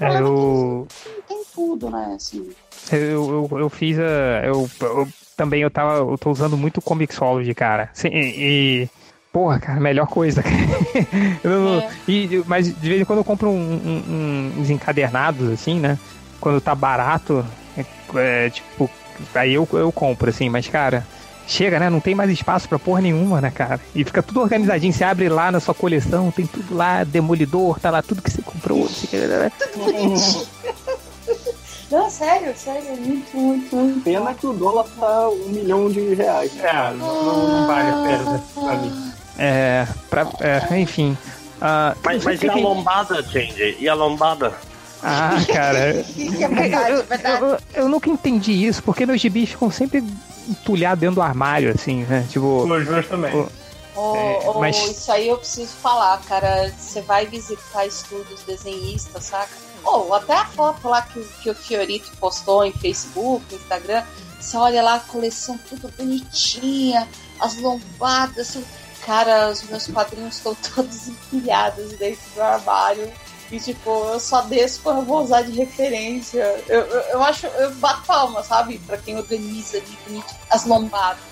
[0.00, 0.88] É, eu...
[1.28, 2.14] Tem tudo, né?
[2.16, 2.50] Assim.
[2.90, 4.44] Eu, eu, eu fiz a.
[4.44, 5.98] Eu, eu, também eu tava.
[5.98, 7.90] Eu tô usando muito Comixology, cara.
[7.92, 8.90] Sim, e, e
[9.34, 10.44] Porra, cara, melhor coisa.
[11.42, 11.90] eu, é.
[12.06, 13.52] e, mas de vez em quando eu compro um,
[14.08, 15.98] um, uns encadernados, assim, né?
[16.40, 17.44] Quando tá barato,
[17.76, 18.88] é, é, tipo,
[19.34, 21.04] aí eu, eu compro, assim, mas, cara,
[21.48, 21.90] chega, né?
[21.90, 23.80] Não tem mais espaço pra porra nenhuma, né, cara?
[23.92, 24.92] E fica tudo organizadinho.
[24.92, 28.40] Você abre lá na sua coleção, tem tudo lá, demolidor, tá lá tudo que você
[28.40, 28.86] comprou.
[28.86, 30.46] Tudo bonitinho.
[31.90, 34.00] Não, sério, sério, muito, muito, muito.
[34.02, 36.50] Pena que o dólar tá um milhão de reais.
[36.58, 39.14] É, não, não vale a pena pra mim.
[39.38, 41.16] É, pra, é, enfim.
[41.56, 43.76] Uh, mas, mas e a lombada, Change?
[43.78, 44.52] E a lombada?
[45.02, 45.78] Ah, cara.
[46.38, 47.42] é verdade, eu, verdade.
[47.42, 50.04] Eu, eu, eu, nunca entendi isso, porque meus gibis ficam sempre
[50.48, 52.26] entulhados dentro do armário, assim, né?
[52.30, 52.62] Tipo.
[52.62, 53.34] Os meus também.
[53.34, 53.48] O,
[53.96, 54.76] Oh, é, oh, mas...
[54.76, 56.72] Isso aí eu preciso falar, cara.
[56.76, 59.52] Você vai visitar estúdios desenhistas, saca?
[59.84, 64.02] Ou oh, até a foto lá que, que o Fiorito postou em Facebook, Instagram.
[64.40, 67.08] Você olha lá a coleção tudo bonitinha,
[67.40, 68.58] as lombadas.
[69.04, 73.10] Cara, os meus quadrinhos estão todos empilhados dentro do armário.
[73.50, 76.42] E, tipo, eu só desço quando eu vou usar de referência.
[76.66, 78.78] Eu, eu, eu acho, eu bato palma, sabe?
[78.86, 81.22] Pra quem organiza ali, as lombadas.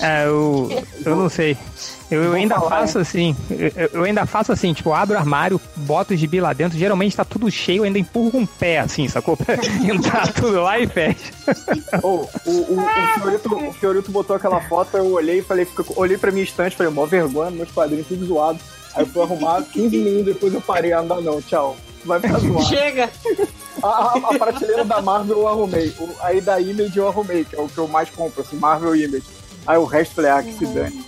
[0.00, 0.68] É, eu,
[1.04, 1.56] eu não sei.
[2.10, 3.36] Eu, eu ainda falar, faço assim.
[3.50, 6.76] Eu, eu, ainda faço assim, tipo, abro o armário, boto o gibi lá dentro.
[6.76, 9.36] Geralmente tá tudo cheio, eu ainda empurro com um pé, assim, sacou?
[9.36, 11.32] Pra entrar tudo lá e fecha.
[12.02, 16.16] Oh, o, o, o, Fiorito, o Fiorito botou aquela foto, eu olhei e falei, olhei
[16.16, 18.58] pra minha estante, falei, mó vergonha, meus quadrinhos tudo zoado.
[18.94, 21.76] Aí eu fui arrumar, 15 minutos depois eu parei, ah, não, não, tchau.
[22.04, 22.62] Vai ficar zoado.
[22.66, 23.10] Chega!
[23.82, 25.88] A, a, a, prateleira da Marvel eu arrumei.
[25.98, 28.94] O, aí da Image eu arrumei, que é o que eu mais compro, assim, Marvel
[28.94, 29.26] Image.
[29.66, 31.04] Aí o resto falei, ah, que se dane.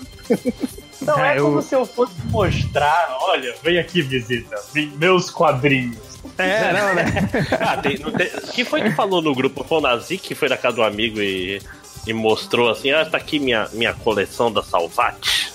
[1.05, 1.62] Não é, é como eu...
[1.62, 4.57] se eu fosse mostrar, olha, vem aqui visita,
[4.96, 5.98] meus quadrinhos.
[6.38, 7.05] É, não, né?
[7.61, 9.64] ah, tem, tem, quem foi que falou no grupo?
[9.64, 11.61] Foi o Nazi que foi na casa do amigo e,
[12.07, 15.53] e mostrou assim: ah, tá aqui minha, minha coleção da Salvati.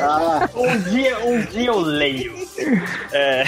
[0.00, 0.48] Ah.
[0.54, 2.34] um, dia, um dia eu leio.
[3.12, 3.44] É.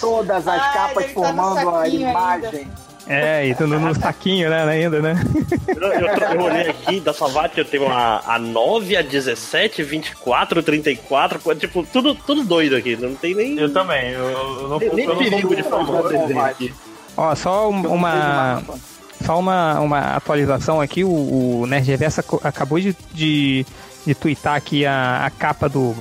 [0.00, 2.60] Todas as Ai, capas tá formando a imagem.
[2.60, 2.86] Ainda.
[3.08, 5.14] É, e tudo no saquinho, né, ainda, né?
[5.68, 10.62] Eu, eu, eu olhei aqui, da Savate eu tenho a, a 9, a 17, 24,
[10.62, 13.56] 34, tipo, tudo, tudo doido aqui, não tem nem...
[13.58, 16.74] Eu também, eu, eu não, nem, eu não perigo de famoso aqui.
[17.16, 18.62] Ó, só uma...
[19.24, 21.08] Só uma, uma atualização aqui, o,
[21.62, 23.64] o Nerd Reverso acabou de, de,
[24.04, 25.96] de twittar aqui a, a capa do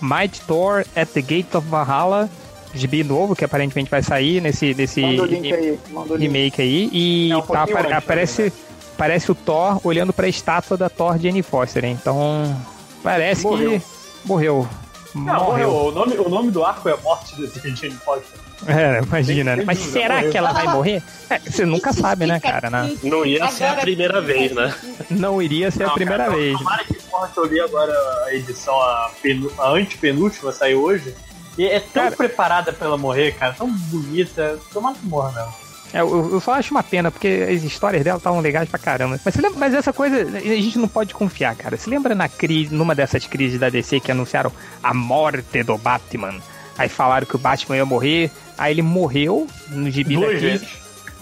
[0.00, 2.30] Might Thor at the Gate of Valhalla
[2.74, 5.78] gibi novo que aparentemente vai sair nesse, nesse aí,
[6.18, 6.90] remake aí.
[6.92, 8.52] E é um tá, apare, aparece, né?
[8.96, 11.84] parece o Thor olhando para a estátua da Thor Jane Foster.
[11.84, 12.56] Então,
[13.02, 13.80] parece morreu.
[13.80, 13.82] que
[14.24, 14.68] morreu.
[15.14, 15.70] Não, morreu.
[15.70, 18.38] O, nome, o nome do arco é a morte de Jane Foster.
[18.66, 19.64] É, imagina, né?
[19.64, 21.02] Mas será que ela vai morrer?
[21.30, 22.68] É, você nunca sabe, né, cara?
[22.68, 22.94] Né?
[23.02, 24.74] Não ia ser a primeira vez, né?
[25.08, 26.58] Não iria ser não, a primeira cara, vez.
[26.58, 26.84] Tomara
[27.28, 27.92] que eu li agora
[28.26, 29.10] a edição, a,
[29.58, 31.14] a antepenúltima saiu hoje.
[31.60, 34.58] E é tão cara, preparada pra ela morrer, cara, tão bonita.
[34.72, 35.54] Tomara que morra mesmo.
[35.92, 39.20] É, eu, eu, só acho uma pena, porque as histórias dela estavam legais pra caramba.
[39.22, 41.76] Mas, lembra, mas essa coisa, a gente não pode confiar, cara.
[41.76, 44.50] Você lembra na crise, numa dessas crises da DC que anunciaram
[44.82, 46.40] a morte do Batman?
[46.78, 50.58] Aí falaram que o Batman ia morrer, aí ele morreu no gibi Duas da crise.
[50.64, 50.68] Vezes.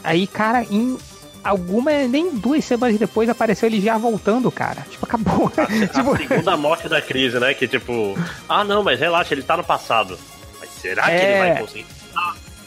[0.04, 0.96] Aí, cara, em
[1.42, 4.86] alguma, nem duas semanas depois apareceu ele já voltando, cara.
[4.90, 5.52] Tipo, acabou.
[5.56, 6.14] A, tipo...
[6.14, 7.54] a segunda morte da crise, né?
[7.54, 8.16] Que tipo,
[8.48, 10.18] ah não, mas relaxa, ele tá no passado.
[10.60, 11.18] Mas será é...
[11.18, 11.54] que ele vai é.
[11.56, 11.98] conseguir?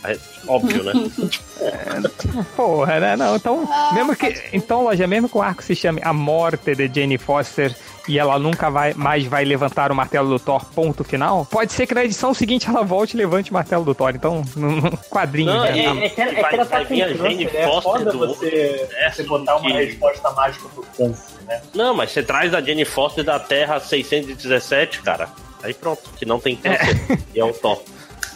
[0.04, 0.18] É,
[0.48, 0.94] óbvio, né?
[1.60, 3.16] É, porra, né?
[3.16, 4.42] Não, então, ah, mesmo que.
[4.52, 7.76] Então, loja, mesmo que o arco se chame A Morte de Jane Foster
[8.08, 11.86] e ela nunca vai, mais vai levantar o martelo do Thor, ponto final, pode ser
[11.86, 14.12] que na edição seguinte ela volte e levante o martelo do Thor.
[14.16, 15.54] Então, num quadrinho.
[15.54, 19.24] Não, é, é, é, que, é que ela tá com câncer, é foda você, você
[19.24, 21.62] botar uma resposta mágica pro câncer, né?
[21.74, 25.30] Não, mas você traz a Jane Foster da Terra 617, cara.
[25.64, 27.00] Aí pronto, que não tem câncer.
[27.10, 27.18] É.
[27.36, 27.82] E é o Thor.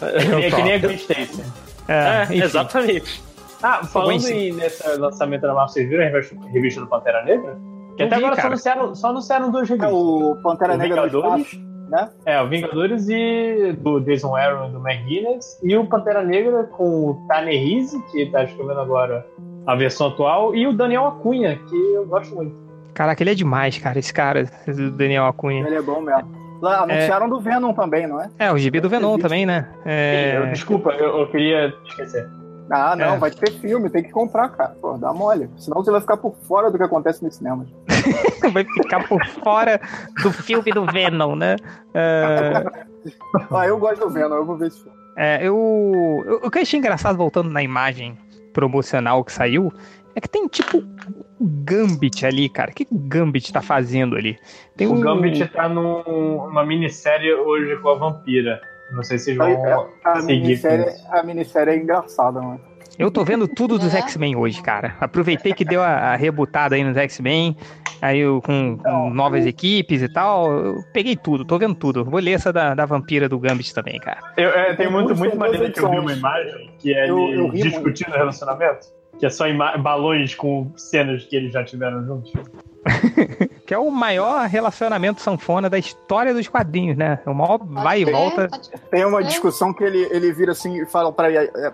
[0.01, 1.43] É, é que nem a Gwen Stacy.
[1.88, 3.24] É, é exatamente.
[3.63, 7.57] Ah, falando em, nesse lançamento da Marvel, vocês viram a revista do Pantera Negra?
[7.96, 9.91] Que até agora só anunciaram, só anunciaram dois revistas.
[9.91, 12.10] É o Pantera o Negra Vingadores, né?
[12.26, 15.60] É, o Vingadores e do Jason Aaron e do McGuinness.
[15.64, 19.26] E o Pantera Negra com o Tanehisi, que tá escrevendo agora
[19.66, 22.56] a versão atual, e o Daniel Acunha, que eu gosto muito.
[22.93, 25.66] Caraca, ele é demais, cara, esse cara, o Daniel Acunha.
[25.66, 26.46] Ele é bom mesmo.
[26.62, 27.30] Lá, anunciaram é...
[27.30, 28.30] do Venom também, não é?
[28.39, 29.68] É, o gibi do Venom também, né?
[29.86, 30.38] É...
[30.38, 32.28] Eu, desculpa, eu, eu, queria esquecer.
[32.70, 33.18] Ah, não, é.
[33.18, 34.76] vai ter filme, tem que comprar, cara.
[34.82, 35.49] Pô, dá mole.
[35.57, 37.68] Senão você vai ficar por fora do que acontece nos cinemas.
[38.51, 39.80] vai ficar por fora
[40.24, 41.55] do filme do Venom, né?
[41.89, 42.95] Uh...
[43.55, 44.97] ah, eu gosto do Venom, eu vou ver esse filme.
[45.16, 48.18] É, eu, eu, o que eu achei engraçado voltando na imagem
[48.51, 49.72] promocional que saiu
[50.16, 50.78] é que tem tipo
[51.39, 52.72] o Gambit ali, cara.
[52.72, 54.38] O que o Gambit tá fazendo ali?
[54.76, 55.01] Tem o um...
[55.01, 56.03] Gambit tá num,
[56.47, 58.61] numa minissérie hoje com a vampira.
[58.91, 60.41] Não sei se vão a, a seguir.
[60.41, 62.61] Minissérie, a minissérie é engraçada, mano.
[62.97, 63.99] Eu tô vendo tudo dos é?
[63.99, 64.95] X-Men hoje, cara.
[64.99, 67.57] Aproveitei que deu a, a rebutada aí nos X-Men,
[68.01, 70.51] aí eu, com, com, novas equipes e tal.
[70.51, 72.05] Eu peguei tudo, tô vendo tudo.
[72.05, 74.19] Vou ler essa da, da vampira do Gambit também, cara.
[74.38, 77.39] Eu, é, tem muito, muito maneiro que eu vi uma imagem que é eu, ele
[77.41, 78.88] eu discutindo o relacionamento.
[79.19, 79.45] Que é só
[79.81, 82.33] balões com cenas que eles já tiveram juntos.
[83.65, 87.19] que é o maior relacionamento sanfona da história dos quadrinhos, né?
[87.25, 88.47] O maior vai e volta.
[88.91, 91.27] Tem uma discussão que ele, ele vira assim e fala pra,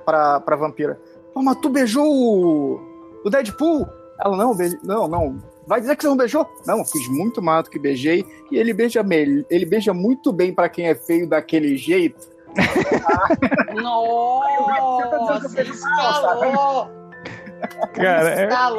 [0.05, 0.99] pra, pra vampira:
[1.33, 2.79] Pô, mas tu beijou o,
[3.25, 3.87] o Deadpool?
[4.23, 5.37] Ela, não, não, não.
[5.67, 6.47] Vai dizer que você não beijou?
[6.65, 8.25] Não, fiz muito mais do que beijei.
[8.51, 9.05] E ele beija,
[9.49, 12.29] ele beija muito bem para quem é feio daquele jeito.
[13.81, 14.41] Nossa!
[17.93, 18.47] Cara, é...
[18.47, 18.71] Tá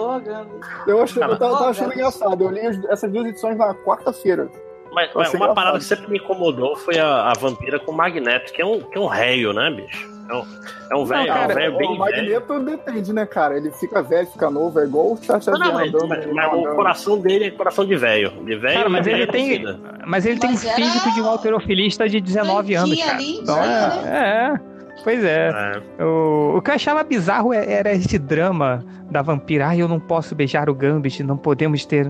[0.86, 2.44] eu, achei, eu tava, tava achando engraçado.
[2.44, 4.48] Eu li essas duas edições na quarta-feira.
[4.92, 8.52] Mas, mas uma parada que sempre me incomodou foi a, a vampira com o Magneto,
[8.52, 10.12] que é um, que é um réio, né, bicho?
[10.28, 10.46] É um,
[10.90, 12.64] é um velho, é um velho bem O Magneto velho.
[12.64, 13.56] depende, né, cara?
[13.56, 16.74] Ele fica velho, fica novo, é igual o Chacha não, não, mas, mas, mas o
[16.74, 18.30] coração dele é coração de velho.
[18.44, 19.64] De velho cara, mas ele tem,
[20.06, 23.16] mas ele tem um físico de um alterofilista de 19 anos, cara.
[23.16, 24.71] Ali, então, é, é.
[25.02, 25.50] Pois é.
[25.98, 26.04] é.
[26.04, 29.68] O, o que eu achava bizarro é, era esse drama da vampira.
[29.68, 32.06] Ai, eu não posso beijar o Gambit, não podemos ter.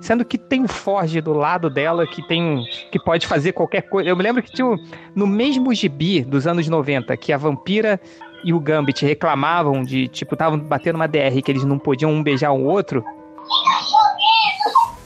[0.00, 2.64] Sendo que tem o Forge do lado dela que tem.
[2.90, 4.08] que pode fazer qualquer coisa.
[4.08, 4.76] Eu me lembro que tinha
[5.14, 8.00] no mesmo gibi dos anos 90, que a vampira
[8.44, 12.22] e o Gambit reclamavam de, tipo, estavam batendo uma DR que eles não podiam um
[12.22, 13.04] beijar o outro.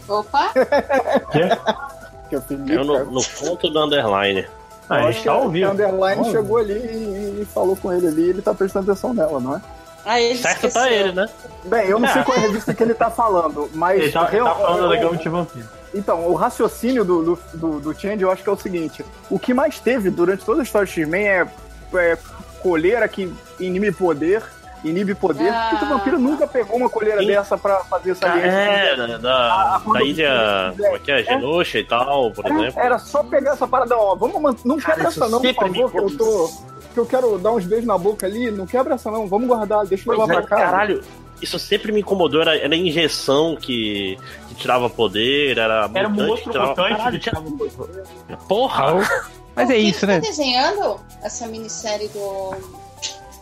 [0.09, 0.53] Opa!
[2.29, 2.35] que?
[2.73, 4.47] Eu no, no ponto do underline.
[4.89, 5.69] Ah, a gente tá ouvindo.
[5.69, 6.31] O underline oh.
[6.31, 9.61] chegou ali e, e, falou com ele ali, ele tá prestando atenção nela, não é?
[10.05, 10.83] Ah, ele certo tá esqueceu.
[10.83, 11.27] tá ele, né?
[11.65, 12.13] Bem, eu não é.
[12.13, 14.01] sei qual é a revista que ele tá falando, mas.
[14.01, 15.69] Ele tá, eu, tá falando eu, da Gama de Vampiro.
[15.93, 19.39] Então, o raciocínio do, do, do, do Change eu acho que é o seguinte: o
[19.39, 21.49] que mais teve durante toda a história de X-Men é,
[21.95, 22.19] é
[22.63, 24.43] coleira que inibe poder
[24.85, 25.49] inibe poder.
[25.49, 25.69] Ah.
[25.71, 27.27] Porque o vampiro nunca pegou uma colheira Sim.
[27.29, 28.47] dessa pra fazer essa linha.
[28.47, 30.75] É, da, da, da ilha.
[30.77, 31.23] Como é que é?
[31.23, 31.81] Genosha é.
[31.81, 32.81] e tal, por é, exemplo.
[32.81, 34.15] Era só pegar essa parada, ó.
[34.15, 36.51] Vamos, não Cara, quebra essa não, por favor, que eu tô.
[36.95, 38.51] Que eu quero dar uns beijos na boca ali.
[38.51, 40.57] Não quebra essa não, vamos guardar, deixa eu levar é, pra cá.
[40.57, 41.03] Caralho,
[41.41, 45.91] isso sempre me incomodou, era, era a injeção que, que tirava poder, era.
[45.93, 46.69] Era um outro tirava...
[46.69, 48.03] mutante que tirava poder.
[48.49, 49.27] Porra!
[49.55, 50.21] Mas é isso, né?
[50.21, 52.55] Tá desenhando essa minissérie do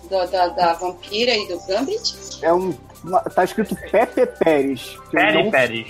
[0.09, 2.39] do, da, da Vampira e do Gambit?
[2.43, 2.73] É um.
[3.35, 4.97] Tá escrito Pepe Pérez.
[5.11, 5.51] Peri não...
[5.51, 5.89] Pérez.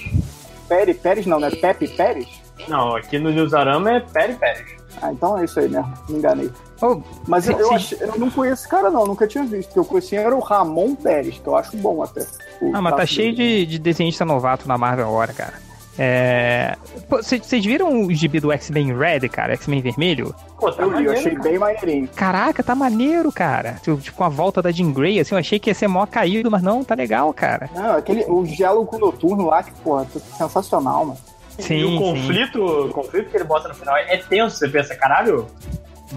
[0.68, 1.50] Peri Pérez não, né?
[1.50, 2.28] Pepe Pérez?
[2.68, 4.84] Não, aqui no Newsarama é Peri Pérez.
[5.02, 5.92] Ah, então é isso aí mesmo.
[6.08, 6.50] Me enganei.
[6.80, 9.06] Oh, Mas eu, eu, achei, eu, não conheço esse cara, não.
[9.06, 9.76] Nunca tinha visto.
[9.76, 12.26] Eu conhecia era o Ramon Pérez, que eu acho bom até.
[12.72, 15.63] ah, mas tá cheio de, de desenhista novato na Marvel agora, cara.
[15.98, 16.76] É...
[17.08, 19.52] Vocês viram o gibi do X-Men Red, cara?
[19.54, 20.34] X-Men Vermelho?
[20.58, 21.48] Pô, tá eu, maneiro, eu achei cara.
[21.48, 22.08] bem maneirinho.
[22.08, 23.74] Caraca, tá maneiro, cara.
[23.82, 26.04] Tipo, tipo, com a volta da Jean Grey, assim, eu achei que ia ser mó
[26.06, 27.70] caído, mas não, tá legal, cara.
[27.74, 31.18] Não, aquele, o diálogo noturno lá, que, porra, tá sensacional, mano.
[31.58, 32.88] Sim, e o conflito, sim.
[32.88, 35.46] o conflito que ele bota no final é tenso, você pensa, caralho,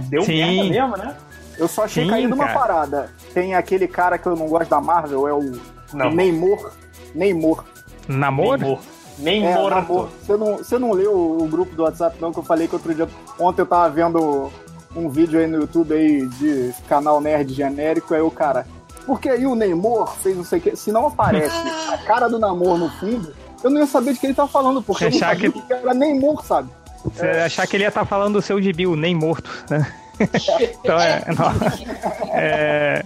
[0.09, 0.37] deu sim.
[0.37, 1.15] merda mesmo, né?
[1.59, 2.51] Eu só achei sim, caído cara.
[2.51, 3.11] uma parada.
[3.33, 5.59] Tem aquele cara que eu não gosto da Marvel, é o
[5.93, 6.11] não.
[6.11, 6.71] Neymar.
[7.13, 7.63] Neymar.
[8.07, 8.57] Namor?
[8.57, 8.79] Neymar.
[9.17, 10.09] Nem é, morto.
[10.21, 12.93] Você não, você não leu o grupo do WhatsApp, não, que eu falei que outro
[12.93, 13.07] dia.
[13.39, 14.51] Ontem eu tava vendo
[14.95, 18.65] um vídeo aí no YouTube aí de canal nerd genérico, aí o cara.
[19.05, 20.75] Porque aí o Neymar fez não sei o que.
[20.75, 21.55] Se não aparece
[21.91, 23.33] a cara do namoro no fundo,
[23.63, 25.61] eu não ia saber de que ele tá falando, porque eu não sabia que...
[25.61, 26.69] que era Neymar, sabe?
[27.03, 27.43] Você é.
[27.43, 29.91] achar que ele ia estar tá falando do seu gibi, o Nem Morto, né?
[30.19, 31.23] então é.
[31.33, 33.03] Não, é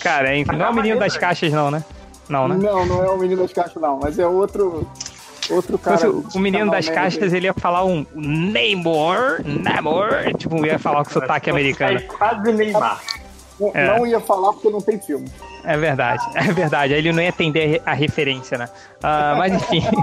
[0.00, 1.84] cara, enfim, não é o menino das caixas, não, né?
[2.28, 2.56] Não, né?
[2.56, 4.88] Não, não é o menino das caixas, não, mas é outro.
[5.50, 6.10] Outro cara.
[6.10, 11.50] o menino das caixas, ele ia falar um Neymar, Namor, tipo, ia falar com sotaque
[11.50, 12.00] americano.
[12.02, 13.00] Quase Neymar.
[13.72, 13.86] É.
[13.86, 15.30] Não ia falar porque não tem filme.
[15.62, 16.94] É verdade, é verdade.
[16.94, 18.68] Aí ele não ia entender a referência, né?
[18.98, 19.82] Uh, mas enfim.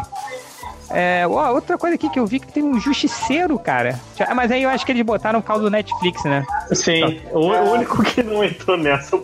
[0.93, 3.97] É, ó, outra coisa aqui que eu vi que tem um justiceiro, cara.
[4.35, 6.45] Mas aí eu acho que eles botaram o caso do Netflix, né?
[6.73, 9.15] Sim, o, o único que não entrou nessa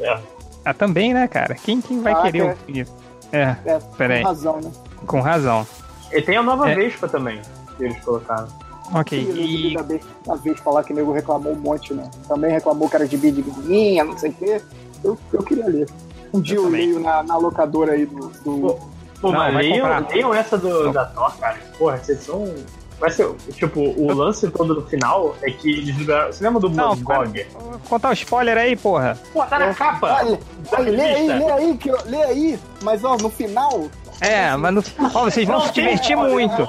[0.00, 0.20] é o.
[0.64, 1.54] Ah, também, né, cara?
[1.54, 2.44] Quem, quem vai ah, querer é.
[2.44, 2.86] o
[3.32, 4.20] É, é peraí.
[4.20, 4.70] Com razão, né?
[5.06, 5.66] Com razão.
[6.12, 6.74] E tem a nova é.
[6.74, 7.40] Vespa também,
[7.76, 8.48] que eles colocaram.
[8.94, 9.18] Ok.
[9.18, 9.74] E...
[9.74, 12.10] Da vez, da vez falar que o nego reclamou um monte, né?
[12.26, 14.62] Também reclamou que era de de menininha, não sei o quê.
[15.04, 15.88] Eu, eu queria ler.
[16.32, 18.28] Um dia eu, eu leio na, na locadora aí do.
[18.28, 18.60] do...
[18.60, 18.78] Pô,
[19.20, 21.58] pô não, mas leiam, leiam essa do, da Thor, cara.
[21.78, 22.54] Porra, vocês são.
[22.98, 26.32] Vai ser, tipo, o lance todo no final é que eles liberaram.
[26.32, 27.46] Você lembra do Não, Gog?
[27.88, 29.16] Contar o um spoiler aí, porra.
[29.32, 30.16] Pô, tá na capa!
[30.20, 30.40] Olha,
[30.72, 33.88] olha, lê aí, lê aí, que eu, lê aí, mas ó, no final
[34.20, 36.68] é, mas ó, vocês vão se divertir muito.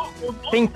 [0.52, 0.70] Tem,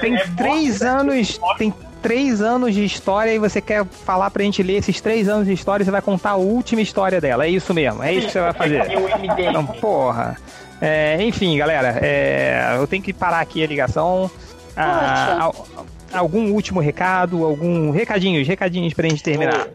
[0.00, 1.40] tem é três anos.
[1.56, 5.46] Tem três anos de história e você quer falar pra gente ler esses três anos
[5.46, 7.44] de história, você vai contar a última história dela.
[7.44, 8.82] É isso mesmo, é isso que você vai fazer.
[9.38, 10.36] Então, porra.
[10.80, 14.30] É, enfim, galera, é, eu tenho que parar aqui a ligação.
[14.76, 15.50] Ah,
[16.12, 19.68] algum último recado, algum recadinhos, recadinhos pra gente terminar.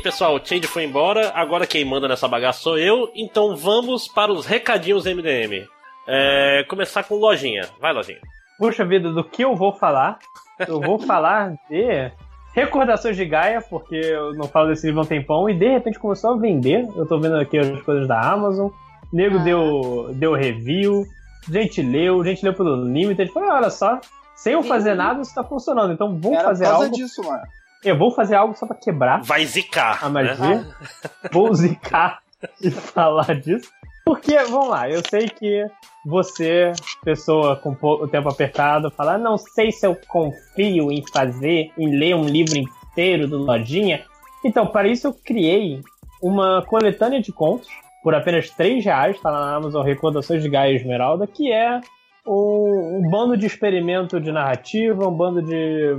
[0.00, 4.32] Pessoal, o Change foi embora, agora quem manda nessa bagaça sou eu, então vamos para
[4.32, 5.66] os recadinhos MDM.
[6.08, 7.68] É, começar com lojinha.
[7.80, 8.18] Vai, lojinha.
[8.58, 10.18] Puxa vida, do que eu vou falar?
[10.66, 12.10] Eu vou falar de
[12.54, 15.98] recordações de Gaia, porque eu não falo desse livro há um tempão, e de repente
[15.98, 16.88] começou a vender.
[16.96, 18.70] Eu tô vendo aqui as coisas da Amazon.
[19.12, 19.42] Nego ah.
[19.42, 21.04] deu, deu review,
[21.48, 23.30] gente leu, gente leu pelo Limited.
[23.32, 24.00] Falei, olha só,
[24.34, 25.92] sem eu fazer nada, isso tá funcionando.
[25.92, 26.90] Então vamos Era fazer algo.
[26.90, 27.42] disso, mano.
[27.84, 29.22] Eu vou fazer algo só pra quebrar.
[29.22, 30.04] Vai zicar.
[30.04, 30.34] A magia.
[30.34, 30.74] Né?
[31.32, 32.20] Vou zicar
[32.62, 33.70] e falar disso.
[34.04, 35.66] Porque, vamos lá, eu sei que
[36.04, 36.72] você,
[37.04, 42.16] pessoa com o tempo apertado, fala, não sei se eu confio em fazer, em ler
[42.16, 44.04] um livro inteiro do Lojinha.
[44.44, 45.80] Então, para isso eu criei
[46.20, 47.68] uma coletânea de contos
[48.02, 51.80] por apenas 3 reais, tá na Amazon Recordações de Gaia Esmeralda, que é
[52.26, 55.94] um, um bando de experimento de narrativa, um bando de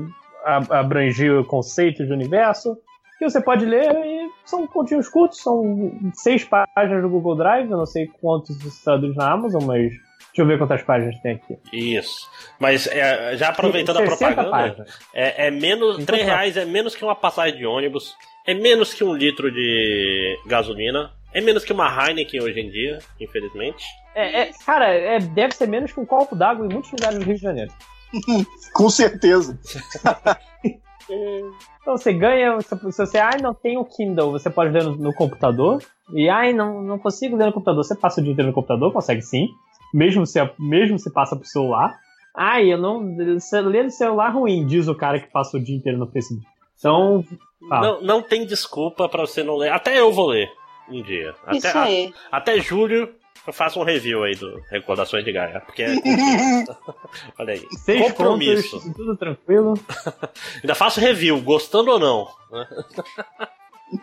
[0.46, 2.78] abranger o conceito de universo,
[3.18, 7.78] que você pode ler e são continhos curtos, são seis páginas do Google Drive, eu
[7.78, 9.94] não sei quantos se traduz na Amazon, mas
[10.32, 11.58] Deixa eu ver quantas páginas tem aqui.
[11.74, 12.30] Isso.
[12.58, 16.06] Mas é, já aproveitando a propaganda, é, é, menos.
[16.06, 18.16] 3 reais é menos que uma passagem de ônibus,
[18.48, 23.00] é menos que um litro de gasolina, é menos que uma Heineken hoje em dia,
[23.20, 23.84] infelizmente.
[24.16, 27.26] É, é cara, é, deve ser menos que um copo d'água em muitos lugares do
[27.26, 27.72] Rio de Janeiro.
[28.74, 29.60] Com certeza.
[31.10, 35.14] então você ganha, se você ai, não tem o Kindle, você pode ler no, no,
[35.14, 35.82] computador.
[36.14, 37.84] E ai, não, não consigo ler no computador.
[37.84, 39.50] Você passa o dia inteiro no computador, consegue sim.
[39.94, 41.98] Mesmo se, mesmo se passa pro celular.
[42.36, 43.00] Ai, eu não.
[43.00, 46.48] Ler no celular é ruim, diz o cara que passa o dia inteiro no Facebook.
[46.78, 47.24] Então.
[47.70, 47.80] Tá.
[47.80, 49.72] Não, não tem desculpa para você não ler.
[49.72, 50.50] Até eu vou ler
[50.90, 51.36] um dia.
[51.46, 52.14] Até, Isso aí.
[52.32, 53.14] A, até julho
[53.46, 55.62] eu faço um review aí do Recordações de Gaia.
[55.62, 55.96] Porque é.
[57.40, 57.66] Olha aí.
[57.80, 58.80] Seis Compromisso.
[58.80, 59.74] Pontos, tudo tranquilo.
[60.62, 62.28] Ainda faço review, gostando ou não.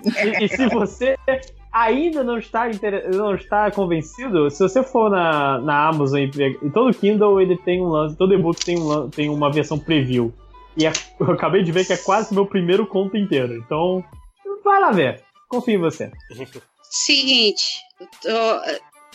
[0.04, 1.16] e, e, se você
[1.72, 3.08] ainda não está, inter...
[3.14, 6.30] não está convencido, se você for na, na Amazon e,
[6.62, 10.32] e todo Kindle ele tem um lance, todo e-book tem, um, tem uma versão preview.
[10.76, 13.54] E é, eu acabei de ver que é quase meu primeiro conto inteiro.
[13.54, 14.04] Então,
[14.64, 15.22] vai lá ver.
[15.48, 16.12] Confio em você.
[16.82, 17.80] Seguinte,
[18.22, 18.30] tô,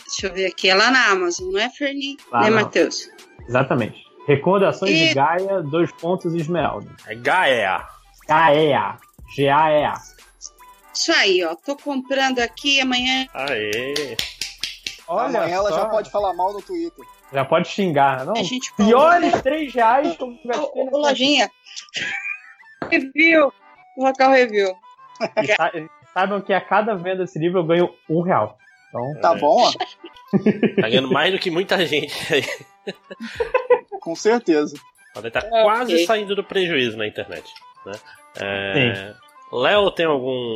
[0.06, 2.16] deixa eu ver aqui, é lá na Amazon, não é, Ferni?
[2.32, 3.08] Né, Matheus?
[3.48, 4.04] Exatamente.
[4.26, 5.08] Recordações e...
[5.08, 6.90] de Gaia, dois pontos Esmeralda.
[7.06, 7.86] É Gaia.
[8.26, 8.98] Gaia.
[9.34, 9.94] G-A-E-A.
[10.94, 11.54] Isso aí, ó.
[11.56, 13.26] Tô comprando aqui amanhã.
[13.34, 14.16] Aê.
[15.08, 15.68] Olha amanhã só.
[15.68, 17.04] ela já pode falar mal no Twitter.
[17.32, 18.34] Já pode xingar, não?
[18.76, 21.50] Piores 3 reais que eu gastei Ô, Lojinha.
[22.90, 23.52] Review.
[23.96, 24.74] O review.
[25.42, 28.58] E saibam que a cada venda desse livro eu ganho um real.
[28.94, 29.40] Então, tá é.
[29.40, 29.72] bom, ó.
[30.80, 32.42] Tá ganhando mais do que muita gente aí.
[34.00, 34.76] Com certeza.
[35.14, 37.52] Pode estar tá quase saindo do prejuízo na internet.
[37.86, 37.92] Né?
[38.40, 39.14] É...
[39.52, 40.54] Léo, tem algum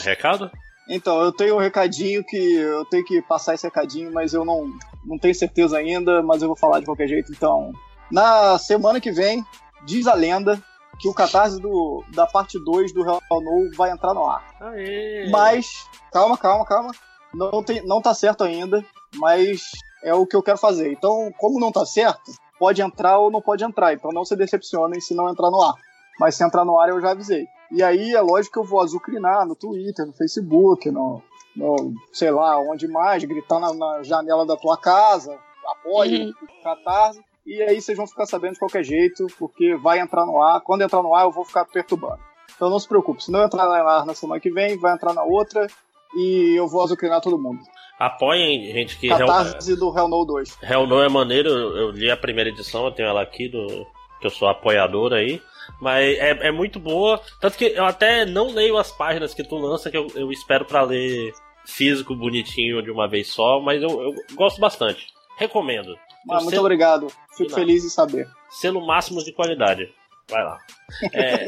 [0.00, 0.50] recado?
[0.88, 4.70] Então, eu tenho um recadinho que eu tenho que passar esse recadinho, mas eu não,
[5.04, 7.30] não tenho certeza ainda, mas eu vou falar de qualquer jeito.
[7.30, 7.70] Então,
[8.10, 9.44] na semana que vem,
[9.84, 10.58] diz a lenda
[10.98, 14.42] que o catarse do, da parte 2 do Real No vai entrar no ar.
[14.58, 15.28] Aê.
[15.30, 16.92] Mas, calma, calma, calma.
[17.34, 18.84] Não, tem, não tá certo ainda,
[19.16, 19.70] mas
[20.02, 20.92] é o que eu quero fazer.
[20.92, 23.92] Então, como não tá certo, pode entrar ou não pode entrar.
[23.92, 25.74] Então não se decepcionem se não entrar no ar.
[26.18, 27.46] Mas se entrar no ar, eu já avisei.
[27.70, 31.22] E aí é lógico que eu vou azucrinar no Twitter, no Facebook, no,
[31.56, 35.36] no sei lá, onde mais, gritar na, na janela da tua casa,
[35.66, 36.32] apoie uhum.
[36.62, 37.20] Catarse.
[37.44, 40.60] E aí vocês vão ficar sabendo de qualquer jeito, porque vai entrar no ar.
[40.60, 42.20] Quando entrar no ar, eu vou ficar perturbando.
[42.54, 45.12] Então não se preocupe, se não entrar no ar na semana que vem, vai entrar
[45.12, 45.66] na outra
[46.14, 47.60] e eu vou azucrinar todo mundo.
[47.98, 49.78] Apoiem, gente, que Catarse Hell...
[49.78, 50.58] do Hell No 2.
[50.62, 53.86] Hell No é maneiro, eu, li a primeira edição, eu tenho ela aqui, do
[54.20, 55.40] que eu sou apoiador aí.
[55.80, 57.20] Mas é, é muito boa.
[57.40, 60.64] Tanto que eu até não leio as páginas que tu lança, que eu, eu espero
[60.64, 61.32] para ler
[61.64, 65.06] físico bonitinho de uma vez só, mas eu, eu gosto bastante.
[65.38, 65.94] Recomendo.
[66.30, 66.62] Ah, muito selo...
[66.62, 67.08] obrigado.
[67.36, 68.28] Fico feliz em saber.
[68.50, 69.92] Selo máximo de qualidade.
[70.28, 70.58] Vai lá.
[71.14, 71.46] É,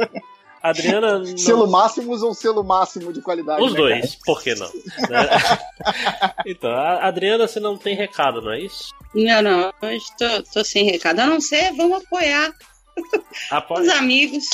[0.65, 1.19] Adriana.
[1.19, 1.37] Não...
[1.37, 3.63] Selo máximos ou selo máximo de qualidade?
[3.63, 4.67] Os né, dois, por que não?
[4.67, 5.29] Né?
[6.47, 8.95] então, a Adriana, você não tem recado, não é isso?
[9.15, 9.73] Não, não.
[9.83, 11.21] Hoje tô, tô sem recado.
[11.21, 12.51] A não ser, vamos apoiar.
[13.79, 14.45] Os amigos.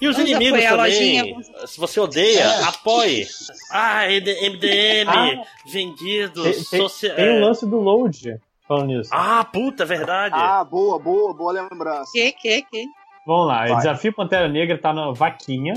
[0.00, 1.36] E os Vamos inimigos também.
[1.64, 2.64] Se você odeia, é.
[2.64, 3.24] apoie.
[3.70, 7.14] Ah, MDM, ah, vendido, tem, social.
[7.14, 9.10] Tem o lance do load falando nisso.
[9.12, 10.34] Ah, puta, verdade.
[10.36, 12.10] Ah, boa, boa, boa lembrança.
[12.12, 12.86] Que, que, que?
[13.26, 13.72] Vamos lá, Vai.
[13.72, 15.74] o Desafio Pantera Negra tá na vaquinha.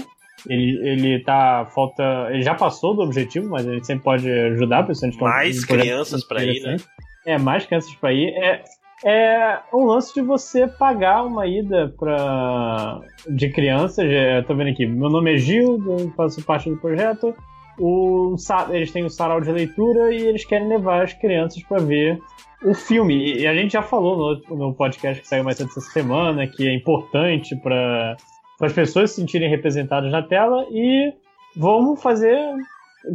[0.48, 1.66] Ele, ele tá.
[1.74, 2.28] Falta.
[2.30, 6.44] Ele já passou do objetivo, mas ele sempre pode ajudar, principalmente Mais um crianças para
[6.44, 6.78] ir, né?
[7.26, 8.30] É, mais crianças para ir.
[8.36, 8.64] É,
[9.04, 14.06] é um lance de você pagar uma ida pra, de crianças.
[14.06, 17.36] Eu tô vendo aqui, meu nome é Gil, eu faço parte do projeto.
[17.80, 18.35] O,
[18.69, 22.19] eles têm o um sarau de leitura e eles querem levar as crianças para ver
[22.64, 25.81] o filme, e a gente já falou no, no podcast que saiu mais cedo essa
[25.81, 28.18] semana, que é importante para
[28.61, 31.14] as pessoas se sentirem representadas na tela, e
[31.56, 32.38] vamos fazer.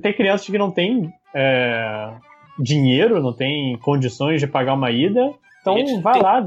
[0.03, 2.13] Tem crianças que não têm é,
[2.59, 6.23] dinheiro, não têm condições de pagar uma ida, então vai tem...
[6.23, 6.45] lá.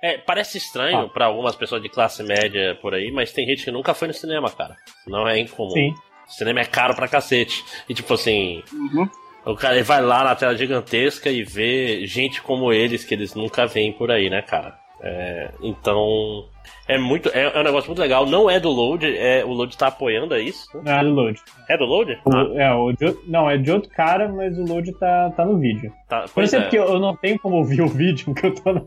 [0.00, 1.08] É, parece estranho ah.
[1.08, 4.14] para algumas pessoas de classe média por aí, mas tem gente que nunca foi no
[4.14, 4.76] cinema, cara.
[5.08, 5.70] Não é incomum.
[5.70, 5.92] Sim.
[6.28, 7.64] O cinema é caro pra cacete.
[7.88, 8.62] E tipo assim.
[8.72, 9.08] Uhum.
[9.44, 13.66] O cara vai lá na tela gigantesca e vê gente como eles que eles nunca
[13.66, 14.78] veem por aí, né, cara?
[15.00, 16.48] É, então
[16.88, 18.26] é muito é, é, um negócio muito legal.
[18.26, 20.66] Não é do Load, é o Load tá apoiando é isso?
[20.82, 21.40] Não é do Load.
[21.68, 22.18] É do Load?
[22.24, 22.52] O, ah.
[22.56, 25.92] É o de, não é de outro cara, mas o Load tá, tá no vídeo.
[26.08, 28.72] Tá, Por isso é porque eu não tenho como ouvir o vídeo porque eu tô
[28.72, 28.82] na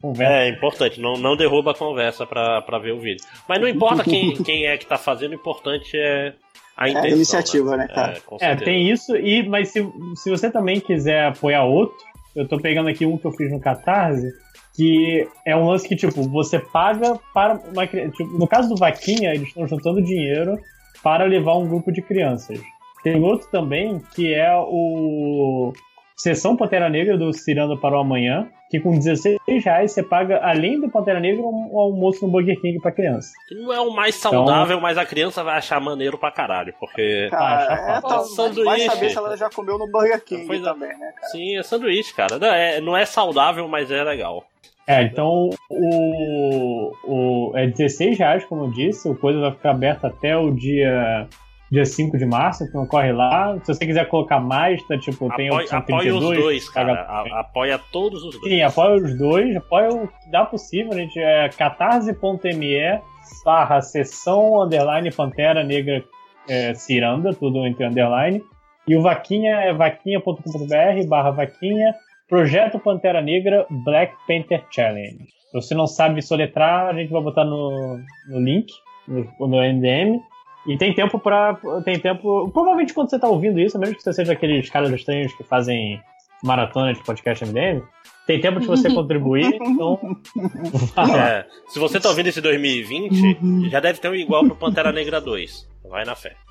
[0.00, 0.32] conversa.
[0.32, 3.24] É importante, não, não derruba a conversa pra, pra ver o vídeo.
[3.48, 6.34] Mas não importa quem, quem é que tá fazendo, o importante é
[6.76, 8.18] a intenção, é iniciativa, né, né cara?
[8.40, 11.96] É, é, tem isso, e, mas se, se você também quiser apoiar outro,
[12.34, 14.30] eu tô pegando aqui um que eu fiz no Catarse,
[14.74, 19.32] que é um lance que, tipo, você paga para uma tipo, No caso do Vaquinha,
[19.34, 20.58] eles estão juntando dinheiro
[21.02, 22.60] para levar um grupo de crianças.
[23.02, 25.72] Tem outro também que é o
[26.16, 30.80] Sessão Pantera Negra do Ciranda para o Amanhã, que com 16 reais você paga, além
[30.80, 33.32] do Pantera Negra, um almoço no Burger King pra criança.
[33.48, 34.80] Que não é o mais saudável, então...
[34.80, 37.28] mas a criança vai achar maneiro pra caralho, porque...
[37.30, 38.64] Cara, é, tá, sanduíche.
[38.64, 40.64] Vai saber se ela já comeu no Burger King pois é.
[40.64, 41.28] também, né, cara?
[41.32, 42.38] Sim, é sanduíche, cara.
[42.38, 44.44] Não é, não é saudável, mas é legal.
[44.86, 50.04] É, então o, o, é 16 reais, como eu disse, o coisa vai ficar aberto
[50.04, 51.28] até o dia
[51.70, 53.58] dia 5 de março, então corre lá.
[53.64, 56.22] Se você quiser colocar mais, tá tipo, tem Apoia, opção apoia 32.
[56.22, 56.92] Apoia os dois, cara.
[57.40, 58.52] Apoia todos os dois.
[58.52, 60.92] Sim, apoia os dois, apoia o que dá possível.
[60.92, 63.00] A gente é catarse.me
[63.44, 66.04] barra sessão underline Pantera Negra
[66.48, 68.42] é, Ciranda, tudo entre underline.
[68.86, 71.94] E o Vaquinha é vaquinha.com.br barra vaquinha
[72.28, 75.18] Projeto Pantera Negra Black Panther Challenge.
[75.50, 77.98] Se você não sabe soletrar, a gente vai botar no,
[78.28, 78.72] no link,
[79.06, 80.20] no, no NDM.
[80.66, 82.50] E tem tempo para Tem tempo.
[82.50, 86.00] Provavelmente quando você tá ouvindo isso, mesmo que você seja aqueles caras estranhos que fazem
[86.42, 87.82] maratona de podcast MDM,
[88.26, 89.98] tem tempo de você contribuir, então.
[91.16, 95.20] é, se você tá ouvindo esse 2020, já deve ter um igual pro Pantera Negra
[95.20, 95.68] 2.
[95.88, 96.36] Vai na fé.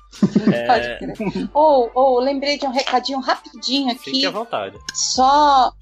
[0.50, 0.98] É...
[1.52, 4.12] Ou, oh, oh, lembrei de um recadinho rapidinho aqui.
[4.12, 4.78] Fique à vontade.
[4.94, 5.72] Só.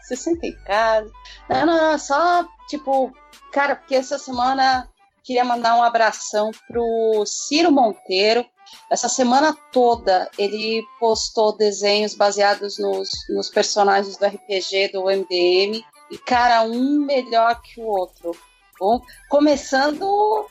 [0.00, 1.10] você senta em casa.
[1.48, 3.12] Não, não, não, só, tipo,
[3.50, 4.86] cara, porque essa semana
[5.24, 8.44] Queria mandar um abração pro Ciro Monteiro.
[8.90, 15.82] Essa semana toda ele postou desenhos baseados nos, nos personagens do RPG do MDM.
[16.10, 18.32] E, cara, um melhor que o outro.
[18.78, 20.46] Bom, começando o,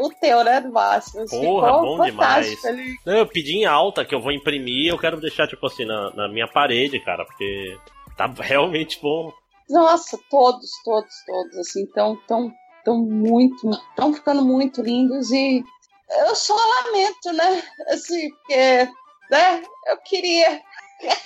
[0.00, 1.24] o teu, né, do Márcio?
[1.26, 2.64] Porra, bom demais.
[2.64, 2.96] Ele...
[3.06, 6.28] eu pedi em alta que eu vou imprimir eu quero deixar, tipo assim, na, na
[6.28, 7.78] minha parede, cara, porque
[8.16, 9.32] tá realmente bom.
[9.70, 12.52] Nossa, todos, todos, todos, assim, tão, tão
[12.88, 15.62] estão muito, estão ficando muito lindos e
[16.10, 17.62] eu só lamento, né?
[17.88, 18.88] Assim, porque,
[19.30, 19.62] né?
[19.86, 20.62] Eu queria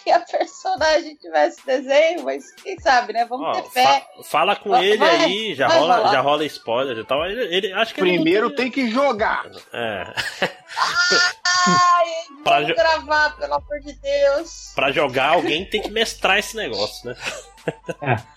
[0.03, 3.25] que a personagem tivesse desenho, mas quem sabe, né?
[3.25, 4.07] Vamos oh, ter fé.
[4.17, 7.25] Fa fala com vai, ele vai, aí, já rola, já rola spoiler e tal.
[7.25, 8.71] Ele, ele acho que Primeiro tem...
[8.71, 8.71] tem...
[8.71, 9.47] que jogar.
[9.73, 10.13] É.
[11.67, 12.07] Ai,
[12.45, 14.73] vamos gravar, pelo amor de Deus.
[14.75, 17.17] Pra jogar, alguém tem que mestrar esse negócio, né?
[18.03, 18.32] É.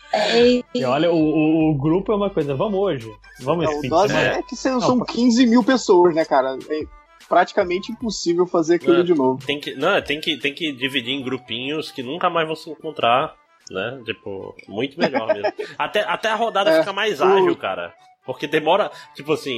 [0.73, 3.11] E olha, o, o, o, grupo é uma coisa, vamos hoje.
[3.41, 6.57] Vamos esse fim É que são, são 15 mil pessoas, né, cara?
[6.69, 6.81] É
[7.27, 9.45] praticamente impossível fazer aquilo não, de novo.
[9.45, 12.69] Tem que, não, tem que, tem que dividir em grupinhos que nunca mais vão se
[12.69, 13.35] encontrar,
[13.69, 14.01] né?
[14.05, 15.51] Tipo, muito melhor mesmo.
[15.77, 17.57] até, até a rodada é, fica mais ágil, o...
[17.57, 17.93] cara.
[18.25, 19.57] Porque demora, tipo assim,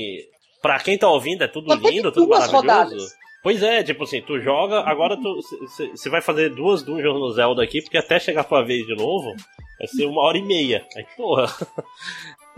[0.62, 2.56] pra quem tá ouvindo é tudo lindo, tudo maravilhoso.
[2.56, 3.18] Rodadas.
[3.48, 5.40] Pois é, tipo assim, tu joga, agora tu
[5.96, 8.94] você vai fazer duas dungeons no Zelda aqui, porque até chegar a tua vez de
[8.94, 9.34] novo,
[9.80, 10.86] vai ser uma hora e meia.
[10.94, 11.48] Aí, porra.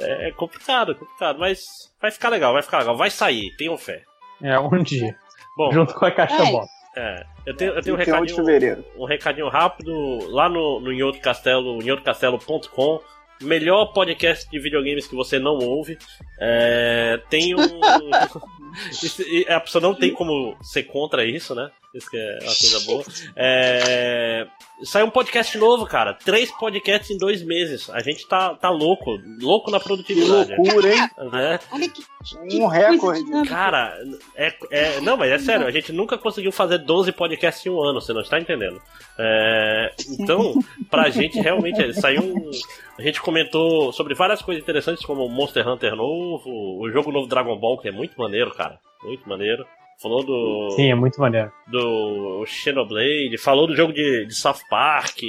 [0.02, 2.96] É complicado, é complicado, mas vai ficar legal, vai ficar legal.
[2.96, 4.02] Vai sair, tenham fé.
[4.42, 5.14] É, um dia.
[5.58, 6.66] Bom, Junto com a caixa é.
[6.96, 9.92] É, eu tenho, eu tenho um, recadinho, um recadinho rápido
[10.32, 13.02] lá no, no Inhoto Castelo, inhotocastelo.com
[13.42, 15.98] melhor podcast de videogames que você não ouve.
[16.40, 17.60] É, tem um.
[18.92, 21.70] isso, a pessoa não tem como ser contra isso, né?
[21.94, 23.04] Isso que é uma coisa boa.
[23.36, 24.46] É,
[24.84, 26.14] saiu um podcast novo, cara.
[26.14, 27.90] Três podcasts em dois meses.
[27.90, 29.20] A gente tá, tá louco.
[29.42, 30.56] Louco na produtividade.
[30.56, 31.10] Que loucura, hein?
[31.32, 31.60] Né?
[31.72, 32.04] Olha que,
[32.48, 33.24] que um recorde.
[33.48, 33.98] Cara,
[34.36, 35.66] é, é, não, mas é sério.
[35.66, 38.80] A gente nunca conseguiu fazer 12 podcasts em um ano, você não está entendendo.
[39.18, 40.54] É, então,
[40.92, 42.52] pra gente, realmente, saiu um.
[43.00, 47.28] A gente comentou sobre várias coisas interessantes, como o Monster Hunter novo, o jogo novo
[47.28, 48.80] Dragon Ball, que é muito maneiro, cara.
[49.04, 49.66] Muito maneiro.
[50.02, 50.72] Falou do.
[50.76, 51.52] Sim, é muito maneiro.
[51.68, 55.20] Do Xenoblade, falou do jogo de, de South Park,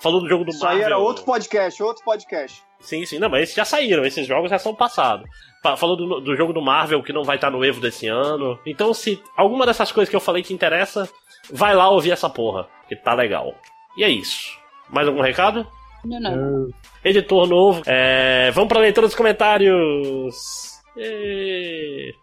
[0.00, 0.78] falou do jogo do Isso Marvel.
[0.78, 2.62] Isso aí era outro podcast, outro podcast.
[2.80, 5.28] Sim, sim, não, mas esses já saíram, esses jogos já são passados.
[5.78, 8.58] Falou do, do jogo do Marvel que não vai estar no Evo desse ano.
[8.66, 11.08] Então, se alguma dessas coisas que eu falei te interessa,
[11.50, 13.54] vai lá ouvir essa porra, que tá legal.
[13.96, 14.58] E é isso.
[14.90, 15.66] Mais algum recado?
[16.04, 16.68] Não, não.
[17.04, 17.82] Editor novo.
[17.86, 20.75] É, vamos pra leitura dos comentários.
[20.96, 22.14] E...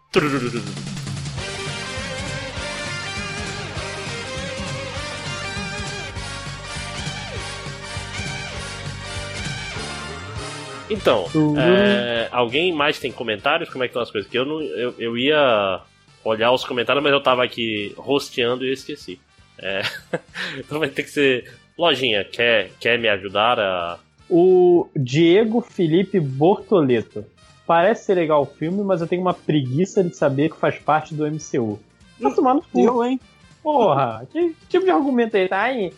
[10.90, 11.58] Então, uhum.
[11.58, 13.70] é, alguém mais tem comentários?
[13.70, 14.30] Como é que estão as coisas?
[14.30, 15.80] Que eu não, eu, eu ia
[16.24, 19.18] olhar os comentários, mas eu tava aqui rosteando e eu esqueci.
[19.58, 19.82] É,
[20.58, 21.52] então vai ter que ser.
[21.76, 23.98] Lojinha, quer, quer me ajudar a.
[24.28, 27.26] O Diego Felipe Bortoleto.
[27.66, 31.14] Parece ser legal o filme, mas eu tenho uma preguiça de saber que faz parte
[31.14, 31.78] do MCU.
[32.20, 32.80] Tá tomando cu.
[32.80, 33.18] Eu, hein?
[33.62, 35.48] Porra, que tipo de argumento aí?
[35.48, 35.92] Tá aí?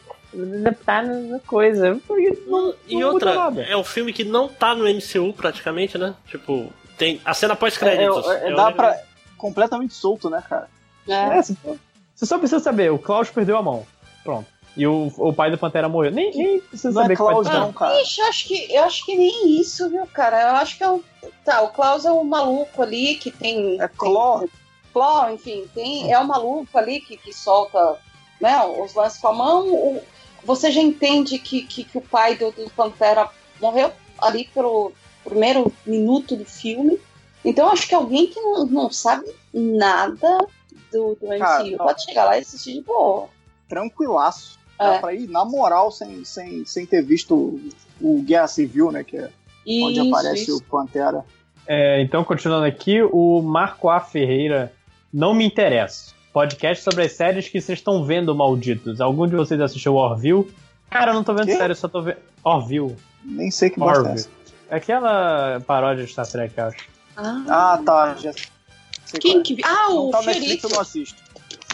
[0.84, 2.00] tá na coisa.
[2.46, 6.14] Não, e não outra, é um filme que não tá no MCU praticamente, né?
[6.26, 8.28] Tipo, tem a cena pós-créditos.
[8.28, 8.96] É, é, é, dá pra.
[9.36, 10.68] completamente solto, né, cara?
[11.08, 13.86] É, você só precisa saber, o Klaus perdeu a mão.
[14.24, 14.46] Pronto.
[14.76, 16.12] E o, o pai do Pantera morreu.
[16.12, 18.00] Nem, nem precisa não é saber é Klaus, não, cara.
[18.02, 20.50] Ixi, acho que, eu acho que nem isso, viu, cara?
[20.50, 21.02] Eu acho que é um.
[21.44, 23.80] Tá, o Klaus é um maluco ali que tem.
[23.80, 24.46] É Claw.
[24.92, 27.98] Claw, enfim, tem, é um maluco ali que, que solta
[28.40, 29.66] né, os lances com a mão.
[29.72, 30.02] O,
[30.44, 33.28] você já entende que, que, que o pai do, do, Pantera
[33.60, 34.92] morreu ali pelo
[35.24, 37.00] primeiro minuto do filme.
[37.44, 40.38] Então acho que alguém que não, não sabe nada
[40.92, 43.28] do, do MCU Cara, pode chegar lá e assistir de boa.
[43.68, 44.58] Tranquilaço.
[44.78, 44.98] Dá é.
[44.98, 47.60] pra ir, na moral, sem, sem, sem ter visto
[48.00, 49.04] o Guerra Civil, né?
[49.04, 49.30] Que é
[49.66, 50.58] isso, onde aparece isso.
[50.58, 51.24] o Pantera.
[51.66, 54.00] É, então, continuando aqui, o Marco A.
[54.00, 54.72] Ferreira
[55.12, 56.14] não me interessa.
[56.32, 59.00] Podcast sobre as séries que vocês estão vendo, malditos.
[59.00, 60.46] Algum de vocês assistiu Orville?
[60.90, 61.56] Cara, eu não tô vendo que?
[61.56, 62.18] série, eu só tô vendo.
[62.44, 62.94] Orville.
[63.24, 64.28] Nem sei que bosta é essa.
[64.68, 66.88] É aquela paródia de Star Trek, eu acho.
[67.16, 68.14] Ah, ah tá.
[68.16, 68.32] Já...
[69.20, 69.42] Quem é.
[69.42, 69.56] que.
[69.64, 70.40] Ah, o não tá Fiorito.
[70.40, 71.22] Netflix, eu não assisto.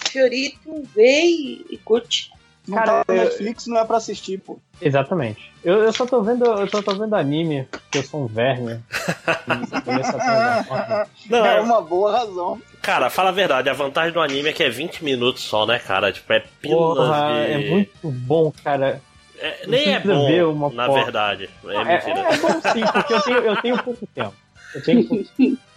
[0.09, 2.31] Fiorito vê e, e curte.
[2.67, 4.57] Não Cara, tá no Netflix, não é pra assistir, pô.
[4.81, 5.53] Exatamente.
[5.65, 8.81] Eu, eu só tô vendo, eu só tô vendo anime, porque eu sou um verme.
[11.29, 12.63] não, é uma boa razão.
[12.81, 15.81] Cara, fala a verdade, a vantagem do anime é que é 20 minutos só, né,
[15.81, 16.13] cara?
[16.13, 17.53] Tipo, é pílulas Porra, de...
[17.53, 19.03] É muito bom, cara.
[19.39, 21.03] É, nem é bom, ver uma na porra.
[21.03, 21.51] verdade.
[21.65, 24.35] É, é, é, é, bom sim, porque eu tenho, eu tenho pouco tempo.
[24.73, 25.59] Eu tenho pouco tempo.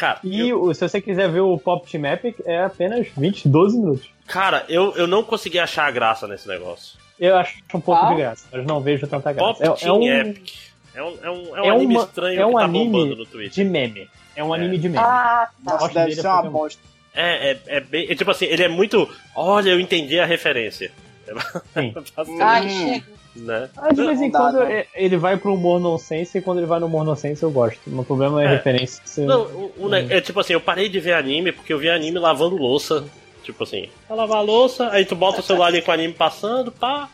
[0.00, 0.72] Cara, e eu...
[0.72, 4.08] se você quiser ver o Pop Team Epic, é apenas 20, 12 minutos.
[4.26, 6.98] Cara, eu, eu não consegui achar a graça nesse negócio.
[7.18, 8.08] Eu acho um pouco ah.
[8.08, 9.62] de graça, mas não vejo tanta graça.
[9.62, 10.20] Pop é, Team é um...
[10.20, 10.52] Epic.
[10.94, 13.14] É um, é um, é um é anime uma, estranho é um que tá anime
[13.14, 13.50] no Twitter.
[13.50, 14.08] de meme.
[14.34, 15.04] É um anime de meme.
[15.04, 15.86] Ah, tá.
[15.88, 16.82] deve ser uma bosta.
[17.14, 18.10] É, é, é bem.
[18.10, 19.06] É, tipo assim, ele é muito.
[19.36, 20.90] Olha, eu entendi a referência.
[21.74, 21.94] Sim.
[22.40, 23.19] Ai, chega.
[23.34, 23.70] Né?
[23.76, 24.86] Ah, de vez em quando dá, né?
[24.92, 27.80] ele vai pro humor nonsense e quando ele vai no humor nonsense eu gosto.
[27.86, 28.48] O problema é, é.
[28.48, 29.00] referência.
[29.04, 29.24] Você...
[29.24, 32.18] Não, o, o, é tipo assim, eu parei de ver anime porque eu vi anime
[32.18, 33.04] lavando louça.
[33.44, 36.12] Tipo assim, vai lavar a louça, aí tu bota o celular ali com o anime
[36.12, 37.08] passando, pá.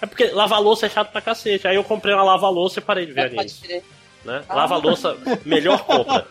[0.00, 1.66] É porque lavar louça é chato pra cacete.
[1.66, 3.82] Aí eu comprei uma lava-louça e parei de ver é, anime.
[4.24, 4.44] Né?
[4.48, 4.54] Ah.
[4.54, 6.26] Lava-louça, melhor compra.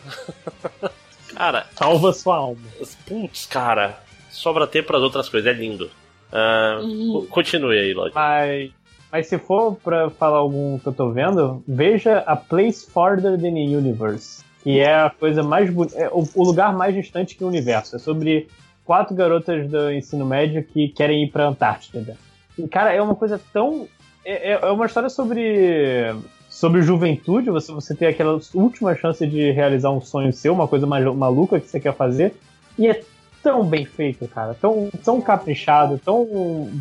[1.35, 1.67] cara.
[1.75, 2.61] Salva sua alma.
[3.05, 3.99] Putz, cara.
[4.29, 5.89] Sobra tempo para outras coisas, é lindo.
[6.31, 7.27] Uh, uhum.
[7.27, 8.13] Continue aí, Lodi.
[8.13, 8.71] Mas
[9.11, 13.53] mas se for pra falar algum que eu tô vendo, veja a Place Farther Than
[13.53, 14.43] the Universe.
[14.63, 17.95] Que é a coisa mais é o, lugar mais distante que o universo.
[17.95, 18.47] É sobre
[18.83, 22.17] quatro garotas do ensino médio que querem ir pra Antártida.
[22.57, 23.87] E, cara, é uma coisa tão.
[24.25, 26.13] É, é, é uma história sobre.
[26.49, 30.87] Sobre juventude, você, você tem aquela última chance de realizar um sonho seu, uma coisa
[30.87, 32.33] maluca que você quer fazer.
[32.79, 33.03] E é
[33.43, 34.55] tão bem feito, cara.
[34.55, 36.25] Tão, tão caprichado, tão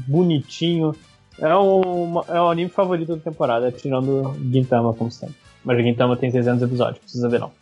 [0.07, 0.95] bonitinho.
[1.39, 5.37] É o, é o anime favorito da temporada, tirando Gintama, como sempre.
[5.65, 7.53] Mas o Gintama tem 600 episódios, precisa ver não.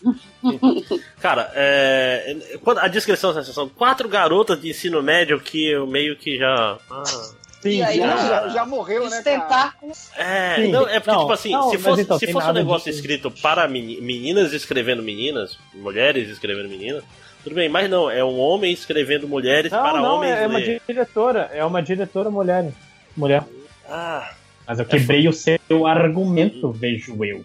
[1.21, 2.37] Cara, é,
[2.77, 6.77] a descrição da são quatro garotas de ensino médio que eu meio que já.
[6.91, 7.03] Ah,
[7.63, 9.73] Sim, aí, já, já, já, morreu, né, cara?
[10.19, 10.69] É, Sim.
[10.71, 12.99] não, é porque, não, tipo assim, não, se fosse, então, se fosse um negócio de...
[12.99, 17.03] escrito para meninas escrevendo meninas, mulheres escrevendo meninas,
[17.43, 20.33] tudo bem, mas não, é um homem escrevendo mulheres não, para não, homens.
[20.37, 22.71] É uma diretora, é uma diretora mulher.
[23.17, 23.45] Mulher.
[23.89, 24.33] Ah.
[24.67, 27.45] Mas eu quebrei é o seu argumento, vejo eu.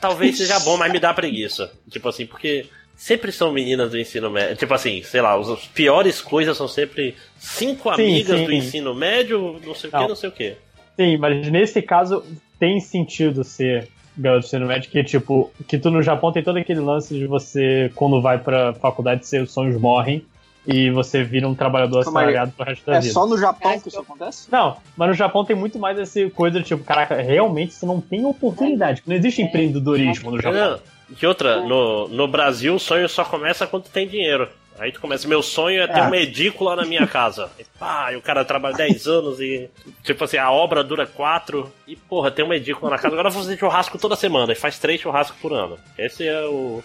[0.00, 1.72] Talvez seja bom, mas me dá preguiça.
[1.88, 4.56] Tipo assim, porque sempre são meninas do ensino médio.
[4.56, 8.46] Tipo assim, sei lá, as piores coisas são sempre cinco sim, amigas sim.
[8.46, 10.56] do ensino médio, não sei o que, não sei o que.
[10.96, 12.24] Sim, mas nesse caso
[12.58, 16.56] tem sentido ser garota do ensino médio, que tipo, que tu no Japão tem todo
[16.56, 20.24] aquele lance de você, quando vai pra faculdade, seus sonhos morrem
[20.66, 23.10] e você vira um trabalhador assalariado pro resto da é vida.
[23.10, 24.48] É só no Japão que isso acontece?
[24.50, 28.00] Não, mas no Japão tem muito mais essa coisa de tipo, caraca, realmente você não
[28.00, 29.02] tem oportunidade.
[29.06, 30.80] Não existe empreendedorismo no Japão.
[31.20, 34.48] E outra, no, no Brasil o sonho só começa quando tem dinheiro.
[34.78, 36.02] Aí tu começa, meu sonho é ter é.
[36.02, 37.50] uma edícula na minha casa.
[37.58, 39.68] E pá, e o cara trabalha 10 anos e.
[40.02, 41.72] Tipo assim, a obra dura 4.
[41.86, 43.14] E porra, tem uma edícula na casa.
[43.14, 44.52] Agora eu vou fazer churrasco toda semana.
[44.52, 45.78] E faz 3 churrascos por ano.
[45.98, 46.82] Esse é o,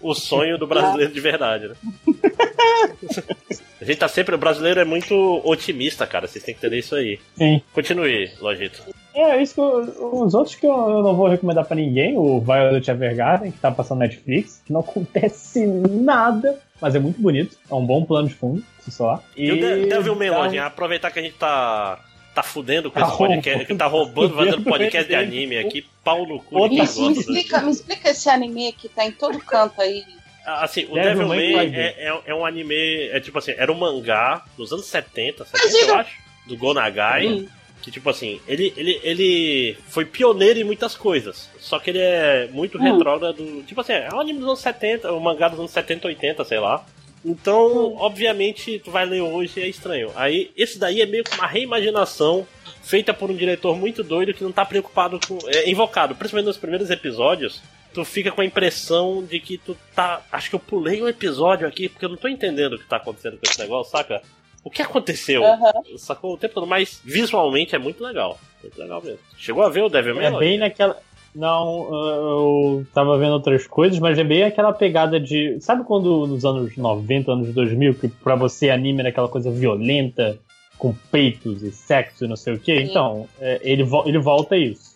[0.00, 1.74] o sonho do brasileiro de verdade, né?
[3.80, 4.34] A gente tá sempre.
[4.34, 6.26] O brasileiro é muito otimista, cara.
[6.26, 7.18] Vocês têm que entender isso aí.
[7.36, 7.60] Sim.
[7.74, 8.82] Continue, Lojito.
[9.14, 12.40] É, isso que eu, os outros que eu, eu, não vou recomendar pra ninguém, o
[12.40, 17.56] Violet Evergarden, que tá passando Netflix, que não acontece nada, mas é muito bonito.
[17.70, 19.22] É um bom plano de fundo, se só.
[19.36, 20.38] E, e o Devilman, tá...
[20.38, 22.00] Lojinha, aproveitar que a gente tá
[22.34, 26.26] tá fudendo com tá esse podcast, que tá roubando, fazendo podcast de anime aqui, pau
[26.26, 26.68] no cu.
[26.68, 30.04] Me, me, explica, me explica esse anime que tá em todo canto aí.
[30.44, 33.08] Assim, o Devilman é, é, é, um anime.
[33.08, 36.16] É tipo assim, era um mangá dos anos 70, 70 eu acho,
[36.46, 37.26] do Gonagai.
[37.26, 37.48] Hum.
[37.80, 41.50] Que tipo assim, ele, ele, ele foi pioneiro em muitas coisas.
[41.58, 42.82] Só que ele é muito hum.
[42.82, 43.62] retrógrado.
[43.66, 46.58] Tipo assim, é um anime dos anos 70, um mangá dos anos 70, 80, sei
[46.58, 46.84] lá.
[47.24, 47.96] Então, hum.
[47.98, 50.10] obviamente, tu vai ler hoje e é estranho.
[50.14, 52.46] Aí, esse daí é meio que uma reimaginação
[52.82, 55.38] feita por um diretor muito doido que não tá preocupado com.
[55.48, 57.62] É invocado, principalmente nos primeiros episódios.
[57.94, 60.20] Tu fica com a impressão de que tu tá.
[60.30, 62.96] Acho que eu pulei um episódio aqui porque eu não tô entendendo o que tá
[62.96, 64.20] acontecendo com esse negócio, saca?
[64.64, 65.42] o que aconteceu?
[65.42, 65.98] Uhum.
[65.98, 68.38] Sacou o tempo todo, mas visualmente é muito legal.
[68.62, 69.18] Muito legal mesmo.
[69.36, 70.96] Chegou a ver o Devil May É bem naquela.
[71.34, 75.60] Não, eu tava vendo outras coisas, mas é bem aquela pegada de.
[75.60, 80.38] Sabe quando nos anos 90, anos 2000, que pra você anime era aquela coisa violenta,
[80.78, 82.74] com peitos e sexo e não sei o que?
[82.74, 84.93] Então, é, ele, ele volta a isso.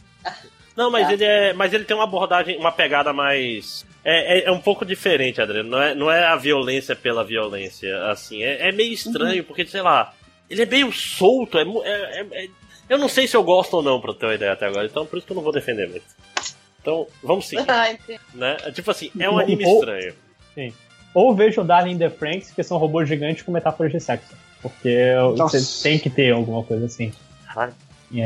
[0.79, 1.13] Não, mas, é.
[1.13, 4.87] ele é, mas ele tem uma abordagem, uma pegada mais é, é, é, um pouco
[4.87, 5.69] diferente, Adriano.
[5.69, 8.45] Não é, não é a violência pela violência, assim.
[8.45, 9.45] É, é meio estranho, uhum.
[9.45, 10.15] porque, sei lá,
[10.49, 11.59] ele é meio solto.
[11.59, 12.49] É, é, é,
[12.89, 14.87] eu não sei se eu gosto ou não, pra ter uma ideia até agora.
[14.87, 16.07] Então, por isso que eu não vou defender muito.
[16.81, 17.69] Então, vamos seguir.
[17.69, 17.93] Ah,
[18.33, 18.57] né?
[18.73, 20.15] Tipo assim, é um anime ou, estranho.
[20.55, 20.73] Sim.
[21.13, 24.33] Ou vejo Darling the Franks, que são robôs gigantes com metáforas de sexo.
[24.63, 25.59] Porque Nossa.
[25.59, 27.13] você tem que ter alguma coisa assim.
[27.47, 27.75] Caralho.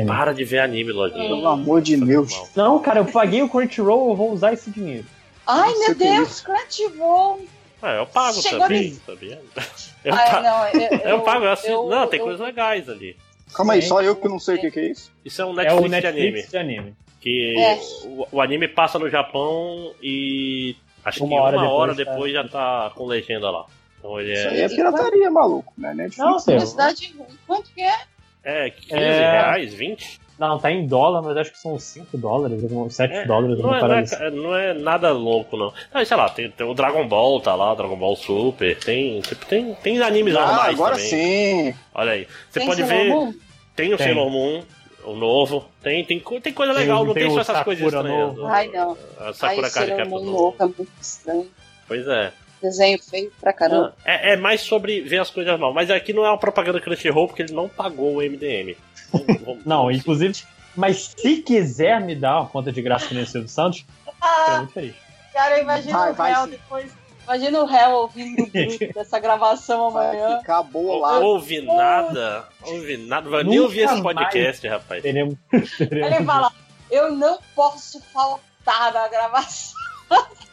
[0.07, 1.27] Para de ver anime, Lojinha.
[1.27, 2.33] Pelo amor de Deus.
[2.55, 5.05] Não, cara, eu paguei o Crunchyroll, eu vou usar esse dinheiro.
[5.45, 7.41] Ai, meu Deus, Crunchyroll.
[7.81, 9.41] É, eu pago Chegou também, sabia?
[10.05, 11.71] Eu, Ai, pago, não, eu, eu, eu pago, eu assisto.
[11.71, 13.15] Eu, não, tem coisas legais ali.
[13.53, 15.09] Calma aí, só eu que não sei o que, que é isso.
[15.23, 16.47] Isso é um Netflix, é o Netflix de anime.
[16.47, 16.95] De anime.
[17.21, 17.79] Que é.
[18.03, 22.33] o, o, anime passa no Japão e acho uma que hora uma depois hora depois
[22.33, 22.41] tá...
[22.41, 23.65] já tá com legenda lá.
[23.97, 24.33] Então ele é...
[24.33, 25.93] Isso aí é pirataria, maluco, né?
[25.93, 26.17] Netflix.
[26.17, 27.15] Não, Universidade,
[27.47, 28.01] quanto que é?
[28.43, 29.31] É, 15 é...
[29.31, 30.23] reais, 20?
[30.37, 33.59] Não, tá em dólar, mas acho que são 5 dólares, 7 é, dólares.
[33.59, 35.71] Não é, não, é, não é, nada louco, não.
[35.93, 39.45] Não, sei lá, tem, tem, o Dragon Ball, tá lá, Dragon Ball Super, tem, tipo,
[39.45, 41.09] tem, tem animes ah, normais agora também.
[41.09, 41.75] sim!
[41.93, 42.27] Olha aí.
[42.49, 43.33] Você tem pode ver, Moon?
[43.75, 44.07] tem o tem.
[44.07, 44.63] Sailor Moon,
[45.05, 48.35] o novo, tem, tem, tem coisa legal, tem, não tem, só essas Sakura coisas estranhas.
[48.35, 48.45] Novo.
[48.47, 48.97] Ai, não.
[49.19, 50.31] A Sakura Card Captor novo.
[50.31, 51.47] novo é muito estranho.
[51.87, 52.33] Pois é
[52.63, 53.95] desenho feio pra caramba.
[54.03, 55.73] É, é, mais sobre ver as coisas mal.
[55.73, 58.75] Mas aqui não é uma propaganda Crunchyroll porque ele não pagou o MDM.
[59.65, 60.43] não, inclusive,
[60.75, 63.85] mas se quiser me dar uma conta de graça que nem o Silvio Santos,
[64.21, 64.95] ah, eu muito feliz.
[65.33, 66.91] Cara, imagina o réu depois.
[67.23, 68.45] Imagina o réu ouvindo
[68.93, 70.37] dessa gravação amanhã.
[70.37, 71.19] Acabou lá.
[71.19, 72.45] Ouve nada.
[72.63, 73.29] Ouve nada.
[73.29, 75.01] Vai nem ouvir esse podcast, rapaz.
[75.01, 75.35] Teremos,
[75.77, 76.11] teremos.
[76.11, 76.51] Ele fala:
[76.91, 79.73] Eu não posso faltar na gravação.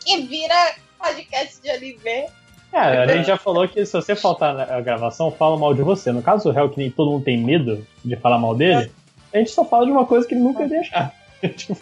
[0.04, 2.28] que vira podcast de anime.
[2.72, 6.12] É, a gente já falou que se você faltar na gravação, fala mal de você.
[6.12, 8.90] No caso do réu, que nem todo mundo tem medo de falar mal dele,
[9.32, 11.12] a gente só fala de uma coisa que ele nunca ia deixar.
[11.56, 11.76] tipo,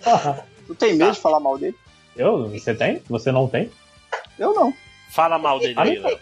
[0.67, 1.77] Tu tem medo de falar mal dele?
[2.17, 2.49] Eu?
[2.51, 3.03] Você tem?
[3.09, 3.71] Você não tem?
[4.39, 4.73] Eu não.
[5.11, 6.19] Fala mal dele aí, Léo.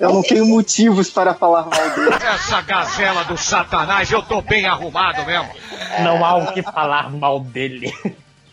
[0.00, 2.14] Eu não tenho motivos para falar mal dele.
[2.24, 5.50] Essa gazela do satanás, eu tô bem arrumado mesmo.
[6.02, 7.92] Não há o que falar mal dele.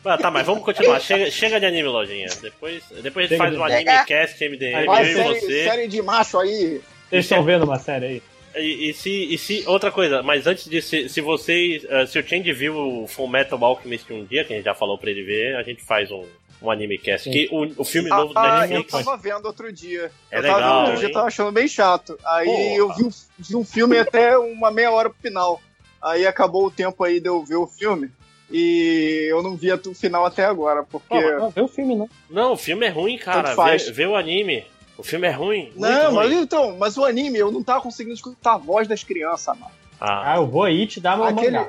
[0.05, 0.99] Ah, tá, mas vamos continuar.
[0.99, 2.27] Chega, chega de anime, lojinha.
[2.41, 5.63] Depois, depois a gente faz um anime cast MDM, eu e você.
[5.63, 6.81] Série de macho aí.
[7.09, 8.23] Vocês estão vendo uma série aí?
[8.55, 9.63] E, e, se, e se.
[9.67, 11.83] Outra coisa, mas antes disso, se, se vocês.
[11.83, 14.73] Uh, se o Change viu o Full Metal Alchemist um dia, que a gente já
[14.73, 16.23] falou pra ele ver, a gente faz um,
[16.61, 17.29] um anime cast.
[17.29, 18.93] Que o, o filme ah, novo ah, da Netflix.
[18.93, 20.11] Eu tava vendo outro dia.
[20.31, 20.59] É eu legal.
[20.59, 22.17] Tava vendo outro dia, tava achando bem chato.
[22.25, 22.75] Aí Porra.
[22.75, 23.09] eu vi um,
[23.39, 25.61] vi um filme até uma meia hora pro final.
[26.01, 28.09] Aí acabou o tempo aí de eu ver o filme.
[28.51, 31.07] E eu não vi o final até agora, porque.
[31.07, 32.09] Pô, não vê o filme, não.
[32.29, 33.55] Não, o filme é ruim, cara.
[33.55, 34.65] Vê, vê o anime.
[34.97, 35.73] O filme é ruim.
[35.75, 36.15] Não, ruim.
[36.15, 39.71] mas então, mas o anime, eu não tava conseguindo escutar a voz das crianças, mano.
[39.99, 41.57] Ah, ah eu vou aí te dar uma Aquele...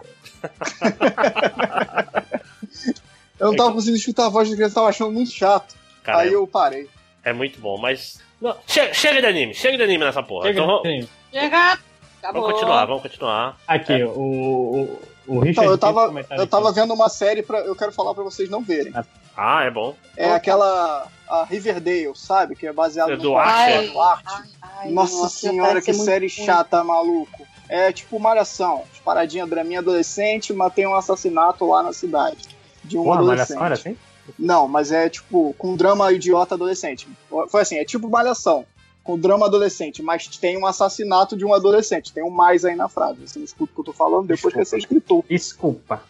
[3.39, 5.75] eu não tava conseguindo escutar a voz das crianças, tava achando muito chato.
[6.03, 6.89] Cara, aí eu parei.
[7.25, 8.21] É muito bom, mas.
[8.41, 10.49] Não, chega, chega de anime, chega de anime nessa porra.
[10.49, 11.09] Chega então, vamos...
[11.33, 11.79] Chega!
[12.19, 12.43] Acabou.
[12.43, 13.59] Vamos continuar, vamos continuar.
[13.67, 14.05] Aqui, é.
[14.05, 15.51] o, o, o Richard.
[15.51, 17.61] Então, eu tava, eu tava vendo uma série pra.
[17.61, 18.93] Eu quero falar pra vocês não verem.
[19.37, 19.95] Ah, é bom.
[20.17, 22.55] É aquela a Riverdale, sabe?
[22.55, 23.93] Que é baseado é no Archer.
[23.93, 24.45] Nossa,
[24.91, 27.47] nossa senhora, que série chata, maluco.
[27.69, 28.85] É tipo Malhação.
[29.05, 32.39] Paradinha draminha adolescente, mas tem um assassinato lá na cidade.
[32.85, 33.59] De um Porra, adolescente.
[33.59, 33.97] Malhação era assim?
[34.39, 37.09] Não, mas é tipo com drama idiota adolescente.
[37.49, 38.65] Foi assim, é tipo Malhação.
[39.07, 42.13] Com drama adolescente, mas tem um assassinato de um adolescente.
[42.13, 43.21] Tem um mais aí na frase.
[43.27, 44.59] Você não escuta o que eu tô falando depois Desculpa.
[44.59, 45.25] que você escritou.
[45.29, 46.03] Desculpa.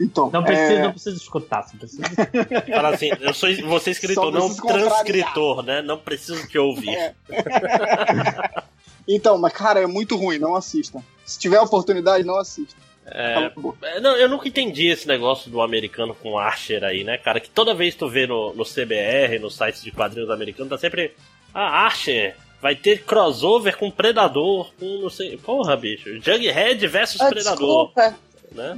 [0.00, 0.82] Então, não precisa, é...
[0.82, 2.02] não precisa escutar, você precisa.
[2.74, 5.80] Fala assim, eu sou você é escritor, não transcritor, né?
[5.80, 6.94] Não preciso te ouvir.
[6.94, 7.14] É.
[9.08, 11.02] então, mas cara, é muito ruim, não assistam.
[11.24, 12.76] Se tiver oportunidade, não assista.
[13.08, 13.52] É,
[13.82, 17.38] é, não, eu nunca entendi esse negócio do americano com Archer aí, né, cara?
[17.38, 21.14] Que toda vez tu vê no, no CBR, nos sites de quadrinhos americanos, tá sempre.
[21.58, 25.38] Ah, Archer, vai ter crossover com Predador, com não sei.
[25.38, 26.20] Porra, bicho.
[26.20, 27.92] Jughead versus ah, Predador.
[27.94, 28.16] Desculpa.
[28.52, 28.76] né?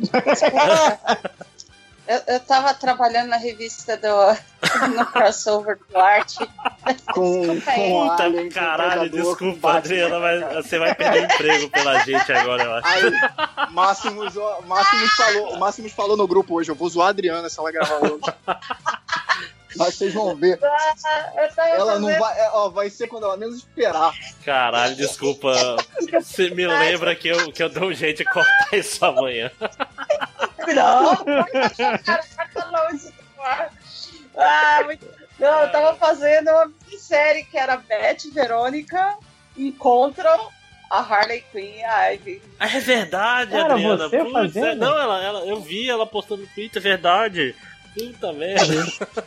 [2.06, 6.38] Eu, eu tava trabalhando na revista do no crossover do arte.
[7.12, 11.98] Com, com Puta, Alien, caralho, Predador, desculpa, com Adriana, mas você vai perder emprego pela
[12.04, 12.86] gente agora, eu acho.
[12.86, 17.50] Aí, Máximos, ó, Máximos, falou, Máximos falou no grupo hoje, eu vou zoar a Adriana
[17.50, 18.22] se ela gravar hoje.
[19.76, 20.58] Mas vocês vão ver.
[20.62, 22.38] Ah, Ela não vai.
[22.40, 24.12] é, ó, vai ser quando ela menos esperar.
[24.44, 25.52] Caralho, desculpa.
[26.20, 29.50] Você me lembra que eu, que eu dou um jeito de cortar isso amanhã.
[30.74, 31.16] Não,
[31.76, 33.70] cara, tá.
[34.36, 35.06] Ah, muito...
[35.38, 39.16] Não, eu tava fazendo uma série que era Beth e Verônica
[39.56, 40.48] encontram
[40.90, 42.42] a Harley Quinn e a Ivy.
[42.58, 44.08] Ah, é verdade, Cara, Adriana.
[44.08, 44.66] você Putz, fazendo?
[44.66, 47.54] é- não, ela, ela, eu vi ela postando no Twitter, é verdade.
[47.98, 48.74] Puta merda.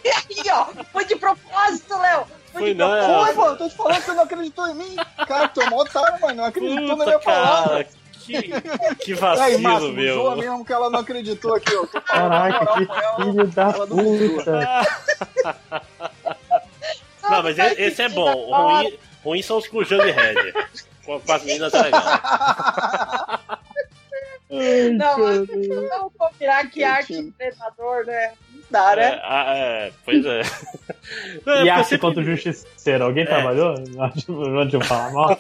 [0.04, 2.26] E aí, ó, foi de propósito, Léo.
[2.52, 3.06] Foi, Foi de não, é.
[3.06, 3.36] Propósito.
[3.36, 4.96] pô, eu tô te falando que você não acreditou em mim.
[5.28, 6.36] Cara, tu é mó otário, mano.
[6.36, 7.70] Não acreditou na Puta, minha palavra.
[7.84, 8.02] cara.
[8.22, 10.16] Que, que Aí, vacilo, Máximo, meu.
[10.16, 11.88] zoa mesmo que ela não acreditou aqui, ó.
[12.02, 12.76] Caraca, na
[13.18, 14.60] que filho da não puta.
[17.24, 18.32] Não, mas esse, é bom.
[18.54, 20.54] Ruim, ruim são os com o Johnny Red.
[21.06, 22.04] Com, as meninas é legal.
[24.98, 25.48] Não, mas
[25.90, 28.34] vamos combinar que arte predador, né?
[28.72, 29.22] Não dá, É, né?
[29.24, 30.42] ah, é, pois é.
[31.46, 33.04] Não, é E arte sempre- contra o justiceiro.
[33.04, 33.76] Alguém trabalhou?
[34.30, 35.38] Onde eu falar mal?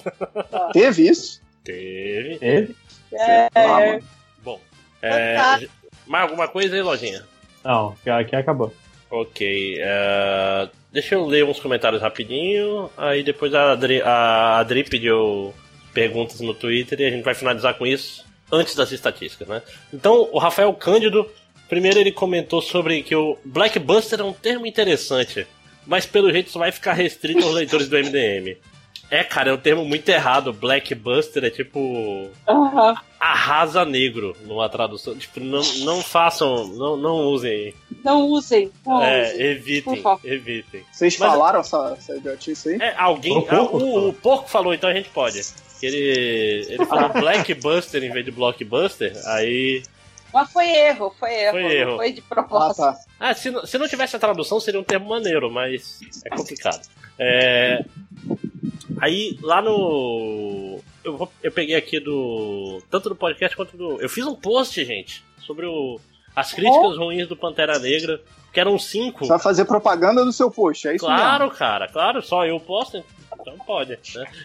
[0.73, 1.41] Teve isso?
[1.63, 2.37] Teve.
[2.41, 2.75] Ele?
[3.13, 3.99] É, Ah.
[4.43, 4.59] Bom.
[5.01, 5.73] É, Fantástico.
[6.07, 7.23] mais alguma coisa aí, lojinha?
[7.63, 8.73] Não, aqui acabou.
[9.09, 9.77] Ok.
[9.79, 12.89] é, deixa eu ler uns comentários rapidinho.
[12.97, 15.53] Aí depois a Adri, a Adri pediu
[15.93, 19.61] perguntas no Twitter e a gente vai finalizar com isso antes das estatísticas, né?
[19.93, 21.29] Então, o Rafael Cândido,
[21.71, 25.47] primeiro ele comentou sobre que o Blackbuster é um termo interessante,
[25.87, 28.57] mas pelo jeito só vai ficar restrito aos leitores do MDM.
[29.09, 30.51] É, cara, é um termo muito errado.
[30.51, 32.95] Blackbuster é tipo aham.
[33.17, 35.15] arrasa negro numa tradução.
[35.15, 37.73] Tipo, não, não façam, não, não usem.
[38.03, 38.69] Não usem.
[38.85, 39.41] Não É, usem.
[39.41, 40.83] evitem, evitem.
[40.91, 42.81] Vocês Mas- falaram essa, essa idiotice aí?
[42.81, 43.37] É, alguém.
[43.37, 44.09] O porco ah, o, falou.
[44.09, 45.39] o porco falou, então a gente pode.
[45.81, 49.83] Ele, ele falou Blackbuster em vez de Blockbuster, aí.
[50.33, 51.51] Mas foi erro, foi erro.
[51.51, 51.95] Foi erro.
[51.97, 52.77] Foi de Ah, propósito.
[52.77, 52.99] tá.
[53.19, 56.87] Ah, se, não- se não tivesse a tradução seria um termo maneiro, mas é complicado.
[57.19, 57.83] É,
[58.99, 60.79] aí lá no.
[61.03, 62.81] Eu, vou- eu peguei aqui do.
[62.89, 64.01] Tanto do podcast quanto do.
[64.01, 65.99] Eu fiz um post, gente, sobre o,
[66.35, 68.21] as críticas ruins do Pantera Negra,
[68.51, 69.25] que eram cinco.
[69.27, 73.03] Vai fazer propaganda do seu post, é isso Claro, cara, claro, só eu posto,
[73.39, 73.97] então pode, né?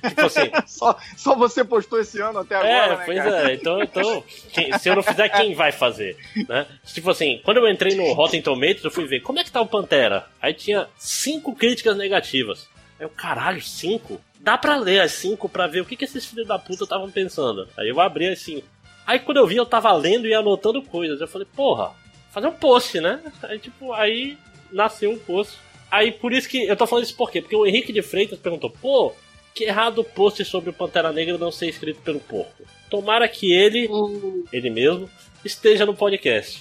[0.09, 0.63] Tipo assim, mesmo?
[0.67, 3.51] Só, só você postou esse ano até agora, é, né, pois cara?
[3.51, 6.17] é, então, então quem- se eu não fizer, quem vai fazer,
[6.49, 6.67] né?
[6.85, 9.61] Tipo assim, quando eu entrei no Rotten Tomatoes, eu fui ver como é que tá
[9.61, 10.27] o Pantera.
[10.41, 12.69] Aí tinha cinco críticas negativas.
[12.99, 14.21] Aí eu, caralho, cinco?
[14.41, 17.11] Dá pra ler as cinco pra ver o que, que esses filhos da puta estavam
[17.11, 17.69] pensando.
[17.77, 18.67] Aí eu abri as cinco.
[19.07, 21.21] Aí quando eu vi, eu tava lendo e anotando coisas.
[21.21, 21.91] Eu falei, porra,
[22.37, 23.21] fazer um post, né?
[23.45, 24.37] Aí tipo, aí
[24.71, 25.57] nasceu um post.
[25.91, 27.41] Aí por isso que eu tô falando isso por quê?
[27.41, 29.13] Porque o Henrique de Freitas perguntou, pô,
[29.55, 32.63] que errado o post sobre o Pantera Negra não ser escrito pelo porco.
[32.91, 35.09] Tomara que ele, Hum, ele mesmo,
[35.43, 36.61] esteja no podcast.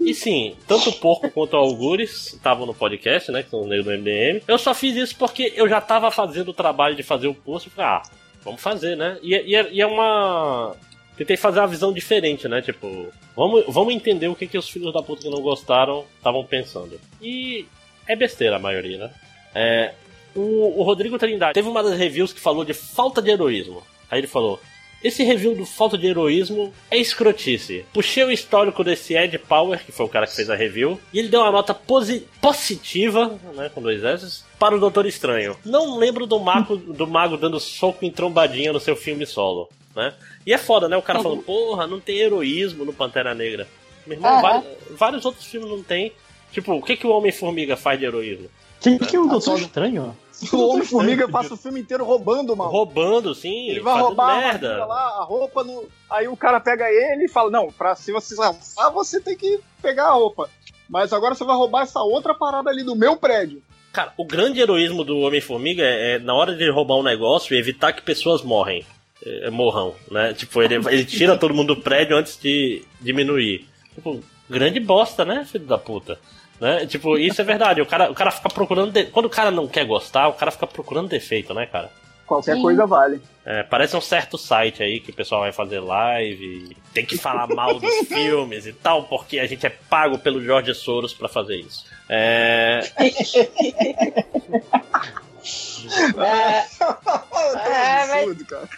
[0.00, 3.42] E sim, tanto o porco quanto o Algures estavam no podcast, né?
[3.44, 4.42] Que são os negros do MDM.
[4.48, 7.70] Eu só fiz isso porque eu já tava fazendo o trabalho de fazer o post.
[7.70, 8.02] Falei, ah,
[8.42, 9.18] vamos fazer, né?
[9.22, 10.74] E, é- e é- e é uma.
[11.16, 12.62] Tentei fazer uma visão diferente, né?
[12.62, 16.44] Tipo, vamos, vamos entender o que, que os filhos da puta que não gostaram estavam
[16.44, 16.98] pensando.
[17.20, 17.66] E
[18.08, 19.10] é besteira a maioria, né?
[19.54, 19.94] É,
[20.34, 23.82] o, o Rodrigo Trindade teve uma das reviews que falou de falta de heroísmo.
[24.10, 24.58] Aí ele falou:
[25.02, 27.84] Esse review do falta de heroísmo é escrotice.
[27.92, 31.18] Puxei o histórico desse Ed Power, que foi o cara que fez a review, e
[31.18, 35.56] ele deu uma nota posi- positiva, né, com dois S, para o Doutor Estranho.
[35.64, 40.14] Não lembro do mago, do mago dando soco em trombadinha no seu filme solo, né?
[40.46, 40.96] E é foda, né?
[40.96, 43.66] O cara falando, porra, não tem heroísmo no Pantera Negra.
[44.06, 44.40] Meu irmão,
[44.90, 46.12] vários outros filmes não tem.
[46.52, 48.48] Tipo, o que, que o Homem-Formiga faz de heroísmo?
[48.80, 50.16] Quem que é o Ah, Doutor Estranho?
[50.52, 52.70] O Homem-Formiga passa o filme inteiro roubando, mano.
[52.70, 54.84] Roubando, sim, Ele vai roubar a merda.
[54.86, 55.88] lá, a roupa no.
[56.10, 59.60] Aí o cara pega ele e fala: Não, pra se você salvar, você tem que
[59.80, 60.48] pegar a roupa.
[60.88, 63.62] Mas agora você vai roubar essa outra parada ali do meu prédio.
[63.92, 67.92] Cara, o grande heroísmo do Homem-Formiga é, é, na hora de roubar um negócio evitar
[67.92, 68.84] que pessoas morrem.
[69.24, 70.32] É, morram, né?
[70.34, 73.68] Tipo, ele, ele tira todo mundo do prédio antes de diminuir.
[73.94, 76.18] Tipo, grande bosta, né, filho da puta?
[76.62, 76.86] Né?
[76.86, 77.80] Tipo, isso é verdade.
[77.82, 78.92] O cara, o cara fica procurando.
[78.92, 81.90] de- Quando o cara não quer gostar, o cara fica procurando defeito, né, cara?
[82.24, 82.62] Qualquer Sim.
[82.62, 83.20] coisa vale.
[83.44, 87.48] É, parece um certo site aí que o pessoal vai fazer live, tem que falar
[87.48, 91.56] mal dos filmes e tal, porque a gente é pago pelo Jorge Soros pra fazer
[91.56, 91.84] isso.
[92.08, 92.78] É,
[96.16, 97.24] é, Tá
[97.66, 98.68] É, absurdo, cara.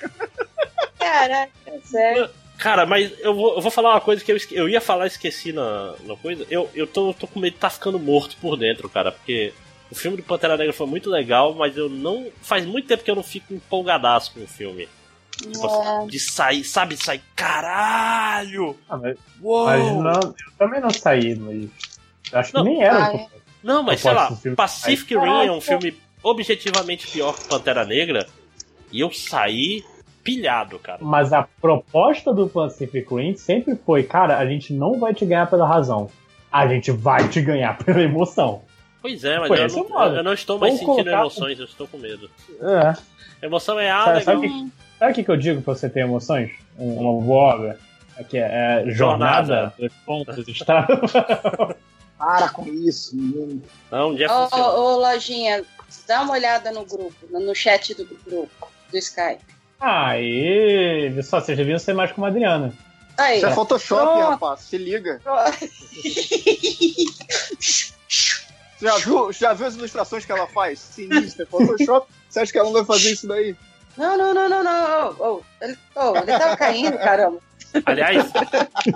[0.98, 1.50] caraca,
[1.84, 2.30] sério.
[2.58, 5.08] Cara, mas eu vou, eu vou falar uma coisa que eu, eu ia falar e
[5.08, 6.46] esqueci na, na coisa.
[6.50, 9.52] Eu, eu tô, tô com medo de tá ficando morto por dentro, cara, porque
[9.90, 12.28] o filme de Pantera Negra foi muito legal, mas eu não.
[12.40, 14.88] Faz muito tempo que eu não fico empolgadaço com o filme.
[15.36, 16.06] Tipo, é.
[16.06, 18.78] de sair, sabe, sair, caralho!
[18.88, 19.66] Ah, mas, Uou.
[19.66, 21.68] mas não, eu também não saí, mas.
[22.32, 23.06] Acho não, que nem era.
[23.06, 23.26] Ah, é.
[23.62, 28.26] Não, mas sei lá, Pacific Rim é um filme objetivamente pior que Pantera Negra.
[28.92, 29.84] E eu saí
[30.24, 30.98] pilhado, cara.
[31.02, 35.48] Mas a proposta do Pacific Rim sempre foi, cara, a gente não vai te ganhar
[35.48, 36.10] pela razão.
[36.50, 38.62] A gente vai te ganhar pela emoção.
[39.02, 41.98] Pois é, mas eu não, eu não, estou mais Vamos sentindo emoções, eu estou com
[41.98, 42.30] medo.
[42.58, 43.46] É.
[43.46, 44.18] Emoção é algo.
[44.22, 44.48] Sabe,
[44.98, 46.52] sabe o que, que eu digo pra você ter emoções?
[46.78, 47.78] Uma boa obra.
[48.16, 50.86] Aqui é, é jornada, dois pontos, está.
[52.16, 53.62] Para com isso, menino.
[53.90, 54.32] Não, Jeff.
[54.32, 55.62] Ô, ô, Lojinha,
[56.06, 59.44] dá uma olhada no grupo, no chat do grupo, do Skype.
[59.86, 62.72] Aí, só, vocês deviam ser mais como a Adriana.
[63.18, 65.20] Aí, Isso é Photoshop, rapaz, se liga.
[68.80, 70.78] já, viu, já viu as ilustrações que ela faz?
[70.78, 72.10] Sinistra, Photoshop.
[72.30, 73.54] Você acha que ela não vai fazer isso daí?
[73.94, 75.16] Não, não, não, não, não.
[75.18, 77.38] Oh, ele, oh, ele tava caindo, caramba.
[77.84, 78.32] Aliás,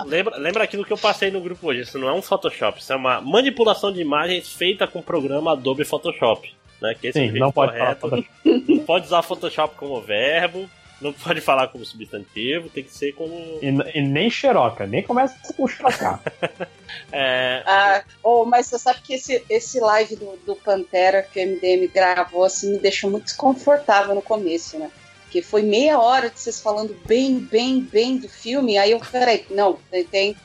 [0.06, 1.82] lembra, lembra aquilo que eu passei no grupo hoje.
[1.82, 5.52] Isso não é um Photoshop, isso é uma manipulação de imagens feita com o programa
[5.52, 6.56] Adobe Photoshop.
[6.80, 6.94] Né?
[6.98, 8.24] Que esse Sim, é não pode correto.
[8.44, 10.68] Não pode usar Photoshop como verbo,
[11.00, 13.32] não pode falar como substantivo, tem que ser como.
[13.32, 16.20] E, e nem xeroca, nem começa com xerocar.
[17.12, 17.62] é...
[17.64, 21.88] ah, oh, mas você sabe que esse, esse live do, do Pantera que o MDM
[21.92, 24.90] gravou assim, me deixou muito desconfortável no começo, né?
[25.22, 28.78] Porque foi meia hora de vocês falando bem, bem, bem do filme.
[28.78, 30.36] Aí eu, peraí, não, tem, tem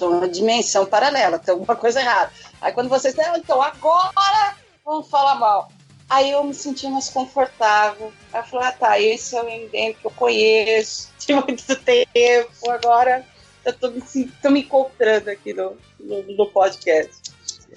[0.00, 2.32] uma dimensão paralela, tem alguma coisa errada.
[2.60, 5.70] Aí quando vocês, não, então agora vamos falar mal.
[6.08, 8.12] Aí eu me senti mais confortável.
[8.32, 12.70] Aí eu falei, ah tá, esse é o MDM que eu conheço de muito tempo,
[12.70, 13.24] agora
[13.64, 14.02] eu tô me,
[14.42, 17.32] tô me encontrando aqui no, no, no podcast.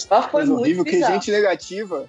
[0.09, 2.07] Mas foi Mas muito horrível, que gente negativa.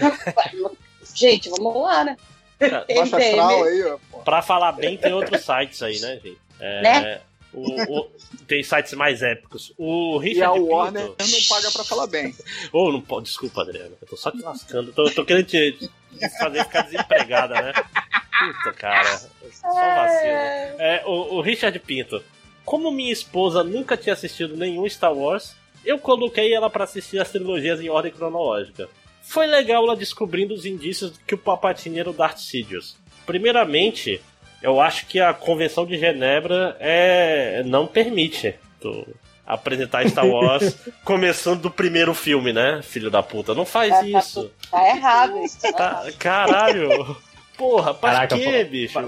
[1.14, 2.16] gente, vamos lá, né?
[2.60, 3.98] Baixa aí, ó.
[4.20, 6.38] Pra falar bem, tem outros sites aí, né, gente?
[6.58, 7.20] É, né?
[7.52, 8.10] O, o,
[8.46, 9.72] tem sites mais épicos.
[9.78, 11.30] O Richard e a Warner Pinto...
[11.30, 12.34] não paga pra falar bem.
[12.72, 13.26] Ou oh, não pode.
[13.26, 13.96] Desculpa, Adriano.
[14.00, 14.92] Eu tô só te lascando.
[14.92, 15.90] Tô, tô querendo te
[16.38, 17.72] fazer ficar desempregada, né?
[17.72, 19.16] Puta, cara.
[19.16, 20.80] Só vacilo.
[20.80, 22.22] É, o, o Richard Pinto.
[22.64, 25.54] Como minha esposa nunca tinha assistido nenhum Star Wars,
[25.84, 28.88] eu coloquei ela para assistir as trilogias em ordem cronológica.
[29.22, 32.96] Foi legal ela descobrindo os indícios que o Palpatine era o Darth Sidious.
[33.24, 34.20] Primeiramente,
[34.66, 39.06] eu acho que a Convenção de Genebra é não permite tu
[39.46, 43.54] apresentar Star Wars começando do primeiro filme, né, filho da puta?
[43.54, 44.50] Não faz tá, isso.
[44.68, 45.72] Tá, tá errado isso.
[45.72, 47.16] Tá, caralho.
[47.56, 48.98] Porra, pra Caraca, quê, bicho?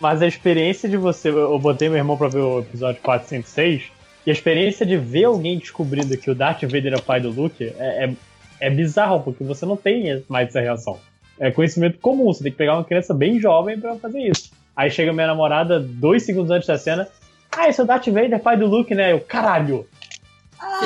[0.00, 1.30] Mas a experiência de você.
[1.30, 3.82] Eu botei meu irmão pra ver o episódio 406.
[4.24, 7.30] E a experiência de ver alguém descobrindo que o Darth Vader é o pai do
[7.30, 8.12] Luke é, é,
[8.60, 10.98] é bizarro, porque você não tem mais essa reação.
[11.40, 14.61] É conhecimento comum, você tem que pegar uma criança bem jovem para fazer isso.
[14.76, 17.08] Aí chega minha namorada, dois segundos antes da cena.
[17.50, 19.12] Ah, esse é o Darth Vader, pai do Luke, né?
[19.12, 19.86] Eu, caralho!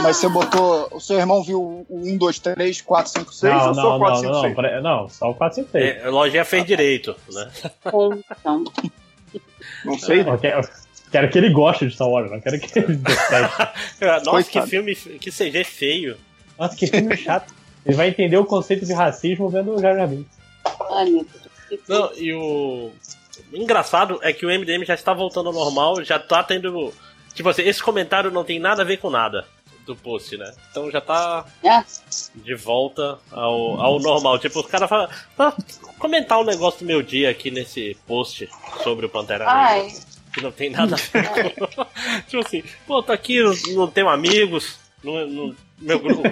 [0.03, 0.89] Mas você botou.
[0.91, 3.99] O seu irmão viu o 1, 2, 3, 4, 5, 6 não, ou só não,
[3.99, 4.57] 4, 5, não, 6?
[4.57, 5.85] Não, não, só o 4, 5, 6.
[5.85, 7.51] É, a lojinha fez ah, direito, né?
[7.87, 8.65] Então.
[9.85, 10.21] Não sei.
[10.21, 10.69] Eu quero,
[11.11, 14.45] quero que ele goste de Star Wars, não quero que ele Nossa, Coitado.
[14.45, 16.17] que filme, que CG feio.
[16.59, 17.55] Nossa, que filme chato.
[17.85, 20.39] Ele vai entender o conceito de racismo vendo o Jar Jar Binks.
[20.91, 21.81] Ai, meu Deus.
[21.89, 22.91] Não, e o
[23.53, 26.93] engraçado é que o MDM já está voltando ao normal, já tá tendo.
[27.35, 29.47] Tipo assim, esse comentário não tem nada a ver com nada
[29.87, 30.53] do post, né?
[30.71, 31.85] Então já tá é.
[32.35, 34.39] de volta ao, ao normal.
[34.39, 35.09] Tipo, os caras falam.
[35.39, 35.55] Ah,
[35.99, 38.49] comentar um negócio do meu dia aqui nesse post
[38.83, 40.01] sobre o Pantera Negra.
[40.33, 41.87] Que não tem nada a ver com.
[42.29, 43.41] tipo assim, pô, tô aqui,
[43.75, 46.23] não tenho amigos, no, no meu grupo.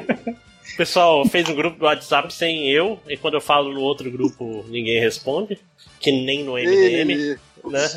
[0.72, 4.10] O pessoal fez um grupo do WhatsApp sem eu, e quando eu falo no outro
[4.10, 5.58] grupo, ninguém responde.
[6.00, 7.38] Que nem no MDM, e...
[7.64, 7.88] né?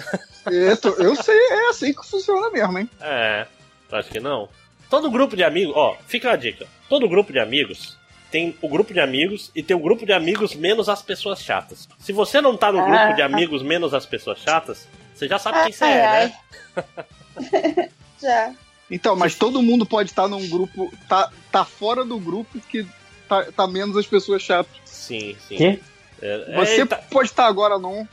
[0.99, 2.89] eu sei, é assim que funciona mesmo, hein?
[3.01, 3.47] É,
[3.91, 4.47] acho que não.
[4.89, 6.65] Todo grupo de amigos, ó, fica a dica.
[6.87, 7.97] Todo grupo de amigos
[8.31, 11.87] tem o grupo de amigos e tem o grupo de amigos menos as pessoas chatas.
[11.99, 13.11] Se você não tá no grupo ah.
[13.13, 16.33] de amigos menos as pessoas chatas, você já sabe quem você é,
[16.75, 17.89] né?
[18.21, 18.53] já.
[18.89, 20.91] Então, mas todo mundo pode estar num grupo.
[21.07, 22.85] Tá, tá fora do grupo que
[23.27, 24.71] tá, tá menos as pessoas chatas.
[24.85, 25.57] Sim, sim.
[25.57, 25.79] Quê?
[26.21, 26.97] É, Você é, tá...
[26.97, 28.07] pode estar agora num.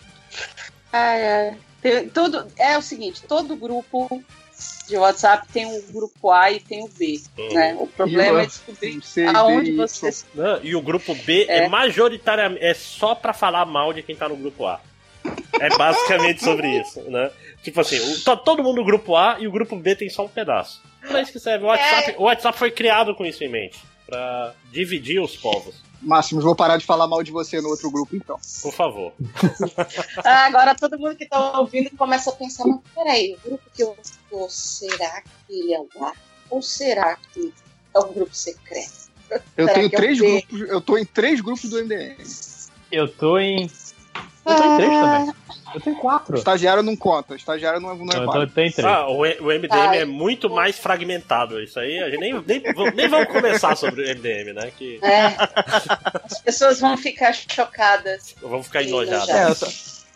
[0.93, 2.03] É, é.
[2.13, 4.23] Todo, é o seguinte, todo grupo
[4.89, 7.21] de WhatsApp tem o grupo A e tem o B.
[7.37, 7.55] Uhum.
[7.55, 7.77] Né?
[7.79, 9.01] O problema é descobrir
[9.35, 10.11] aonde você.
[10.35, 12.65] Não, e o grupo B é, é majoritariamente.
[12.65, 14.81] É só pra falar mal de quem tá no grupo A.
[15.61, 17.31] É basicamente sobre isso, né?
[17.63, 20.29] Tipo assim, tá todo mundo no grupo A e o grupo B tem só um
[20.29, 20.83] pedaço.
[21.01, 21.65] Pra isso que serve.
[21.65, 22.17] O WhatsApp, é.
[22.19, 23.79] o WhatsApp foi criado com isso em mente.
[24.07, 25.83] Pra dividir os povos.
[26.03, 28.39] Máximos, vou parar de falar mal de você no outro grupo, então.
[28.63, 29.13] Por favor.
[30.23, 33.83] ah, agora todo mundo que tá ouvindo começa a pensar, mas peraí, o grupo que
[33.83, 36.13] eu estou, será que ele é lá?
[36.51, 37.53] Ou será que
[37.95, 39.05] é um grupo secreto?
[39.57, 42.17] Eu tenho é três grupos, eu tô em três grupos do MDM.
[42.93, 43.71] Eu tô em.
[44.47, 45.35] Eu tô em três também.
[45.75, 46.37] Eu tenho quatro.
[46.37, 48.79] estagiário não conta, estagiário não é, não é eu três.
[48.79, 49.99] Ah, o, o MDM Ai.
[50.01, 51.61] é muito mais fragmentado.
[51.61, 52.63] Isso aí, a gente nem, nem,
[52.95, 54.71] nem vamos começar sobre o MDM, né?
[54.77, 55.01] Que...
[55.03, 55.35] É.
[56.25, 58.37] As pessoas vão ficar chocadas.
[58.41, 59.29] Vão ficar enojadas.
[59.29, 59.67] É, só,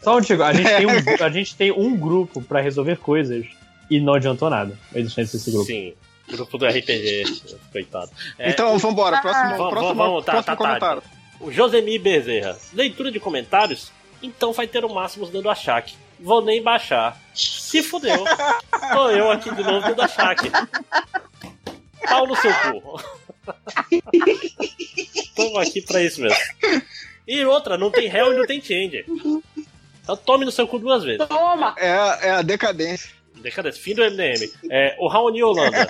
[0.03, 3.45] só um digo, a gente, tem um, a gente tem um grupo pra resolver coisas
[3.91, 5.67] e não adiantou nada a existência desse grupo.
[5.67, 5.95] Sim.
[6.31, 7.25] Grupo do RPG,
[7.73, 8.11] coitado.
[8.39, 9.21] É, então, vambora.
[9.21, 11.01] Próximo, ah, próximo, vamos, tá, próximo tá, comentário.
[11.01, 11.09] Tá.
[11.41, 12.59] O Josemi Bezerra.
[12.75, 13.91] Leitura de comentários?
[14.23, 15.97] Então vai ter o Máximos dando achaque.
[16.19, 17.20] Vou nem baixar.
[17.35, 18.24] Se fudeu.
[18.93, 20.51] Tô eu aqui de novo dando achaque.
[22.09, 23.01] Pau no seu cu.
[25.36, 26.39] Tamo aqui pra isso mesmo.
[27.27, 29.05] E outra, não tem réu e não tem change.
[30.03, 31.27] Então tome no seu cu duas vezes.
[31.28, 31.74] Toma!
[31.78, 33.11] É, é a decadência.
[33.36, 34.51] Decadência, fim do MDM.
[34.70, 35.86] É, o Raoni Holanda.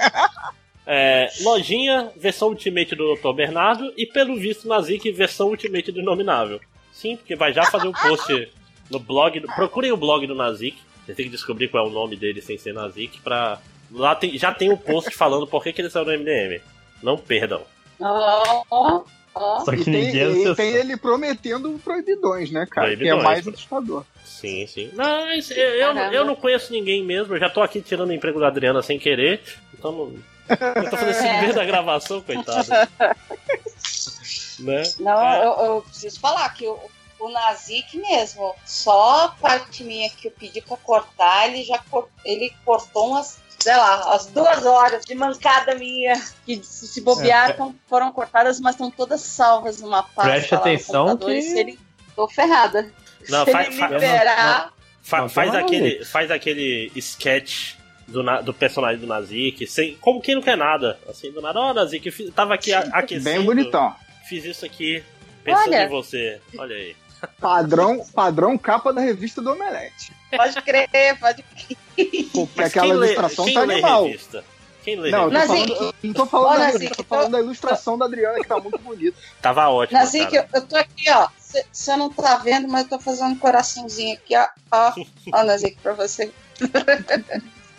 [0.90, 3.34] É, lojinha, versão Ultimate do Dr.
[3.34, 6.58] Bernardo e pelo visto Nazik, versão Ultimate do Inominável.
[6.98, 8.52] Sim, porque vai já fazer um post
[8.90, 9.38] no blog.
[9.38, 10.76] Do, procurem o blog do Nazik.
[11.06, 13.60] Você tem que descobrir qual é o nome dele sem ser Nazik pra.
[13.90, 16.60] Lá tem, já tem um post falando por que, que ele saiu do MDM.
[17.02, 17.62] Não perdam.
[18.00, 19.04] Oh, oh,
[19.34, 19.60] oh.
[19.64, 22.88] Só que e ninguém tem, e tem ele prometendo proibidões, né, cara?
[22.88, 23.14] Proibidões.
[23.14, 24.04] Que é mais assustador.
[24.24, 24.90] Sim, sim.
[24.94, 27.34] Mas eu, eu, eu, não conheço ninguém mesmo.
[27.34, 29.40] Eu já tô aqui tirando o emprego da Adriana sem querer.
[29.72, 30.12] Então não
[30.50, 32.68] eu tô fazendo isso no meio da gravação, coitado.
[34.58, 34.82] né?
[34.98, 35.44] Não, é.
[35.44, 36.78] eu, eu, preciso falar que o,
[37.20, 41.82] o Nazik mesmo, só a parte minha que eu pedi pra cortar, ele já
[42.24, 46.14] ele cortou umas, sei lá, as duas horas de mancada minha,
[46.44, 47.70] que se bobear, é, é.
[47.88, 50.32] foram cortadas, mas estão todas salvas numa pasta.
[50.32, 51.42] Preste atenção que...
[51.42, 51.78] Se ele...
[52.14, 52.92] Tô ferrada.
[53.28, 54.72] Não, se ele liberar...
[55.00, 57.76] Fa faz, aquele, faz aquele sketch
[58.08, 60.98] do, do personagem do Nazik, sem, como quem não quer nada.
[61.08, 63.24] Assim, do nada, ó, oh, Nazik, tava aqui aquecendo.
[63.24, 63.94] Bem bonitão.
[64.28, 65.02] Fiz isso aqui
[65.42, 65.84] pensando Olha.
[65.84, 66.40] em você.
[66.58, 66.96] Olha aí.
[67.40, 70.12] Padrão, padrão capa da revista do Omelete.
[70.30, 72.28] Pode crer, pode crer.
[72.32, 74.04] Porque aquela ilustração lê, tá animal.
[74.04, 74.44] Revista?
[74.84, 77.32] Quem lê não, eu tô falando, eu não tô falando, da, tô falando tô...
[77.32, 79.16] da ilustração da Adriana, que tá muito bonita.
[79.42, 79.98] Tava ótimo.
[79.98, 81.28] Nazik, eu, eu tô aqui, ó.
[81.72, 84.46] Você não tá vendo, mas eu tô fazendo um coraçãozinho aqui, ó.
[84.70, 84.92] Ó,
[85.32, 86.30] ó Nazik, pra você.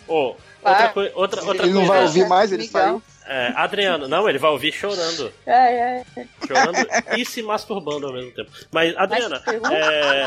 [0.06, 1.80] Oh, outra, coi outra, outra ele coisa.
[1.80, 3.00] não vai ouvir mais, ele saiu.
[3.32, 5.32] É, Adriano, não, ele vai ouvir chorando.
[5.46, 6.26] É, é.
[6.44, 6.84] Chorando
[7.16, 8.50] e se masturbando ao mesmo tempo.
[8.72, 10.24] Mas, Adriana, é...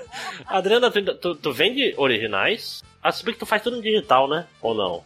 [0.46, 2.82] Adriana, tu, tu, tu, vende originais?
[3.02, 4.46] Ah, se bem que tu faz tudo em digital, né?
[4.62, 5.04] Ou não?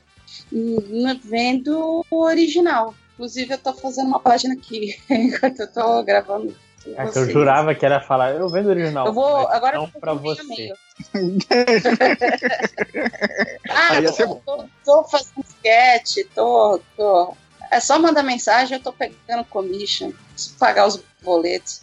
[0.52, 2.94] Hum, vendo o original.
[3.14, 6.55] Inclusive, eu tô fazendo uma página aqui enquanto eu tô gravando
[6.97, 9.06] é que eu jurava que era falar, eu vendo original.
[9.06, 10.72] Eu vou, agora não pra você.
[13.68, 17.36] ah, tô, tô, tô, fazendo sketch, tô, tô.
[17.70, 21.82] É só mandar mensagem, eu tô pegando commission, preciso pagar os boletos.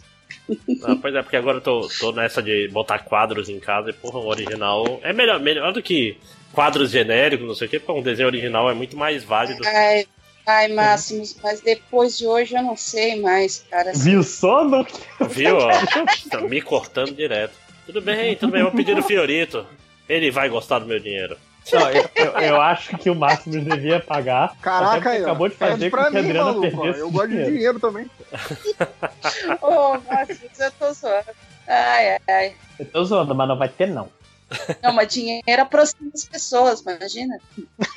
[0.84, 3.92] Ah, pois é, porque agora eu tô, tô nessa de botar quadros em casa e,
[3.92, 6.18] porra, o original é melhor, melhor do que
[6.52, 9.62] quadros genéricos, não sei o que, porque um desenho original é muito mais válido.
[9.66, 10.06] Ai,
[10.48, 13.92] Ai, Máximos, mas depois de hoje eu não sei mais, cara.
[13.94, 14.64] Viu só?
[14.64, 14.86] Não...
[15.28, 15.70] Viu, ó?
[16.30, 17.52] Tá me cortando direto.
[17.84, 19.66] Tudo bem, tudo bem, vou pedir o Fiorito.
[20.08, 21.36] Ele vai gostar do meu dinheiro.
[21.72, 24.56] Não, eu, eu, eu, acho que o Máximo devia pagar.
[24.60, 27.80] Caraca, aí, acabou de fazer com que a Adriana maluco, perdesse Eu gosto de dinheiro
[27.80, 28.04] também.
[29.60, 31.30] Ô, oh, Máximo, eu tô zoando.
[31.66, 32.54] Ai, ai.
[32.78, 34.08] Eu tô zoando, mas não vai ter, não.
[34.82, 37.38] Não, mas dinheiro aproxima as pessoas, imagina.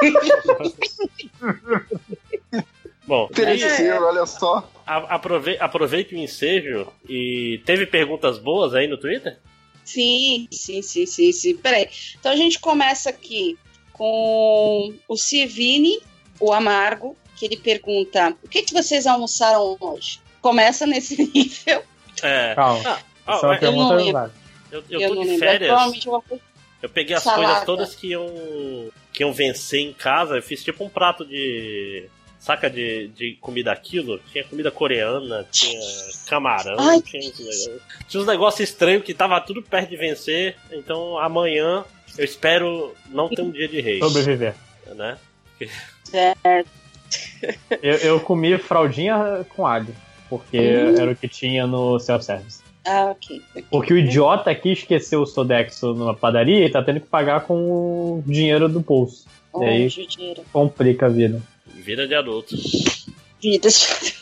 [3.08, 4.70] Bom, terceiro, olha só.
[4.86, 9.38] Aproveite, aproveite o ensejo e teve perguntas boas aí no Twitter?
[9.84, 11.56] Sim, sim, sim, sim, sim.
[11.58, 11.90] Peraí.
[12.20, 13.58] Então a gente começa aqui
[13.94, 16.00] com o Civini,
[16.40, 20.20] o Amargo, que ele pergunta: o que, que vocês almoçaram hoje?
[20.42, 21.84] Começa nesse nível.
[22.22, 22.56] É.
[22.56, 23.00] Calma.
[23.26, 24.32] Ah, ah, eu, não lembro.
[24.72, 26.06] Eu, eu, eu tô de férias.
[26.82, 27.46] Eu peguei as Salada.
[27.46, 28.28] coisas todas que iam,
[29.14, 30.36] que iam vencer em casa.
[30.36, 32.10] Eu fiz tipo um prato de.
[32.42, 34.20] Saca de, de comida aquilo?
[34.32, 35.80] Tinha comida coreana, tinha
[36.28, 37.32] camarão, Ai, tinha,
[38.08, 40.56] tinha uns negócios estranhos que tava tudo perto de vencer.
[40.72, 41.86] Então amanhã
[42.18, 44.00] eu espero não ter um dia de rei.
[44.00, 44.56] Sobreviver.
[44.96, 45.20] Né?
[46.04, 46.70] Certo.
[47.80, 49.96] Eu, eu comi fraldinha com alho,
[50.28, 51.00] porque hum.
[51.00, 52.62] era o que tinha no self-service.
[52.84, 53.40] Ah, ok.
[53.52, 53.66] okay.
[53.70, 57.54] Porque o idiota aqui esqueceu o Sodexo na padaria e tá tendo que pagar com
[57.54, 59.28] o dinheiro do bolso.
[59.54, 60.44] Oh, e aí dinheiro.
[60.52, 61.42] complica a vida.
[61.82, 62.56] Vida de adulto.
[63.42, 64.16] Vida de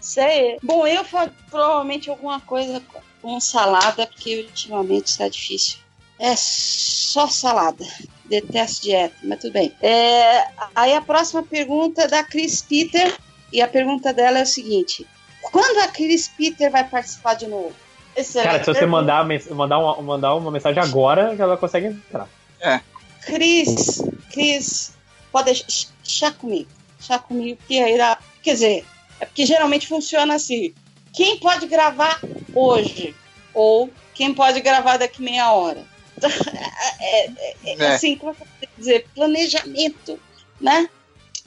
[0.00, 0.58] Sei.
[0.62, 1.02] Bom, eu
[1.50, 2.82] provavelmente alguma coisa
[3.22, 5.78] com salada, porque ultimamente está difícil.
[6.18, 7.84] É só salada.
[8.26, 9.72] Detesto dieta, mas tudo bem.
[9.80, 13.16] É, aí a próxima pergunta é da Chris Peter.
[13.50, 15.06] E a pergunta dela é o seguinte:
[15.40, 17.72] quando a Chris Peter vai participar de novo?
[18.14, 22.28] Excelente Cara, se você mandar, mandar, uma, mandar uma mensagem agora, ela consegue entrar.
[22.60, 22.80] É.
[23.24, 24.92] Cris, Cris,
[25.30, 25.91] pode deixar
[26.32, 26.68] comigo.
[26.98, 28.18] Deixar comigo, que aí dá.
[28.42, 28.84] Quer dizer,
[29.20, 30.74] é porque geralmente funciona assim.
[31.12, 32.20] Quem pode gravar
[32.54, 33.14] hoje?
[33.54, 35.84] Ou quem pode gravar daqui meia hora?
[37.04, 37.94] É, é, é, é.
[37.94, 39.06] Assim, como é dizer?
[39.12, 40.20] Planejamento,
[40.60, 40.88] né?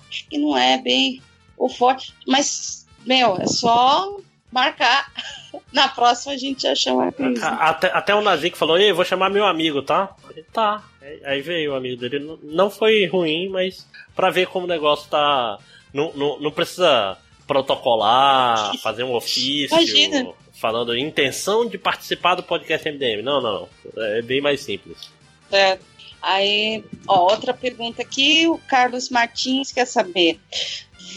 [0.10, 1.22] Acho que não é bem
[1.58, 2.14] o forte.
[2.28, 4.18] Mas, meu, é só
[4.52, 5.12] marcar.
[5.72, 7.42] Na próxima a gente já chama a Cris.
[7.42, 10.16] Até, até o Nazik falou, ei, vou chamar meu amigo, tá?
[10.52, 10.84] tá.
[11.24, 12.38] Aí veio o amigo dele.
[12.44, 15.60] Não foi ruim, mas para ver como o negócio tá.
[15.94, 17.18] Não, não, não precisa
[17.48, 19.76] protocolar, fazer um ofício.
[19.76, 20.34] Imagina.
[20.54, 23.22] Falando intenção de participar do podcast MDM.
[23.22, 23.70] Não, não.
[23.98, 25.10] É bem mais simples.
[25.52, 25.78] É.
[26.22, 30.40] Aí, ó, outra pergunta aqui, o Carlos Martins quer saber.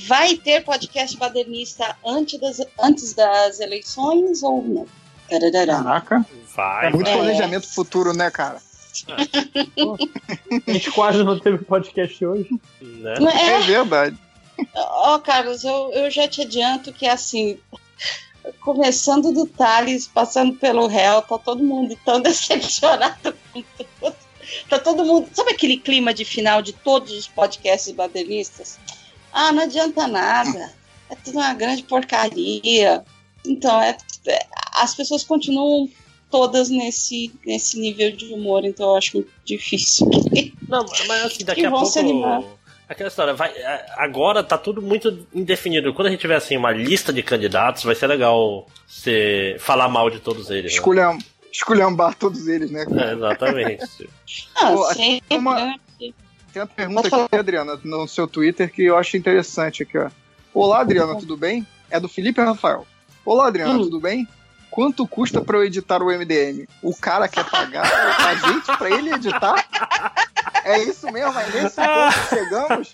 [0.07, 4.87] Vai ter podcast badernista antes das, antes das eleições ou não?
[5.77, 6.27] Caraca.
[6.55, 6.87] Vai.
[6.87, 8.61] É muito planejamento futuro, né, cara?
[10.67, 12.49] a gente quase não teve podcast hoje.
[12.81, 13.15] Né?
[13.33, 14.19] É, é verdade.
[14.75, 17.59] Ó, oh, Carlos, eu, eu já te adianto que assim,
[18.61, 24.17] começando do Thales, passando pelo réu, tá todo mundo tão decepcionado com tudo.
[24.69, 25.29] Tá todo mundo.
[25.33, 28.79] Sabe aquele clima de final de todos os podcasts baderistas?
[29.33, 30.73] Ah, não adianta nada.
[31.11, 33.05] É tudo uma grande porcaria.
[33.47, 33.97] Então, é,
[34.27, 35.89] é, as pessoas continuam
[36.31, 40.09] todas nesse, nesse nível de humor, então eu acho muito difícil.
[40.69, 42.59] Não, mas assim, daqui a pouco.
[42.89, 45.93] Aquela história, vai, é, agora tá tudo muito indefinido.
[45.93, 50.09] Quando a gente tiver assim uma lista de candidatos, vai ser legal você falar mal
[50.09, 50.73] de todos eles.
[50.73, 51.19] Escolher, né?
[51.53, 52.87] esculhambar todos eles, né?
[52.91, 54.09] É, exatamente.
[54.57, 55.79] ah, Pô, tem, uma,
[56.53, 60.11] tem uma pergunta aqui, Adriana, no seu Twitter que eu acho interessante aqui, ó.
[60.53, 61.67] Olá, Adriana, tudo bem?
[61.91, 62.87] É do Felipe Rafael.
[63.25, 63.83] Olá, Adriana, hum.
[63.83, 64.27] tudo bem?
[64.71, 66.67] Quanto custa para eu editar o MDM?
[66.83, 69.67] O cara quer pagar a gente para ele editar?
[70.65, 72.93] É isso mesmo, é nesse ponto que chegamos?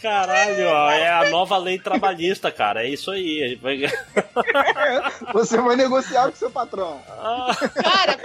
[0.00, 2.84] Caralho, ó, é a nova lei trabalhista, cara.
[2.84, 3.58] É isso aí.
[3.60, 3.80] Vai...
[5.32, 7.00] Você vai negociar com seu patrão.
[7.82, 8.18] Cara,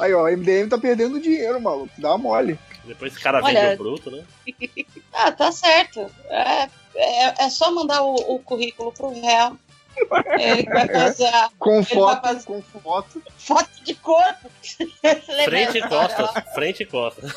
[0.00, 1.92] Aí, ó, o MDM tá perdendo dinheiro, maluco.
[1.98, 2.58] Dá uma mole.
[2.84, 3.60] Depois esse cara Olha...
[3.60, 4.24] vende o bruto, né?
[5.12, 6.10] ah, tá certo.
[6.28, 9.58] É, é, é só mandar o, o currículo pro réu
[10.38, 12.44] ele vai fazer com foto, fazer...
[12.44, 13.22] com foto.
[13.36, 14.50] Foto de corpo.
[15.44, 16.30] frente e costas.
[16.54, 17.32] Frente e costas.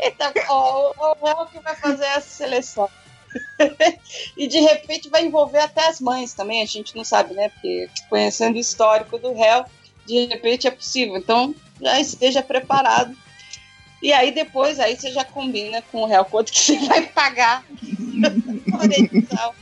[0.00, 2.88] então, ó, o Real que vai fazer essa seleção.
[4.36, 7.48] e de repente vai envolver até as mães também, a gente não sabe, né?
[7.48, 9.64] Porque conhecendo o histórico do réu,
[10.06, 11.16] de repente é possível.
[11.16, 13.16] Então, já esteja preparado.
[14.02, 17.64] E aí depois aí você já combina com o réu quanto que você vai pagar
[18.70, 19.54] por edição.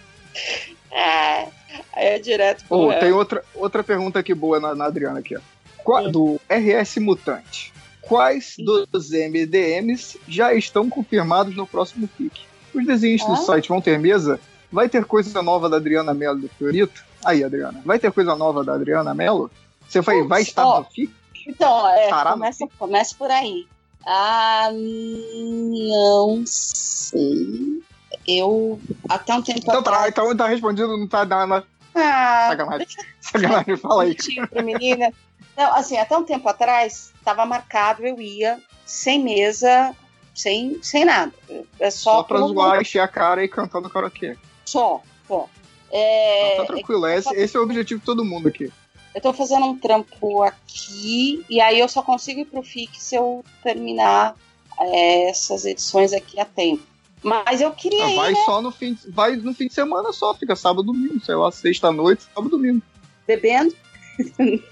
[0.91, 1.49] É,
[1.93, 5.37] aí é direto pro oh, Tem outra, outra pergunta aqui boa na, na Adriana aqui,
[5.37, 5.41] ó.
[5.85, 7.73] Qual, do RS Mutante.
[8.01, 12.52] Quais dos MDMs já estão confirmados no próximo FIC?
[12.75, 13.27] Os desenhos ah?
[13.27, 14.41] do site vão ter mesa?
[14.71, 17.05] Vai ter coisa nova da Adriana Mello do Fiorito?
[17.25, 19.51] Aí, Adriana, vai ter coisa nova da Adriana Mello?
[19.87, 21.13] Você vai, vai estar oh, no FIC?
[21.47, 23.67] Então, é, começa, começa por aí.
[24.07, 27.83] Ah, não sei
[28.27, 30.15] eu até um tempo então, atrás.
[30.15, 31.65] Tá, então tá respondido, não tá dando.
[31.95, 32.87] Ah, sacanagem.
[33.21, 34.17] Sacanagem, fala aí.
[34.63, 35.13] menina.
[35.57, 39.95] Não, assim, até um tempo atrás, estava marcado, eu ia sem mesa,
[40.35, 41.33] sem, sem nada.
[41.79, 44.37] É só, só pra zoar, encher a cara e cantar no karaokê.
[44.65, 45.49] Só, só.
[45.91, 48.73] É, tá tranquilo, é, esse, esse é o objetivo de todo mundo aqui.
[49.15, 53.15] Eu tô fazendo um trampo aqui, e aí eu só consigo ir pro FIC se
[53.15, 54.35] eu terminar
[54.81, 56.83] é, essas edições aqui a tempo.
[57.23, 58.43] Mas eu queria ah, ir, Vai né?
[58.45, 61.93] só no fim, vai no fim de semana só, fica sábado, domingo, sei lá, sexta
[61.93, 62.83] noite, sábado, domingo.
[63.27, 63.75] Bebendo?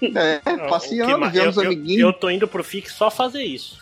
[0.01, 2.01] É, passeando, vendo os amiguinhos.
[2.01, 3.79] Eu tô indo pro FIC só fazer isso.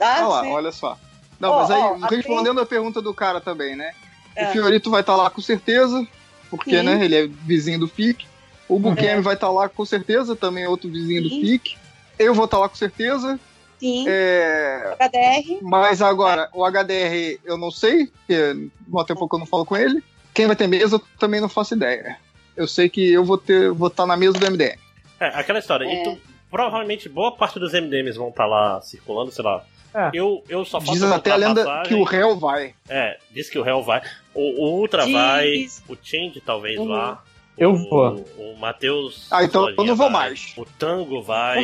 [0.00, 0.98] Ah, olha lá, olha só.
[1.38, 3.92] Não, oh, mas aí, oh, respondendo a, a pergunta do cara também, né?
[4.36, 4.48] É.
[4.48, 6.06] O Fiorito vai estar tá lá com certeza,
[6.50, 6.82] porque, Sim.
[6.82, 8.26] né, ele é vizinho do FIC.
[8.68, 9.22] O Bukemi uhum.
[9.22, 11.28] vai estar tá lá com certeza, também é outro vizinho Sim.
[11.28, 11.76] do FIC.
[12.18, 13.40] Eu vou estar tá lá com certeza.
[13.78, 14.04] Sim.
[14.06, 14.94] É...
[14.98, 15.58] HDR.
[15.62, 19.76] Mas agora, o HDR eu não sei, porque há tempo que eu não falo com
[19.76, 20.02] ele.
[20.34, 22.18] quem vai ter mesa, eu também não faço ideia.
[22.54, 24.78] Eu sei que eu vou ter, vou estar tá na mesa do MDM.
[25.18, 25.86] É, aquela história.
[25.86, 26.02] É.
[26.04, 26.18] Tu,
[26.50, 29.64] provavelmente boa parte dos MDMs vão estar tá lá circulando, sei lá.
[29.94, 30.10] É.
[30.14, 31.88] Eu, eu só faço Diz até a lenda passagem.
[31.88, 32.74] que o réu vai.
[32.88, 34.02] É, diz que o réu vai.
[34.34, 35.12] O, o Ultra diz.
[35.12, 36.88] vai, o Change talvez uhum.
[36.88, 37.22] vá.
[37.58, 38.24] Eu vou.
[38.38, 39.26] O, o Matheus.
[39.30, 40.28] Ah, então eu não vou vai.
[40.28, 40.52] mais.
[40.56, 41.58] O Tango vai.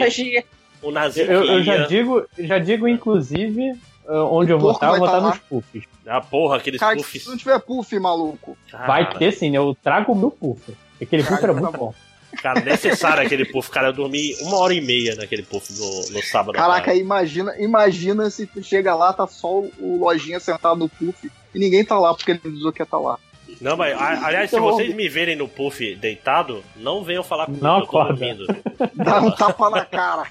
[0.83, 1.31] O Nazir.
[1.31, 3.73] Eu, eu já digo, já digo, inclusive,
[4.05, 5.85] uh, onde eu vou estar, eu vou estar tá nos puffs.
[6.07, 7.23] Ah, porra, aqueles Cara, puffs.
[7.23, 8.57] Se não tiver puff, maluco.
[8.71, 8.87] Cara.
[8.87, 9.59] Vai ter sim, né?
[9.59, 10.77] eu trago o meu puff.
[11.01, 11.95] Aquele puff era muito bom.
[12.43, 13.71] Cara, necessário aquele puff.
[13.71, 16.57] Cara, eu dormi uma hora e meia naquele puff no, no sábado.
[16.57, 21.59] Caraca, imagina, imagina se tu chega lá, tá só o lojinha sentado no puff e
[21.59, 23.19] ninguém tá lá porque ele avisou que ia tá lá.
[23.61, 27.81] Não, mas aliás, se vocês me verem no puff deitado, não venham falar comigo, não,
[27.81, 28.47] eu tô dormindo.
[28.95, 30.27] Dá um tapa na cara.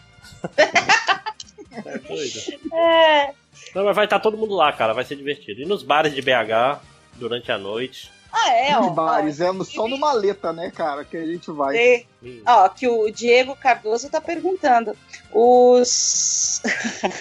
[1.86, 2.40] É doido.
[2.74, 3.34] É.
[3.74, 5.62] Não, mas vai estar tá todo mundo lá, cara, vai ser divertido.
[5.62, 6.80] E nos bares de BH,
[7.16, 8.90] durante a noite, ah, é, ó.
[8.90, 11.78] bares, é só no maleta, né, cara, que a gente vai.
[11.78, 12.06] E,
[12.46, 14.96] ó, que o Diego Cardoso tá perguntando.
[15.32, 16.62] Os...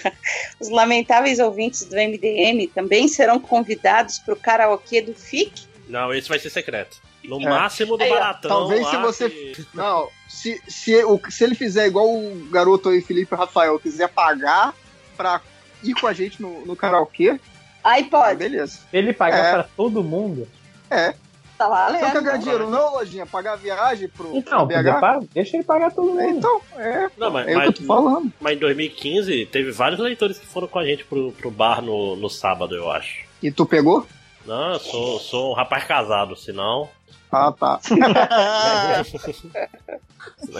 [0.58, 5.68] os lamentáveis ouvintes do MDM também serão convidados pro karaokê do FIC?
[5.88, 7.00] Não, esse vai ser secreto.
[7.22, 7.48] No é.
[7.48, 8.50] máximo do aí, baratão.
[8.50, 9.30] Talvez se você.
[9.30, 9.66] Que...
[9.72, 14.74] Não, se, se, o, se ele fizer igual o garoto aí, Felipe Rafael, quiser pagar
[15.16, 15.40] pra
[15.82, 17.38] ir com a gente no, no karaokê.
[17.84, 18.38] Aí pode.
[18.38, 18.80] beleza.
[18.92, 19.52] Ele pagar é.
[19.52, 20.48] pra todo mundo.
[20.94, 21.14] É.
[21.56, 22.00] Tá valendo.
[22.00, 23.26] Você não quer ganhar dinheiro não, Lojinha?
[23.26, 25.26] Pagar a viagem pro então, pro BH?
[25.32, 26.20] deixa ele pagar todo mundo.
[26.22, 27.08] Então, é.
[27.16, 28.32] Não, mas, é mas, eu tô falando.
[28.40, 32.16] Mas em 2015 teve vários leitores que foram com a gente pro, pro bar no,
[32.16, 33.24] no sábado, eu acho.
[33.42, 34.04] E tu pegou?
[34.46, 36.88] Não, eu sou, sou um rapaz casado, senão.
[37.32, 37.80] Ah, tá.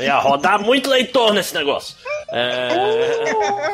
[0.00, 1.96] Ia rodar muito leitor nesse negócio.
[2.30, 2.68] É...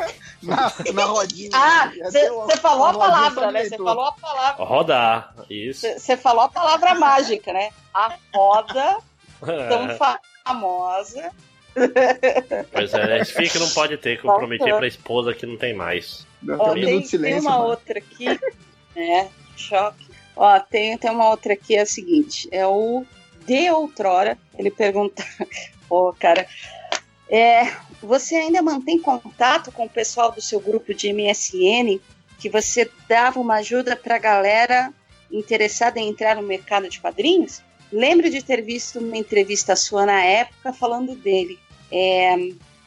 [0.43, 1.49] na, na rodinha.
[1.53, 3.65] Ah, você falou a palavra, né?
[3.65, 4.63] Você falou a palavra.
[4.63, 5.87] Rodar, isso.
[5.97, 7.71] Você falou a palavra mágica, né?
[7.93, 8.97] A roda
[9.41, 9.97] tão
[10.45, 11.31] famosa.
[12.71, 15.73] Pois é, esse fica não pode ter, que eu prometi pra esposa que não tem
[15.73, 16.27] mais.
[16.59, 17.63] Ó, tem, tem uma mano.
[17.65, 18.25] outra aqui,
[18.95, 19.29] né?
[19.61, 20.07] Choque.
[20.35, 23.05] Ó, tem, tem uma outra aqui, é a seguinte: é o
[23.45, 24.37] De Outrora.
[24.57, 25.23] Ele pergunta,
[25.87, 26.47] pô, oh, cara,
[27.29, 27.71] é,
[28.01, 31.99] você ainda mantém contato com o pessoal do seu grupo de MSN,
[32.39, 34.93] que você dava uma ajuda para galera
[35.31, 37.61] interessada em entrar no mercado de quadrinhos?
[37.91, 41.59] Lembro de ter visto uma entrevista sua na época falando dele.
[41.91, 42.35] É,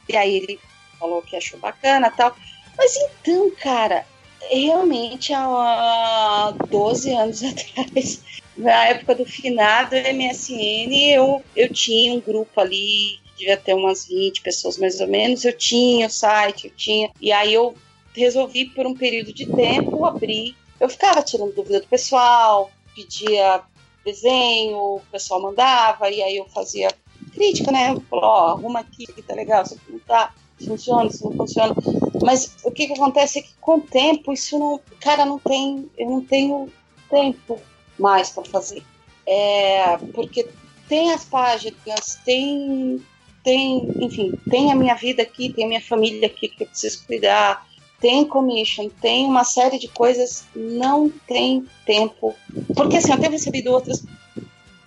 [0.09, 0.61] e aí ele
[0.99, 2.35] falou que achou bacana tal.
[2.77, 4.07] Mas então, cara,
[4.51, 8.23] realmente há 12 anos atrás,
[8.57, 14.43] na época do finado MSN, eu, eu tinha um grupo ali devia ter umas 20
[14.43, 15.45] pessoas mais ou menos.
[15.45, 17.11] Eu tinha o site, eu tinha.
[17.21, 17.75] E aí eu
[18.15, 20.57] resolvi, por um período de tempo, abrir.
[20.81, 23.63] Eu ficava tirando dúvida do pessoal, pedia
[24.05, 26.89] desenho, o pessoal mandava, e aí eu fazia
[27.33, 27.97] crítica, né?
[28.11, 31.75] Falou, ó, arruma aqui, que tá legal, se não tá, funciona, se não funciona.
[32.23, 34.81] Mas o que que acontece é que com o tempo, isso não.
[35.01, 35.91] Cara, não tem.
[35.97, 36.71] Eu não tenho
[37.11, 37.59] tempo
[37.99, 38.83] mais para fazer.
[39.27, 40.49] É, porque
[40.89, 43.03] tem as páginas, tem
[43.45, 47.05] tem, enfim, tem a minha vida aqui, tem a minha família aqui que eu preciso
[47.07, 47.67] cuidar,
[48.01, 52.35] tem commission, tem uma série de coisas, não tem tempo.
[52.75, 54.03] Porque assim, eu tenho recebido outras,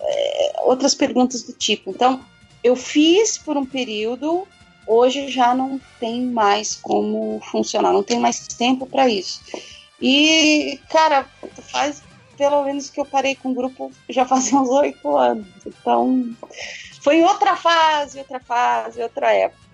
[0.00, 1.90] é, outras perguntas do tipo.
[1.90, 2.20] Então,
[2.62, 4.46] eu fiz por um período,
[4.88, 9.40] hoje já não tem mais como funcionar, não tem mais tempo para isso.
[10.00, 11.26] E, cara,
[11.70, 12.02] faz
[12.36, 15.46] pelo menos que eu parei com o grupo já fazia uns oito anos.
[15.66, 16.30] Então,
[17.02, 19.68] foi outra fase, outra fase, outra época.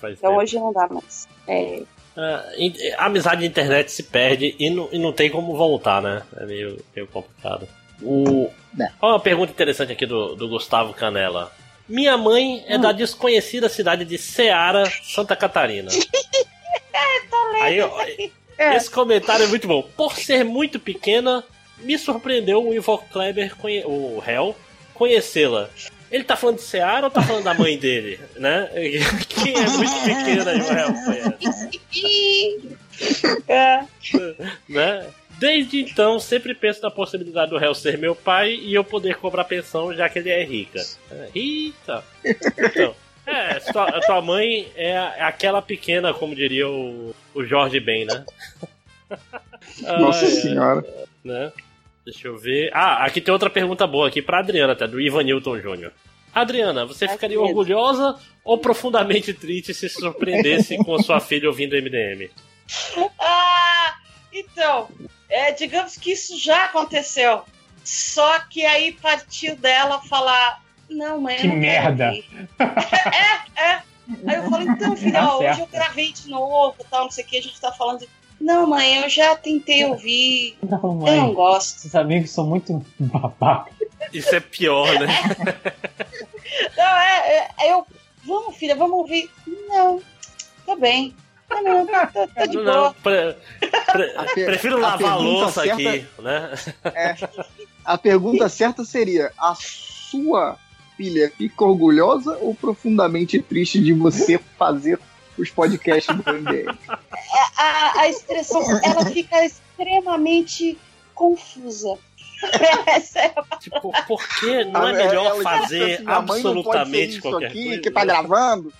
[0.00, 0.42] Faz então tempo.
[0.42, 1.26] hoje não dá mais.
[1.48, 1.82] É.
[2.16, 6.22] Uh, a amizade de internet se perde e não, e não tem como voltar, né?
[6.36, 7.66] É meio, meio complicado.
[8.02, 8.50] O...
[8.78, 8.90] É.
[9.00, 11.50] Olha uma pergunta interessante aqui do, do Gustavo Canela.
[11.88, 12.80] Minha mãe é hum.
[12.80, 15.90] da desconhecida cidade de Ceará, Santa Catarina.
[17.60, 17.78] Aí,
[18.58, 18.76] é.
[18.76, 19.82] Esse comentário é muito bom.
[19.96, 21.44] Por ser muito pequena,
[21.78, 23.54] me surpreendeu o Ivo Kleber,
[23.86, 24.54] o réu,
[24.92, 25.68] conhecê-la.
[26.10, 28.20] Ele tá falando de Seara ou tá falando da mãe dele?
[28.36, 28.68] Né?
[29.28, 30.94] Quem é muito pequena o réu
[33.48, 33.84] é.
[34.68, 35.06] né?
[35.38, 39.44] Desde então, sempre penso na possibilidade do réu ser meu pai e eu poder cobrar
[39.44, 40.80] pensão já que ele é rica.
[41.10, 42.04] É, rica!
[42.24, 42.94] Então,
[43.26, 48.24] é, tua, tua mãe é aquela pequena, como diria o, o Jorge Ben, né?
[49.98, 50.84] Nossa senhora.
[51.24, 51.52] né?
[52.04, 52.70] Deixa eu ver.
[52.72, 55.90] Ah, aqui tem outra pergunta boa aqui pra Adriana, até, do Ivan Newton Jr.
[56.34, 62.30] Adriana, você ficaria orgulhosa ou profundamente triste se surpreendesse com sua filha ouvindo MDM?
[63.20, 63.94] Ah,
[64.34, 64.88] então,
[65.28, 67.42] é, digamos que isso já aconteceu.
[67.84, 71.36] Só que aí partiu dela falar: Não, mãe.
[71.36, 72.12] Que merda!
[72.58, 73.82] é, é.
[74.26, 77.24] Aí eu falo: Então, filha, tá ó, hoje eu gravei de novo, tal, não sei
[77.24, 78.08] o que, a gente tá falando de.
[78.40, 80.56] Não, mãe, eu já tentei ouvir.
[80.62, 81.78] Não, mãe, eu não gosto.
[81.78, 83.70] Esses amigos são muito babaca.
[84.12, 85.08] Isso é pior, né?
[86.76, 87.86] não, é, é, eu.
[88.24, 89.30] Vamos, filha, vamos ouvir.
[89.68, 90.00] Não,
[90.66, 91.14] tá bem.
[91.50, 92.96] Não, tá, tá, tá de não, boa.
[93.02, 93.36] Pre,
[93.92, 96.54] pre, prefiro lavar a, a louça certa, aqui, né?
[96.84, 97.16] É,
[97.84, 100.58] a pergunta certa seria: a sua
[100.96, 104.98] filha fica orgulhosa ou profundamente triste de você fazer
[105.38, 106.68] os podcasts do MDM?
[106.88, 110.78] É, a, a expressão, ela fica extremamente
[111.14, 111.98] confusa.
[112.42, 117.80] É tipo, por que não é melhor fazer assim, absolutamente qualquer aqui, coisa?
[117.80, 118.72] que tá gravando?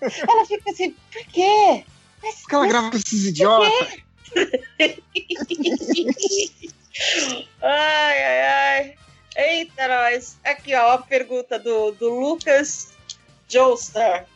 [0.00, 1.84] Ela fica assim, por quê?
[2.22, 3.72] Mas, Porque ela grava com esses idiotas.
[7.62, 8.94] ai, ai, ai.
[9.36, 10.38] Eita, nós.
[10.44, 12.92] Aqui, ó, a pergunta do, do Lucas
[13.48, 14.26] Joestar.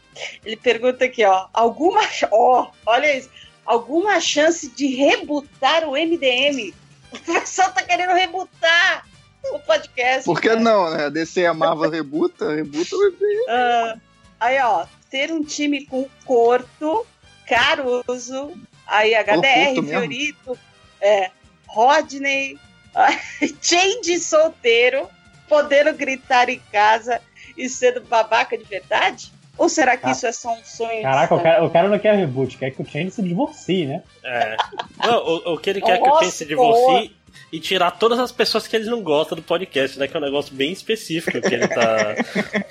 [0.44, 1.46] Ele pergunta aqui, ó.
[1.52, 2.00] Alguma.
[2.30, 3.30] Ó, olha isso.
[3.64, 6.74] Alguma chance de rebutar o MDM?
[7.10, 9.06] O pessoal tá querendo rebutar
[9.50, 10.24] o podcast.
[10.24, 10.60] Por que cara.
[10.60, 11.06] não, né?
[11.06, 13.40] A DC a Marvel rebuta, rebuta o MDM.
[13.48, 14.00] Uh,
[14.40, 14.86] aí, ó.
[15.10, 17.06] Ter um time com Corto,
[17.46, 18.52] Caruso,
[18.86, 20.58] aí HDR, Fiorito,
[21.00, 21.30] é,
[21.66, 22.58] Rodney,
[23.60, 25.08] Change solteiro,
[25.48, 27.20] podendo gritar em casa
[27.56, 29.32] e sendo babaca de verdade?
[29.56, 30.10] Ou será que ah.
[30.10, 31.02] isso é só um sonho?
[31.02, 34.02] Caraca, o cara, o cara, não quer reboot, quer que o Change se divorcie, né?
[34.24, 34.56] É.
[34.98, 37.14] Não, o, o, que ele quer é que o Change se divorcie
[37.52, 40.08] e tirar todas as pessoas que eles não gostam do podcast, né?
[40.08, 42.16] Que é um negócio bem específico que ele tá.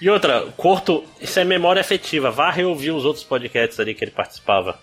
[0.00, 2.30] E outra, Corto, isso é memória afetiva.
[2.30, 4.78] Vá reouvir os outros podcasts ali que ele participava.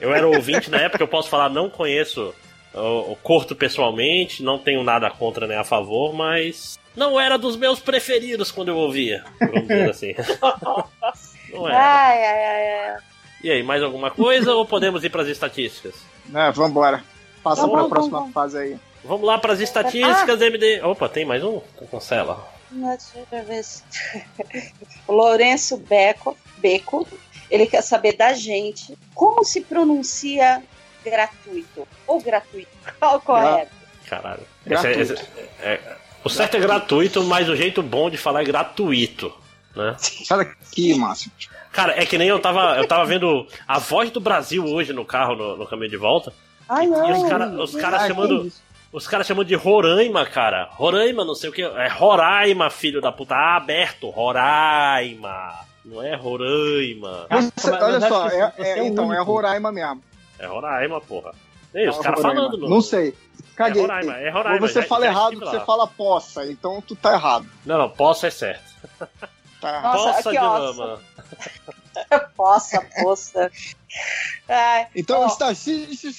[0.00, 2.34] Eu era ouvinte na época, eu posso falar, não conheço
[2.74, 7.78] o, Corto pessoalmente, não tenho nada contra nem a favor, mas não era dos meus
[7.80, 10.14] preferidos quando eu ouvia, vamos dizer assim.
[11.52, 11.78] não era.
[11.78, 12.96] Ai, ai, ai,
[13.42, 15.94] E aí, mais alguma coisa ou podemos ir para as estatísticas?
[16.34, 17.02] É, vambora.
[17.42, 18.76] Passa para a próxima fase aí.
[19.04, 20.46] Vamos lá para as estatísticas ah.
[20.46, 20.80] MD.
[20.82, 21.60] Opa, tem mais um?
[21.90, 22.46] Cancela.
[22.72, 23.82] Deixa eu ver se...
[25.06, 27.06] o Lourenço Beco, Beco,
[27.50, 30.62] ele quer saber da gente como se pronuncia
[31.04, 32.70] gratuito ou gratuito.
[32.98, 33.72] Qual o correto?
[34.08, 34.42] Caralho.
[34.66, 35.14] Esse é, esse
[35.60, 39.32] é, o certo é gratuito, mas o jeito bom de falar é gratuito.
[39.74, 39.96] Né?
[39.98, 41.30] Sai daqui, Márcio.
[41.72, 45.04] Cara, é que nem eu tava, eu tava vendo a voz do Brasil hoje no
[45.04, 46.32] carro, no, no caminho de volta.
[46.68, 47.08] Ai, não.
[47.08, 48.52] E os caras os cara chamando.
[48.92, 50.68] Os caras chamam de Roraima, cara.
[50.72, 51.62] Roraima, não sei o que.
[51.62, 53.34] É Roraima, filho da puta.
[53.34, 54.10] Ah, aberto.
[54.10, 55.60] Roraima.
[55.82, 57.26] Não é Roraima.
[57.56, 60.02] Você, olha só, é, é, então, é Roraima mesmo.
[60.38, 61.32] É Roraima, porra.
[61.74, 62.58] Ei, os caras falando.
[62.58, 63.14] Não, não sei.
[63.56, 63.80] Caguei.
[63.80, 64.60] É Roraima, é Roraima.
[64.62, 66.46] Ou você já, fala já errado, você fala poça.
[66.46, 67.46] Então tu tá errado.
[67.64, 68.62] Não, não, poça é certo.
[69.58, 69.80] Tá.
[69.80, 71.00] Nossa, poça de lama.
[72.36, 73.50] Poça, poça.
[74.48, 76.12] Ai, então, se, se,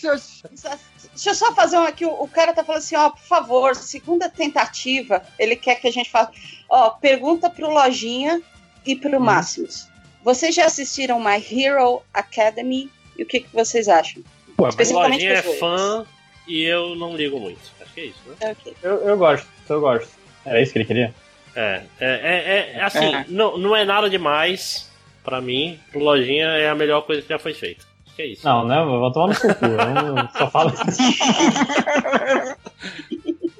[1.14, 2.06] Deixa eu só fazer um aqui.
[2.06, 6.10] O, cara tá falando assim, ó, por favor, segunda tentativa, ele quer que a gente
[6.10, 6.32] faça.
[6.68, 8.42] Ó, pergunta pro Lojinha
[8.86, 9.20] e pro hum.
[9.20, 9.88] Máximos.
[10.24, 12.90] Vocês já assistiram My Hero Academy?
[13.18, 14.24] E o que, que vocês acham?
[14.58, 16.06] Pô, Especificamente Lojinha é fã
[16.48, 17.60] e eu não ligo muito.
[17.80, 18.52] Acho que é isso, né?
[18.52, 18.74] Okay.
[18.82, 20.10] Eu, eu gosto, eu gosto.
[20.46, 21.14] Era isso que ele queria?
[21.56, 23.26] É, é, é, é assim, é.
[23.30, 24.90] Não, não é nada demais
[25.24, 25.80] pra mim.
[25.92, 27.86] Pro Lojinha é a melhor coisa que já foi feita.
[28.16, 28.46] Que é isso?
[28.46, 28.84] Não, né?
[28.84, 29.66] Vou tomar no seu cu.
[29.66, 31.02] Eu só falo isso.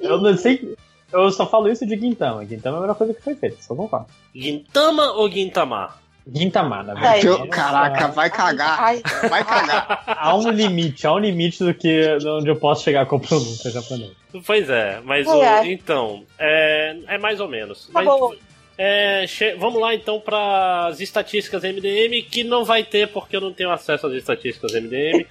[0.00, 0.76] eu não sei.
[1.12, 2.44] Eu só falo isso de Guintama.
[2.44, 4.06] Guintama é a melhor coisa que foi feita, só concordo.
[4.34, 5.94] Guintama ou Guintama?
[6.26, 7.28] Guintama, na verdade.
[7.28, 8.80] Ai, Caraca, vai cagar.
[8.80, 10.04] Ai, vai cagar.
[10.06, 13.70] Há um limite, há um limite do que onde eu posso chegar com a pronúncia
[13.70, 14.14] japonesa.
[14.46, 17.86] Pois é, mas o, então, é, é mais ou menos.
[17.86, 18.32] Tá mas, bom.
[18.76, 19.24] É,
[19.58, 23.70] vamos lá então para as estatísticas MDM, que não vai ter porque eu não tenho
[23.70, 25.26] acesso às estatísticas MDM.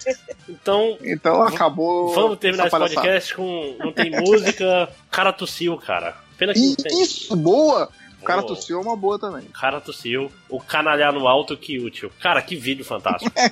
[0.48, 2.14] Então, então acabou.
[2.14, 3.76] Vamos terminar esse podcast com.
[3.80, 4.90] Não tem música.
[5.12, 6.16] Cara tossiu, cara.
[6.38, 7.02] Pena que não tem.
[7.02, 7.90] Isso, boa!
[8.22, 9.44] O cara tossiu é uma boa também.
[9.44, 10.32] O cara tossiu.
[10.48, 12.10] O canalhar no alto, que útil.
[12.22, 13.30] Cara, que vídeo fantástico.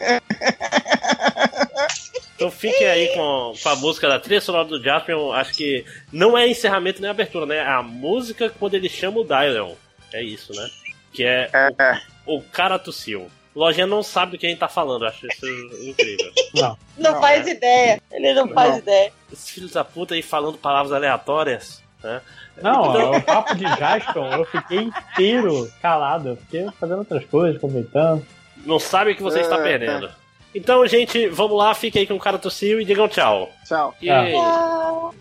[2.41, 5.31] Então fiquem aí com, com a música da trilha sonora do Jaspion.
[5.31, 7.57] Acho que não é encerramento nem abertura, né?
[7.57, 9.75] É a música quando ele chama o Dylion.
[10.11, 10.67] É isso, né?
[11.13, 12.01] Que é, é.
[12.25, 13.29] O, o cara tossiu.
[13.55, 15.45] Lojinha não sabe do que a gente tá falando, acho isso
[15.87, 16.31] incrível.
[16.55, 17.51] Não, não, não faz é.
[17.51, 18.01] ideia.
[18.11, 19.13] Ele não, não faz ideia.
[19.31, 22.21] Esses filhos da puta aí falando palavras aleatórias, né?
[22.59, 23.11] Não, então...
[23.11, 26.29] o papo de Jaspion, eu fiquei inteiro calado.
[26.29, 28.25] Eu fiquei fazendo outras coisas, comentando.
[28.65, 30.09] Não sabe o que você é, está perdendo.
[30.53, 33.49] Então, gente, vamos lá, fique aí com o cara tossiu e digam tchau.
[33.65, 33.95] Tchau.
[34.01, 34.31] Yeah.
[34.31, 35.15] Tchau.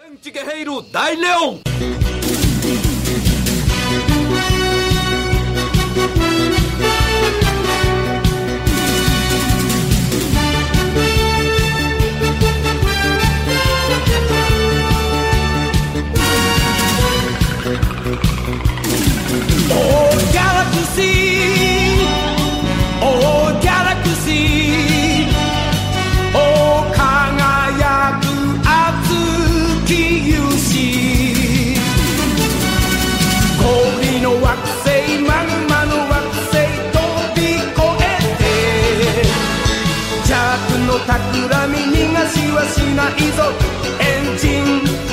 [0.00, 1.60] Antiguerreiro Dai Leão!
[42.24, 43.42] 話はしないぞ。
[44.00, 45.03] エンジン。